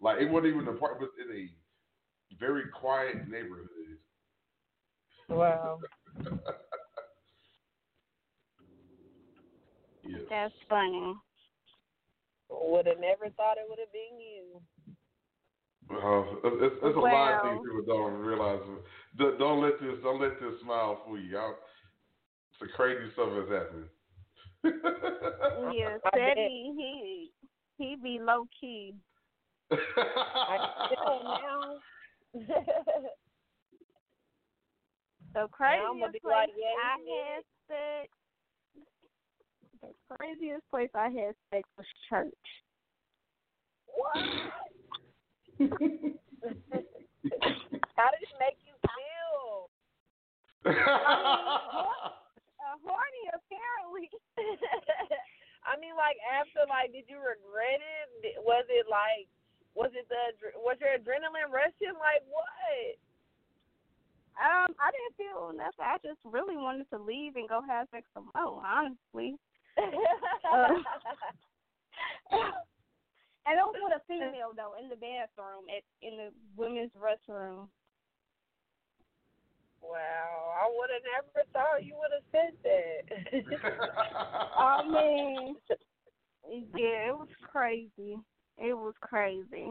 like 0.00 0.20
it 0.20 0.28
wasn't 0.28 0.46
even 0.46 0.66
an 0.68 0.74
apartment 0.74 1.10
it 1.18 1.26
was 1.26 1.36
in 1.36 1.36
a 1.36 2.38
very 2.38 2.64
quiet 2.74 3.28
neighborhood 3.28 3.68
Wow. 5.28 5.78
yeah 10.04 10.18
That's 10.30 10.54
funny. 10.68 11.14
Would 12.50 12.86
have 12.86 13.00
never 13.00 13.28
thought 13.36 13.58
it 13.58 13.66
would 13.68 13.78
have 13.78 13.92
been 13.92 14.18
you. 14.20 14.60
Uh, 15.90 16.22
it's, 16.64 16.76
it's 16.82 16.96
a 16.96 17.00
lot 17.00 17.34
of 17.34 17.42
things 17.42 17.60
people 17.64 17.82
don't 17.86 18.18
realize. 18.20 18.60
Don't, 19.18 19.38
don't 19.38 19.62
let 19.62 19.80
this 19.80 19.98
don't 20.02 20.20
let 20.20 20.38
this 20.40 20.60
smile 20.62 21.00
fool 21.04 21.18
you. 21.18 21.30
Y'all, 21.30 21.54
some 22.58 22.68
crazy 22.76 23.10
stuff 23.12 23.30
has 23.32 23.48
happening. 23.48 23.88
Yeah, 25.74 25.98
I 26.04 26.16
bet. 26.16 26.36
Ceddy, 26.36 26.74
he 26.76 27.30
he 27.78 27.96
be 28.02 28.18
low 28.20 28.46
key. 28.60 28.94
I 29.70 30.58
still 30.86 31.22
now. 32.34 32.44
The 35.34 35.46
craziest 35.52 36.12
be 36.12 36.20
place 36.20 36.32
like, 36.32 36.50
yeah, 36.56 36.74
I 36.80 36.96
had 37.04 37.44
sex. 37.68 38.08
The 39.82 39.92
craziest 40.16 40.64
place 40.70 40.90
I 40.94 41.08
had 41.08 41.34
sex 41.52 41.68
was 41.76 41.86
church. 42.08 42.46
What? 43.86 44.16
How 47.98 48.08
did 48.14 48.22
it 48.22 48.34
make 48.38 48.58
you 48.64 48.74
feel? 48.82 49.68
Uh, 52.68 52.76
horny, 52.84 53.24
apparently. 53.32 54.08
I 55.68 55.76
mean, 55.80 55.96
like 55.96 56.16
after, 56.24 56.64
like, 56.68 56.92
did 56.92 57.04
you 57.08 57.18
regret 57.18 57.80
it? 57.80 58.40
Was 58.40 58.64
it 58.68 58.86
like, 58.88 59.28
was 59.74 59.90
it 59.94 60.08
the, 60.08 60.32
was 60.62 60.78
your 60.80 60.96
adrenaline 60.96 61.52
rushing? 61.52 61.94
Like 61.98 62.24
what? 62.28 62.96
Um, 64.38 64.70
I 64.78 64.94
didn't 64.94 65.18
feel 65.18 65.50
nothing. 65.50 65.82
I 65.82 65.98
just 65.98 66.22
really 66.24 66.54
wanted 66.54 66.86
to 66.94 66.98
leave 66.98 67.34
and 67.34 67.48
go 67.48 67.60
have 67.66 67.88
sex 67.90 68.06
some 68.14 68.30
more, 68.34 68.62
honestly. 68.62 69.34
uh, 69.78 70.78
and 73.46 73.58
it 73.58 73.66
was 73.66 73.74
with 73.82 73.98
a 73.98 74.02
female 74.06 74.54
though 74.54 74.74
in 74.78 74.88
the 74.88 74.96
bathroom 74.96 75.66
at 75.70 75.82
in 76.02 76.16
the 76.18 76.30
women's 76.56 76.92
restroom. 76.94 77.66
Wow, 79.82 80.54
I 80.54 80.70
would 80.70 80.90
have 80.94 81.02
never 81.06 81.42
thought 81.52 81.84
you 81.84 81.94
would 81.98 82.14
have 82.14 82.26
said 82.30 82.54
that. 82.62 83.02
I 84.58 84.86
mean, 84.86 85.56
yeah, 86.76 87.10
it 87.10 87.16
was 87.18 87.28
crazy. 87.42 88.18
It 88.58 88.74
was 88.74 88.94
crazy. 89.00 89.70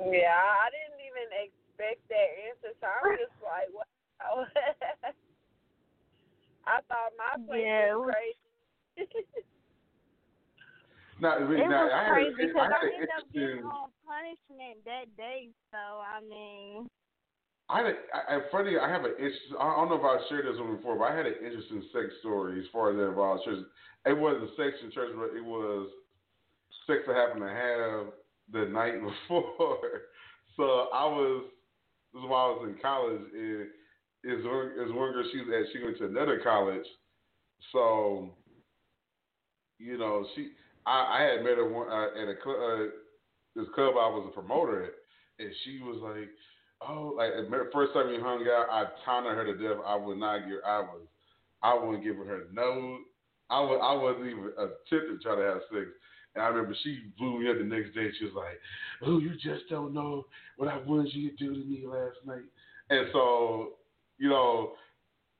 Yeah, 0.00 0.40
I 0.40 0.68
didn't 0.72 1.00
even 1.04 1.28
expect 1.32 1.67
that 1.78 1.96
answer, 2.50 2.74
so 2.80 2.86
I'm 2.90 3.16
just 3.18 3.32
like, 3.46 3.68
wow. 3.72 4.44
I 6.68 6.80
thought 6.90 7.12
my 7.16 7.32
place 7.46 7.62
Yeah, 7.64 7.94
was 7.96 8.06
was- 8.06 8.14
crazy. 8.14 9.08
Now, 11.20 11.34
It 11.38 11.50
now, 11.66 11.82
was 11.82 11.90
I 11.92 11.94
had 12.04 12.12
crazy 12.14 12.30
a, 12.30 12.36
because 12.46 12.62
I 12.62 12.70
I 12.70 12.78
ended 12.94 13.10
up 13.10 13.26
getting 13.34 13.58
interesting. 13.58 13.66
on 13.66 13.90
punishment 14.06 14.78
that 14.86 15.10
day. 15.18 15.50
So 15.74 15.78
I 15.98 16.20
mean, 16.22 16.86
I 17.68 17.76
had 17.82 17.86
a, 17.90 17.94
I, 18.14 18.20
I- 18.38 18.46
funny. 18.52 18.78
I 18.78 18.86
have 18.88 19.02
an 19.04 19.14
interest. 19.18 19.50
I 19.58 19.66
don't 19.74 19.88
know 19.90 19.98
if 19.98 20.04
I 20.06 20.14
shared 20.30 20.46
this 20.46 20.54
one 20.60 20.76
before, 20.76 20.94
but 20.96 21.10
I 21.10 21.16
had 21.16 21.26
an 21.26 21.34
interesting 21.42 21.82
sex 21.92 22.14
story 22.22 22.60
as 22.60 22.66
far 22.72 22.90
as 22.90 22.96
that 23.02 23.08
involves 23.10 23.42
church. 23.44 23.66
It 24.06 24.14
wasn't 24.16 24.50
sex 24.54 24.78
in 24.84 24.92
church, 24.94 25.10
but 25.18 25.34
it 25.34 25.42
was 25.42 25.90
sex 26.86 27.02
I 27.10 27.14
happened 27.18 27.42
to 27.42 27.50
have 27.50 28.14
the 28.54 28.70
night 28.70 29.02
before. 29.02 30.06
so 30.56 30.86
I 30.94 31.02
was. 31.02 31.50
This 32.12 32.22
is 32.22 32.28
while 32.28 32.46
I 32.46 32.62
was 32.62 32.70
in 32.70 32.82
college. 32.82 33.20
It, 33.34 33.68
is 34.24 34.44
one 34.44 34.72
is 34.74 34.92
one 34.92 35.12
girl 35.12 35.24
she 35.30 35.38
was 35.38 35.48
at. 35.54 35.72
She 35.72 35.84
went 35.84 35.98
to 35.98 36.06
another 36.06 36.40
college. 36.42 36.86
So, 37.72 38.34
you 39.78 39.98
know, 39.98 40.26
she. 40.34 40.50
I, 40.86 41.20
I 41.20 41.22
had 41.22 41.44
met 41.44 41.58
her 41.58 41.68
one, 41.68 41.88
uh, 41.88 42.20
at 42.20 42.28
a 42.28 42.34
club. 42.42 42.56
Uh, 42.56 42.84
this 43.54 43.66
club 43.74 43.94
I 43.94 44.08
was 44.08 44.30
a 44.30 44.34
promoter 44.34 44.84
at, 44.84 44.92
and 45.38 45.52
she 45.64 45.80
was 45.82 45.98
like, 46.02 46.28
"Oh, 46.80 47.14
like 47.16 47.30
first 47.72 47.92
time 47.92 48.08
we 48.08 48.18
hung 48.20 48.46
out, 48.48 48.66
I 48.70 48.84
taunted 49.04 49.34
her 49.34 49.44
to 49.44 49.54
death. 49.56 49.82
I 49.86 49.96
would 49.96 50.18
not 50.18 50.48
give. 50.48 50.58
I 50.66 50.80
was, 50.80 51.02
I 51.62 51.74
wouldn't 51.74 52.04
give 52.04 52.16
her 52.16 52.46
no. 52.52 52.98
I 53.50 53.60
was, 53.60 53.80
I 53.82 53.94
wasn't 53.94 54.26
even 54.26 54.52
attempting 54.58 55.18
to 55.18 55.22
try 55.22 55.36
to 55.36 55.42
have 55.42 55.62
sex. 55.72 55.86
I 56.38 56.48
remember 56.48 56.76
she 56.82 57.00
blew 57.18 57.40
me 57.40 57.50
up 57.50 57.58
the 57.58 57.64
next 57.64 57.94
day. 57.94 58.10
She 58.18 58.24
was 58.24 58.34
like, 58.34 58.60
"Oh, 59.02 59.18
you 59.18 59.34
just 59.34 59.68
don't 59.68 59.94
know 59.94 60.26
what 60.56 60.68
I 60.68 60.78
wanted 60.78 61.14
you 61.14 61.30
to 61.30 61.36
do 61.36 61.54
to 61.54 61.68
me 61.68 61.86
last 61.86 62.18
night." 62.24 62.48
And 62.90 63.08
so, 63.12 63.74
you 64.18 64.28
know, 64.28 64.72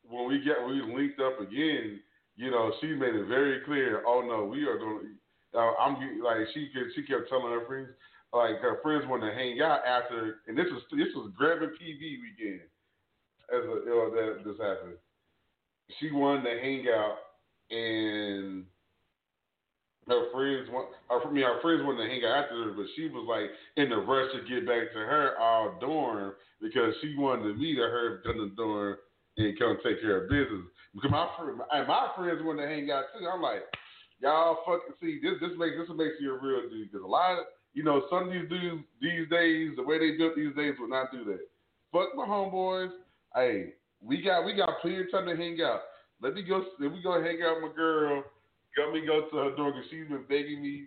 when 0.09 0.29
we 0.29 0.41
get 0.41 0.65
we 0.67 0.83
linked 0.83 1.21
up 1.21 1.41
again, 1.41 2.01
you 2.37 2.51
know, 2.51 2.73
she 2.81 2.89
made 2.89 3.15
it 3.15 3.27
very 3.27 3.61
clear. 3.65 4.03
Oh 4.07 4.23
no, 4.23 4.45
we 4.45 4.65
are 4.65 4.79
going. 4.79 5.01
to 5.01 5.59
uh, 5.59 5.73
I'm 5.81 5.95
like 6.23 6.47
she 6.53 6.69
could, 6.75 6.93
she 6.95 7.03
kept 7.03 7.29
telling 7.29 7.53
her 7.53 7.67
friends 7.67 7.89
like 8.33 8.61
her 8.61 8.79
friends 8.83 9.05
wanted 9.09 9.31
to 9.31 9.37
hang 9.37 9.61
out 9.63 9.81
after, 9.87 10.41
and 10.47 10.57
this 10.57 10.67
was 10.71 10.83
this 10.93 11.09
was 11.15 11.33
grabbing 11.37 11.71
PV 11.71 12.01
weekend 12.01 12.61
as 13.51 13.65
a, 13.65 13.85
you 13.85 13.87
know, 13.87 14.11
that 14.11 14.45
this 14.45 14.59
happened. 14.61 14.97
She 15.99 16.13
wanted 16.13 16.43
to 16.43 16.61
hang 16.61 16.85
out, 16.95 17.17
and 17.71 18.65
her 20.09 20.33
friends 20.33 20.69
want, 20.73 20.89
or 21.09 21.21
for 21.21 21.31
me, 21.31 21.43
her 21.43 21.61
friends 21.61 21.85
wanted 21.85 22.05
to 22.05 22.11
hang 22.11 22.25
out 22.25 22.45
after 22.45 22.65
her, 22.65 22.73
but 22.73 22.87
she 22.97 23.09
was 23.09 23.29
like 23.29 23.53
in 23.77 23.91
the 23.91 24.01
rush 24.01 24.33
to 24.33 24.41
get 24.49 24.67
back 24.67 24.93
to 24.93 24.99
her 24.99 25.37
our 25.39 25.79
dorm 25.81 26.35
because 26.61 26.95
she 27.01 27.15
wanted 27.17 27.55
to 27.55 27.81
her 27.81 28.21
come 28.25 28.35
to 28.35 28.49
the 28.49 28.57
dorm 28.57 28.97
and 29.37 29.59
come 29.59 29.77
take 29.85 30.01
care 30.01 30.25
of 30.25 30.31
business. 30.31 30.67
Because 30.95 31.11
my 31.11 31.29
friend, 31.37 31.61
and 31.61 31.87
my 31.87 32.09
friends 32.17 32.41
wanted 32.43 32.67
to 32.67 32.69
hang 32.69 32.91
out 32.91 33.05
too. 33.13 33.27
I'm 33.29 33.43
like, 33.43 33.63
y'all 34.21 34.65
fucking 34.67 34.97
see 35.01 35.21
this. 35.23 35.39
This 35.41 35.57
makes 35.59 35.77
this 35.79 35.89
makes 35.97 36.17
you 36.21 36.35
a 36.35 36.39
real 36.41 36.69
dude. 36.69 36.91
Because 36.91 37.05
a 37.05 37.07
lot 37.07 37.39
of 37.39 37.45
you 37.75 37.85
know 37.85 38.03
some 38.11 38.29
of 38.29 38.33
these 38.33 38.49
dudes 38.49 38.83
these 39.01 39.29
days, 39.29 39.77
the 39.77 39.85
way 39.85 39.99
they 39.99 40.17
do 40.17 40.33
it 40.33 40.37
these 40.37 40.57
days, 40.57 40.75
will 40.81 40.89
not 40.89 41.13
do 41.13 41.25
that. 41.25 41.45
Fuck 41.93 42.17
my 42.17 42.27
homeboys. 42.27 42.91
Hey, 43.35 43.75
we 44.03 44.23
got 44.23 44.45
we 44.45 44.55
got 44.55 44.81
plenty 44.81 45.01
of 45.01 45.11
time 45.13 45.27
to 45.27 45.37
hang 45.37 45.59
out. 45.63 45.83
Let 46.21 46.35
me 46.35 46.43
go. 46.43 46.65
Let 46.81 46.93
me 46.93 47.01
go 47.03 47.23
hang 47.23 47.39
out 47.45 47.63
with 47.63 47.71
my 47.71 47.77
girl. 47.77 48.25
Let 48.79 48.93
me 48.93 49.07
go 49.07 49.29
to 49.29 49.37
her 49.37 49.57
door 49.57 49.73
because 49.73 49.89
she's 49.91 50.09
been 50.09 50.25
begging 50.29 50.63
me, 50.63 50.87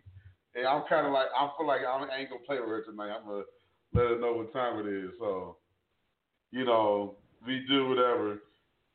and 0.56 0.66
I'm 0.66 0.84
kind 0.90 1.06
of 1.06 1.14
like 1.14 1.28
I 1.36 1.50
feel 1.58 1.68
like 1.68 1.82
I 1.82 2.20
ain't 2.20 2.30
gonna 2.30 2.42
play 2.46 2.60
with 2.60 2.70
her 2.70 2.84
tonight. 2.84 3.12
I'm 3.12 3.26
gonna 3.26 3.44
let 3.94 4.08
her 4.08 4.20
know 4.20 4.34
what 4.34 4.54
time 4.54 4.80
it 4.80 4.90
is. 4.90 5.12
So, 5.20 5.58
you 6.52 6.66
know, 6.66 7.16
we 7.46 7.66
do 7.68 7.90
whatever. 7.90 8.40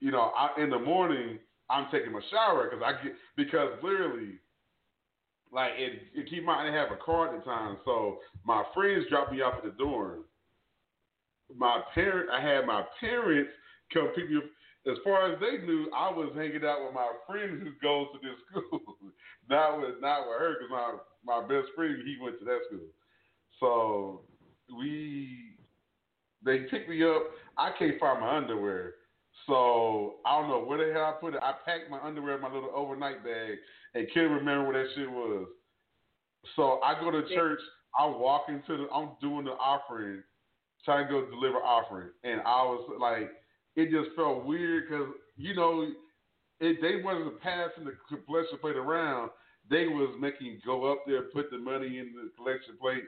You 0.01 0.11
know, 0.11 0.32
I, 0.36 0.62
in 0.62 0.70
the 0.70 0.78
morning 0.78 1.38
I'm 1.68 1.86
taking 1.90 2.12
my 2.12 2.20
shower 2.30 2.68
because 2.70 2.84
I 2.84 3.03
get 3.03 3.14
because 3.36 3.70
literally, 3.82 4.38
like 5.53 5.72
it, 5.76 6.03
it 6.14 6.30
keep 6.30 6.44
mind 6.44 6.72
I 6.72 6.78
have 6.78 6.92
a 6.92 6.97
car 6.97 7.28
at 7.28 7.38
the 7.38 7.44
time, 7.44 7.78
so 7.84 8.18
my 8.44 8.62
friends 8.74 9.05
drop 9.11 9.32
me 9.32 9.42
off 9.42 9.55
at 9.59 9.64
the 9.64 9.70
dorm. 9.76 10.24
My 11.57 11.80
parent, 11.94 12.30
I 12.30 12.40
had 12.40 12.66
my 12.66 12.82
parents 13.01 13.51
come 13.92 14.09
pick 14.14 14.30
me 14.30 14.38
up. 14.38 14.44
As 14.89 14.97
far 15.03 15.32
as 15.32 15.41
they 15.41 15.66
knew, 15.66 15.91
I 15.95 16.11
was 16.11 16.32
hanging 16.37 16.64
out 16.64 16.84
with 16.84 16.95
my 16.95 17.11
friend 17.26 17.61
who 17.61 17.72
goes 17.82 18.07
to 18.12 18.18
this 18.22 18.39
school, 18.51 18.80
not 19.51 19.80
with 19.80 20.01
not 20.01 20.28
with 20.28 20.39
her, 20.39 20.55
because 20.55 20.70
my 20.70 20.97
my 21.24 21.41
best 21.43 21.72
friend 21.74 21.97
he 22.05 22.16
went 22.22 22.39
to 22.39 22.45
that 22.45 22.61
school. 22.68 22.87
So 23.59 24.22
we 24.78 25.57
they 26.45 26.61
picked 26.70 26.89
me 26.89 27.03
up. 27.03 27.22
I 27.59 27.70
can't 27.78 27.99
find 27.99 28.20
my 28.20 28.37
underwear. 28.37 28.95
So 29.47 30.16
I 30.24 30.41
don't 30.41 30.49
know 30.49 30.64
where 30.64 30.87
the 30.87 30.93
hell 30.93 31.05
I 31.05 31.20
put 31.20 31.34
it. 31.34 31.43
I 31.43 31.53
packed 31.64 31.91
my 31.91 32.01
underwear 32.01 32.37
in 32.37 32.41
my 32.41 32.53
little 32.53 32.70
overnight 32.74 33.24
bag 33.24 33.59
and 33.95 34.07
can't 34.14 34.30
remember 34.30 34.68
where 34.68 34.82
that 34.82 34.93
shit 34.95 35.11
was. 35.11 35.47
So 36.55 36.80
I 36.84 36.99
go 37.01 37.11
to 37.11 37.22
church. 37.34 37.61
I 37.99 38.07
walk 38.07 38.47
into 38.49 38.84
the. 38.84 38.91
I'm 38.93 39.11
doing 39.20 39.47
the 39.47 39.53
offering, 39.53 40.22
trying 40.84 41.07
to 41.07 41.12
go 41.12 41.26
deliver 41.28 41.59
offering, 41.59 42.11
and 42.24 42.41
I 42.43 42.62
was 42.62 42.89
like, 43.01 43.30
it 43.77 43.91
just 43.91 44.16
felt 44.16 44.45
weird 44.45 44.85
because 44.89 45.09
you 45.37 45.55
know, 45.55 45.87
it, 46.61 46.79
they 46.81 47.03
wasn't 47.03 47.41
passing 47.41 47.85
the 47.85 47.93
collection 48.09 48.59
plate 48.59 48.77
around. 48.77 49.31
They 49.68 49.87
was 49.87 50.16
making 50.18 50.61
go 50.64 50.91
up 50.91 51.01
there, 51.07 51.22
put 51.35 51.51
the 51.51 51.59
money 51.59 51.99
in 51.99 52.14
the 52.14 52.31
collection 52.37 52.77
plate, 52.81 53.05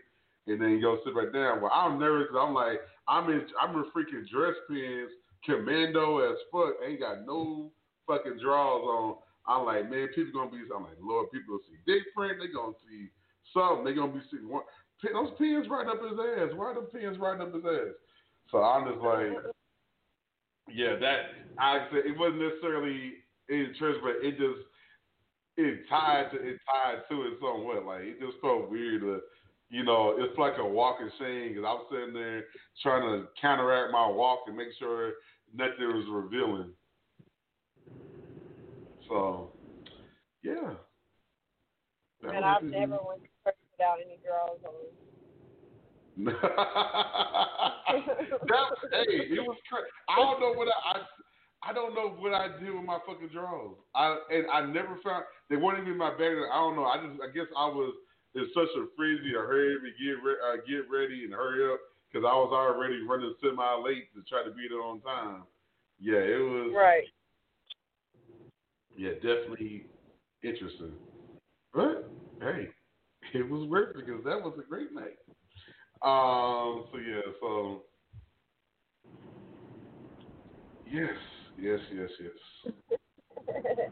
and 0.47 0.61
then 0.61 0.81
go 0.81 0.99
sit 1.05 1.15
right 1.15 1.33
down. 1.33 1.63
Well, 1.63 1.73
I'm 1.73 1.99
nervous. 1.99 2.29
I'm 2.39 2.55
like, 2.55 2.81
I'm 3.07 3.31
in. 3.31 3.43
I'm 3.61 3.75
in 3.77 3.85
freaking 3.95 4.29
dress 4.29 4.55
pants 4.69 5.13
commando 5.45 6.19
as 6.19 6.37
fuck. 6.53 6.75
Ain't 6.87 7.01
got 7.01 7.25
no 7.27 7.71
fucking 8.07 8.39
drawers 8.43 8.85
on. 8.85 9.17
I'm 9.47 9.65
like, 9.65 9.91
man, 9.91 10.09
people 10.15 10.33
gonna 10.35 10.51
be. 10.51 10.69
I'm 10.75 10.83
like, 10.83 11.01
Lord, 11.01 11.31
people 11.31 11.57
gonna 11.57 11.69
see 11.71 11.81
dick 11.87 12.03
print. 12.15 12.39
They 12.41 12.53
gonna 12.53 12.77
see 12.85 13.09
something. 13.55 13.85
They 13.85 13.95
gonna 13.95 14.13
be 14.13 14.21
seeing 14.31 14.49
one. 14.49 14.65
Those 15.01 15.31
pins 15.39 15.69
right 15.71 15.87
up 15.87 16.03
his 16.03 16.19
ass. 16.19 16.51
Why 16.55 16.75
the 16.75 16.83
pins 16.83 17.17
right 17.19 17.41
up 17.41 17.55
his 17.55 17.65
ass? 17.65 17.95
So 18.51 18.59
I'm 18.59 18.91
just 18.91 19.01
like, 19.01 19.55
yeah, 20.73 20.97
that 21.01 21.19
I 21.59 21.87
said 21.91 22.07
it 22.07 22.19
wasn't 22.19 22.43
necessarily 22.43 23.15
in 23.49 23.75
church, 23.79 23.97
but 24.03 24.17
it 24.23 24.33
just 24.33 24.67
it 25.57 25.89
tied 25.89 26.31
to 26.33 26.37
it 26.37 26.59
tied 26.67 27.03
to 27.11 27.23
it 27.23 27.35
somewhat. 27.41 27.85
Like 27.85 28.03
it 28.03 28.21
just 28.21 28.41
felt 28.41 28.71
weird 28.71 29.03
to. 29.03 29.21
You 29.71 29.85
know, 29.85 30.15
it's 30.17 30.39
like 30.39 30.55
a 30.59 30.67
walking 30.67 31.11
shame 31.19 31.51
because 31.51 31.65
I 31.67 31.75
was 31.75 31.85
sitting 31.93 32.15
there 32.15 32.45
trying 32.83 33.03
to 33.03 33.29
counteract 33.39 33.93
my 33.93 34.09
walk 34.09 34.45
and 34.47 34.57
make 34.57 34.69
sure 34.79 35.13
nothing 35.55 35.93
was 35.93 36.07
revealing. 36.11 36.71
So, 39.09 39.53
yeah. 40.43 40.73
That 42.23 42.35
and 42.35 42.45
I've 42.47 42.63
never 42.63 42.97
went 43.07 43.23
to 43.23 43.29
church 43.45 43.57
without 43.73 43.99
any 44.05 44.19
girls. 44.25 44.59
That, 46.25 46.35
hey, 48.91 49.31
it 49.31 49.41
was. 49.41 49.57
Cra- 49.69 49.87
I 50.09 50.17
don't 50.17 50.41
know 50.41 50.53
what 50.53 50.69
I, 50.69 50.99
I. 50.99 51.03
I 51.71 51.73
don't 51.73 51.95
know 51.95 52.11
what 52.11 52.35
I 52.35 52.49
did 52.59 52.73
with 52.73 52.85
my 52.85 52.99
fucking 53.07 53.31
drawers. 53.33 53.77
I 53.95 54.19
and 54.31 54.47
I 54.51 54.67
never 54.67 54.99
found 55.03 55.25
they 55.51 55.57
weren't 55.57 55.81
even 55.81 55.93
in 55.93 55.99
my 55.99 56.11
bag. 56.11 56.35
I 56.53 56.57
don't 56.59 56.77
know. 56.77 56.85
I 56.85 56.97
just. 56.99 57.21
I 57.23 57.31
guess 57.35 57.47
I 57.57 57.67
was 57.67 57.95
in 58.35 58.47
such 58.55 58.69
a 58.77 58.87
frenzy 58.97 59.33
to 59.33 59.39
hurry 59.39 59.75
and 59.75 59.83
get 59.83 60.23
re- 60.23 60.43
uh, 60.43 60.57
get 60.67 60.91
ready 60.91 61.25
and 61.25 61.33
hurry 61.33 61.73
up 61.73 61.81
because 62.11 62.27
I 62.27 62.35
was 62.35 62.51
already 62.53 63.03
running 63.07 63.35
semi 63.43 63.75
late 63.83 64.13
to 64.15 64.23
try 64.29 64.45
to 64.45 64.51
be 64.51 64.67
there 64.69 64.83
on 64.83 65.01
time. 65.01 65.43
Yeah, 66.01 66.19
it 66.19 66.41
was. 66.41 66.73
Right. 66.75 67.05
Yeah, 68.97 69.15
definitely 69.15 69.87
interesting. 70.43 70.93
But 71.75 72.11
hey, 72.41 72.69
it 73.35 73.49
was 73.49 73.69
worth 73.69 73.97
it 73.97 74.07
because 74.07 74.25
that 74.25 74.41
was 74.43 74.59
a 74.59 74.69
great 74.69 74.93
night. 74.93 75.19
Um. 76.03 76.85
So 76.93 76.99
yeah. 76.99 77.21
So 77.41 77.83
yes, 80.91 81.11
yes, 81.59 81.81
yes, 81.93 82.11
yes. 82.21 82.75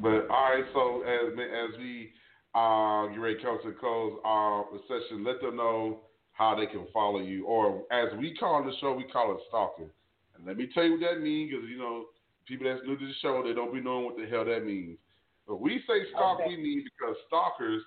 But 0.00 0.28
all 0.28 0.52
right. 0.52 0.64
So 0.74 1.02
as 1.02 1.32
as 1.32 1.78
we 1.78 2.12
uh 2.54 3.06
get 3.08 3.20
ready 3.20 3.36
to 3.36 3.42
come 3.42 3.58
to 3.62 3.68
the 3.70 3.76
close 3.78 4.18
uh 4.24 4.62
session, 4.88 5.24
let 5.24 5.40
them 5.40 5.56
know 5.56 6.00
how 6.32 6.54
they 6.54 6.66
can 6.66 6.86
follow 6.92 7.20
you, 7.20 7.46
or 7.46 7.84
as 7.92 8.08
we 8.18 8.34
call 8.34 8.62
the 8.64 8.72
show, 8.80 8.92
we 8.92 9.04
call 9.04 9.32
it 9.32 9.38
stalking. 9.48 9.88
And 10.36 10.44
let 10.44 10.56
me 10.56 10.68
tell 10.74 10.84
you 10.84 10.92
what 10.92 11.00
that 11.02 11.20
means, 11.22 11.50
because 11.52 11.68
you 11.70 11.78
know 11.78 12.06
people 12.46 12.66
that's 12.66 12.84
new 12.86 12.98
to 12.98 13.06
the 13.06 13.12
show, 13.22 13.42
they 13.46 13.54
don't 13.54 13.72
be 13.72 13.80
knowing 13.80 14.04
what 14.06 14.16
the 14.16 14.26
hell 14.26 14.44
that 14.44 14.64
means. 14.66 14.98
But 15.46 15.60
we 15.60 15.78
say 15.86 16.10
stalk, 16.10 16.40
Okay. 16.40 16.48
we 16.48 16.56
mean 16.56 16.84
because 16.84 17.16
stalkers, 17.28 17.82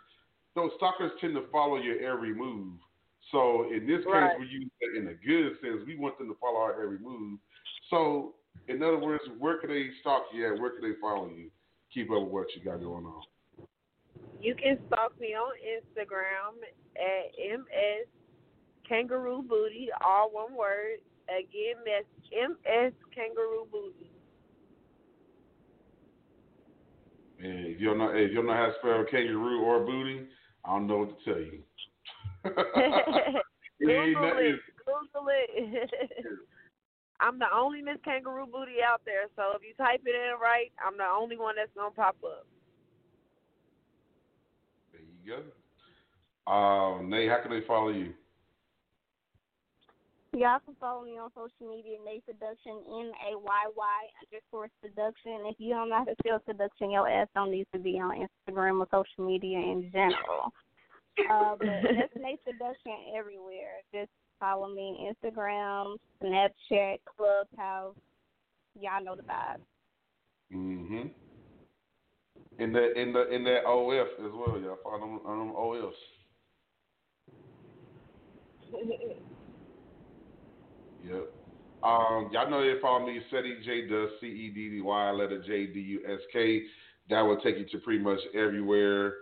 those 0.58 0.72
stalkers 0.78 1.12
tend 1.22 1.36
to 1.36 1.44
follow 1.52 1.78
your 1.78 2.00
every 2.00 2.34
move. 2.34 2.74
So 3.32 3.68
in 3.72 3.86
this 3.86 4.04
case, 4.06 4.32
we 4.40 4.48
use 4.48 4.72
that 4.82 5.00
in 5.00 5.08
a 5.08 5.14
good 5.14 5.54
sense. 5.62 5.84
We 5.86 5.98
want 5.98 6.18
them 6.18 6.28
to 6.30 6.36
follow 6.40 6.60
our 6.60 6.82
every 6.82 7.00
move. 7.00 7.40
So 7.90 8.36
in 8.68 8.82
other 8.82 8.98
words, 8.98 9.24
where 9.40 9.58
can 9.60 9.70
they 9.70 9.90
stalk 10.02 10.24
you 10.34 10.54
at? 10.54 10.60
Where 10.60 10.72
can 10.72 10.90
they 10.90 10.96
follow 11.00 11.30
you? 11.30 11.50
Keep 11.94 12.12
up 12.12 12.24
with 12.24 12.32
what 12.32 12.48
you 12.56 12.64
got 12.64 12.82
going 12.82 13.06
on. 13.06 13.22
You 14.42 14.56
can 14.56 14.78
stalk 14.88 15.20
me 15.20 15.36
on 15.36 15.54
Instagram 15.62 16.62
at 16.96 17.32
ms 17.38 18.08
kangaroo 18.88 19.44
booty, 19.48 19.90
all 20.06 20.30
one 20.32 20.56
word. 20.56 21.00
Again, 21.28 21.84
that's 21.86 22.06
ms 22.32 22.94
kangaroo 23.14 23.68
booty. 23.72 24.10
And 27.40 27.68
if 27.68 27.80
you 27.80 27.88
don't 27.88 27.98
know, 28.00 28.10
if 28.10 28.30
you 28.30 28.36
don't 28.36 28.48
know 28.48 28.54
how 28.54 28.68
to 28.68 28.74
spell 28.80 29.06
kangaroo 29.10 29.62
or 29.62 29.86
booty, 29.86 30.28
I 30.68 30.72
don't 30.72 30.88
know 30.88 30.98
what 30.98 31.18
to 31.18 31.26
tell 31.26 31.42
you. 31.42 31.64
Google 33.80 34.32
it. 34.38 34.60
Google 34.86 35.28
it. 35.30 35.92
I'm 37.20 37.40
the 37.40 37.46
only 37.56 37.82
Miss 37.82 37.98
Kangaroo 38.04 38.46
Booty 38.46 38.84
out 38.88 39.02
there, 39.06 39.24
so 39.36 39.56
if 39.56 39.62
you 39.64 39.74
type 39.76 40.02
it 40.06 40.14
in 40.14 40.40
right, 40.40 40.72
I'm 40.86 40.98
the 40.98 41.06
only 41.06 41.38
one 41.38 41.56
that's 41.56 41.72
gonna 41.76 41.92
pop 41.92 42.16
up. 42.24 42.46
There 44.92 45.02
you 45.02 45.42
go. 46.46 46.52
Um, 46.52 47.10
Nayy, 47.10 47.30
how 47.30 47.42
can 47.42 47.52
they 47.52 47.66
follow 47.66 47.90
you? 47.90 48.14
Y'all 50.38 50.60
can 50.64 50.76
follow 50.80 51.04
me 51.04 51.18
on 51.18 51.32
social 51.34 51.68
media, 51.68 51.98
Nayy 52.08 52.22
Seduction, 52.28 52.78
N 52.88 53.12
A 53.26 53.38
Y 53.40 53.64
Y 53.76 53.98
underscore 54.22 54.70
seduction. 54.84 55.50
If 55.50 55.56
you 55.58 55.74
don't 55.74 55.90
know 55.90 55.98
how 55.98 56.04
to 56.04 56.14
spell 56.22 56.40
seduction, 56.46 56.92
your 56.92 57.10
ass 57.10 57.28
don't 57.34 57.50
need 57.50 57.66
to 57.74 57.80
be 57.80 58.00
on 58.00 58.28
Instagram 58.28 58.80
or 58.80 58.88
social 58.92 59.26
media 59.26 59.58
in 59.58 59.90
general. 59.92 60.54
Uh, 61.32 61.56
but 61.58 61.66
that's 61.66 62.14
Nayy 62.24 62.38
Seduction 62.46 63.18
everywhere. 63.18 63.82
Just 63.92 64.12
follow 64.40 64.72
me 64.72 65.10
Instagram, 65.10 65.96
Snapchat, 66.22 66.98
Clubhouse. 67.18 67.96
Y'all 68.80 69.04
know 69.04 69.16
the 69.16 69.24
vibe. 69.24 69.58
Mm-hmm. 70.54 71.08
In 72.60 72.74
the 72.74 72.94
in 72.94 73.12
the 73.12 73.34
in 73.34 73.44
that 73.44 73.66
OF 73.66 74.08
as 74.24 74.32
well, 74.36 74.60
y'all 74.62 74.78
follow 74.84 75.00
them 75.00 75.20
on 75.26 75.40
them 75.48 75.56
OFs. 75.56 75.94
Yep. 81.08 81.34
Um, 81.84 82.30
y'all 82.34 82.50
know 82.50 82.62
they 82.62 82.80
follow 82.82 83.06
me, 83.06 83.20
Ceddy 83.32 83.64
J 83.64 83.88
Dusk, 83.88 84.14
C 84.20 84.28
E 84.28 84.52
D 84.54 84.70
D 84.70 84.82
Y, 84.82 85.12
letter 85.12 85.42
J 85.46 85.68
D 85.68 85.80
U 85.80 86.02
S 86.08 86.20
K. 86.34 86.64
That 87.10 87.22
will 87.22 87.38
take 87.38 87.58
you 87.58 87.66
to 87.72 87.78
pretty 87.80 88.04
much 88.04 88.20
everywhere 88.36 89.14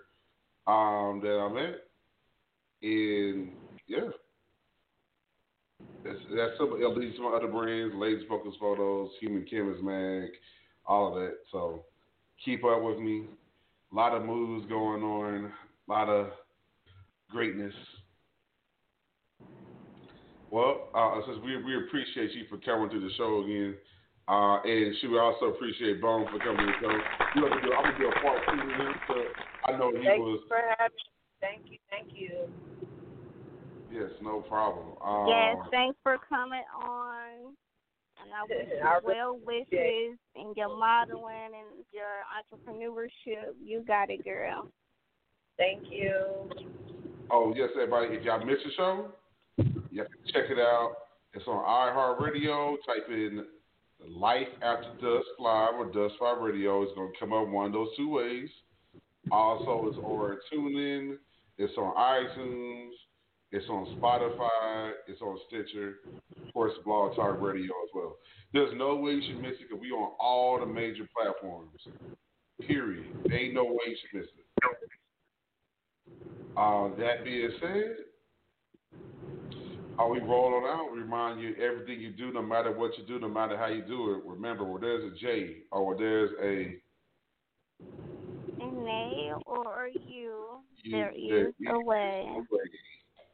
um, 0.68 1.22
that 1.22 1.38
I'm 1.38 1.58
at. 1.58 1.82
And 2.82 3.52
yeah. 3.88 4.10
That's 6.04 6.18
that's 6.36 6.52
some 6.58 6.82
at 6.82 6.98
least 6.98 7.18
some 7.18 7.34
other 7.34 7.48
brands, 7.48 7.96
Ladies 7.96 8.26
Focus 8.30 8.54
Photos, 8.60 9.10
Human 9.20 9.46
Chemist 9.50 9.84
Mag, 9.84 10.30
all 10.86 11.08
of 11.10 11.16
that. 11.16 11.38
So 11.52 11.86
keep 12.44 12.64
up 12.64 12.82
with 12.84 13.00
me. 13.00 13.26
A 13.92 13.96
lot 13.96 14.14
of 14.14 14.24
moves 14.24 14.68
going 14.70 15.04
on, 15.04 15.52
a 15.88 15.92
lot 15.92 16.10
of 16.10 16.28
greatness. 17.30 17.74
Well, 20.56 20.88
uh, 20.96 21.20
since 21.28 21.38
we 21.44 21.62
we 21.68 21.76
appreciate 21.76 22.32
you 22.32 22.46
for 22.48 22.56
coming 22.64 22.90
to 22.90 23.00
the 23.02 23.12
show 23.18 23.44
again, 23.44 23.76
uh, 24.30 24.64
and 24.64 24.96
she 25.02 25.08
would 25.08 25.20
also 25.20 25.48
appreciate 25.48 26.00
Bone 26.00 26.26
for 26.32 26.40
coming 26.40 26.64
to 26.64 26.72
the 26.72 26.80
show. 26.80 26.96
We're 27.36 27.76
I'm 27.76 27.92
gonna 27.92 28.00
do 28.00 28.08
a 28.08 28.22
part 28.24 28.40
two 28.48 28.62
of 28.64 28.68
this. 28.80 28.96
So 29.06 29.16
I 29.68 29.78
know 29.78 29.92
he 29.92 30.06
Thank 30.06 30.24
was. 30.24 30.40
you 30.40 30.48
for 30.48 30.64
having 30.80 30.96
me. 30.96 31.12
Thank 31.42 31.62
you, 31.68 31.78
thank 31.92 32.08
you. 32.16 32.48
Yes, 33.92 34.16
no 34.24 34.40
problem. 34.48 34.96
Um, 35.04 35.28
yes, 35.28 35.58
thanks 35.72 35.98
for 36.02 36.16
coming 36.30 36.64
on. 36.74 37.52
And 38.24 38.32
I 38.32 38.48
wish 38.48 38.70
you 38.72 38.80
I 38.88 39.00
well 39.04 39.38
wishes 39.46 40.16
in 40.38 40.54
your 40.56 40.72
modeling 40.80 41.52
and 41.52 41.84
your 41.92 42.24
entrepreneurship. 42.32 43.60
You 43.62 43.84
got 43.86 44.10
it, 44.10 44.24
girl. 44.24 44.70
Thank 45.58 45.84
you. 45.92 46.50
Oh 47.30 47.54
yes, 47.58 47.72
everybody! 47.76 48.16
If 48.16 48.24
y'all 48.24 48.40
missed 48.40 48.64
the 48.64 48.72
show, 48.78 49.12
you 49.96 50.02
have 50.02 50.12
to 50.12 50.34
check 50.34 50.52
it 50.52 50.60
out. 50.60 50.92
It's 51.34 51.48
on 51.48 51.64
iHeartRadio. 51.64 52.76
Type 52.86 53.08
in 53.10 53.46
Life 54.10 54.50
After 54.62 54.90
Dusk 55.02 55.28
Live 55.40 55.76
or 55.76 55.86
Dusk 55.86 56.16
Five 56.20 56.42
Radio. 56.42 56.84
It's 56.84 56.92
gonna 56.96 57.12
come 57.18 57.32
up 57.32 57.48
one 57.48 57.68
of 57.68 57.72
those 57.72 57.88
two 57.96 58.10
ways. 58.10 58.50
Also, 59.32 59.88
it's 59.88 59.98
on 59.98 60.38
TuneIn. 60.54 61.16
It's 61.58 61.74
on 61.78 61.96
iTunes. 61.96 62.90
It's 63.54 63.70
on 63.70 63.98
Spotify. 63.98 64.92
It's 65.08 65.22
on 65.22 65.40
Stitcher. 65.48 65.96
Of 66.46 66.54
course, 66.54 66.74
Blog 66.84 67.16
Talk 67.16 67.40
Radio 67.40 67.64
as 67.64 67.90
well. 67.94 68.18
There's 68.52 68.74
no 68.78 68.98
way 68.98 69.14
you 69.14 69.22
should 69.26 69.42
miss 69.42 69.54
it 69.62 69.70
because 69.70 69.82
we 69.82 69.92
on 69.92 70.12
all 70.20 70.60
the 70.60 70.66
major 70.66 71.08
platforms. 71.16 71.70
Period. 72.68 73.06
Ain't 73.32 73.54
no 73.54 73.64
way 73.64 73.80
you 73.88 73.96
should 74.02 74.20
miss 74.20 74.28
it. 74.28 74.46
Uh, 76.58 76.90
that 76.98 77.24
being 77.24 77.52
said, 77.62 77.96
how 79.98 80.10
we 80.10 80.20
roll 80.20 80.54
on 80.56 80.64
out, 80.66 80.92
remind 80.92 81.40
you 81.42 81.56
everything 81.56 82.02
you 82.02 82.12
do, 82.12 82.32
no 82.32 82.42
matter 82.42 82.72
what 82.72 82.98
you 82.98 83.06
do, 83.06 83.20
no 83.20 83.30
matter 83.30 83.58
how 83.58 83.68
you 83.68 83.82
do 83.82 84.12
it. 84.16 84.24
Remember, 84.26 84.64
where 84.66 84.82
there's 84.82 85.12
a 85.12 85.16
J 85.18 85.58
or 85.72 85.86
where 85.88 85.98
there's 85.98 86.32
a 86.42 86.82
And 88.60 88.86
they 88.86 89.32
or 89.46 89.90
you, 90.08 90.60
You- 90.84 90.92
there 90.92 91.14
is 91.16 91.54
a 91.68 91.80
way. 91.80 92.30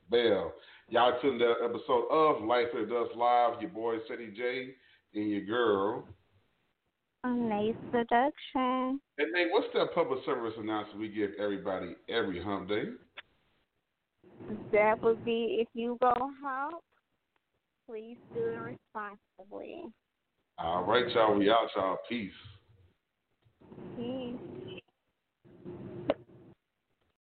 bell. 0.10 0.54
Y'all 0.90 1.20
tuned 1.22 1.40
to 1.40 1.46
that 1.46 1.64
episode 1.64 2.08
of 2.10 2.44
Life 2.44 2.68
After 2.68 2.86
Dusk 2.86 3.16
Live. 3.16 3.62
Your 3.62 3.72
boy 3.72 3.98
Ceddy 4.10 4.36
J 4.36 4.76
and 5.14 5.30
your 5.30 5.42
girl. 5.42 6.08
A 7.24 7.30
nice 7.30 7.76
seduction. 7.92 9.00
And 9.18 9.36
Nayy, 9.36 9.52
what's 9.52 9.72
that 9.74 9.94
public 9.94 10.24
service 10.26 10.54
announcement 10.58 11.00
we 11.00 11.08
give 11.10 11.32
everybody 11.40 11.96
every 12.10 12.42
hump 12.44 12.68
day? 12.68 12.86
That 14.72 15.02
would 15.02 15.24
be 15.24 15.58
if 15.62 15.68
you 15.74 15.98
go 16.02 16.14
help, 16.44 16.84
please 17.88 18.18
do 18.34 18.40
it 18.40 18.78
responsibly. 18.96 19.84
All 20.58 20.84
right, 20.84 21.10
y'all. 21.10 21.36
We 21.36 21.50
out, 21.50 21.70
y'all. 21.76 21.98
Peace. 22.08 22.32
Peace. 23.96 24.61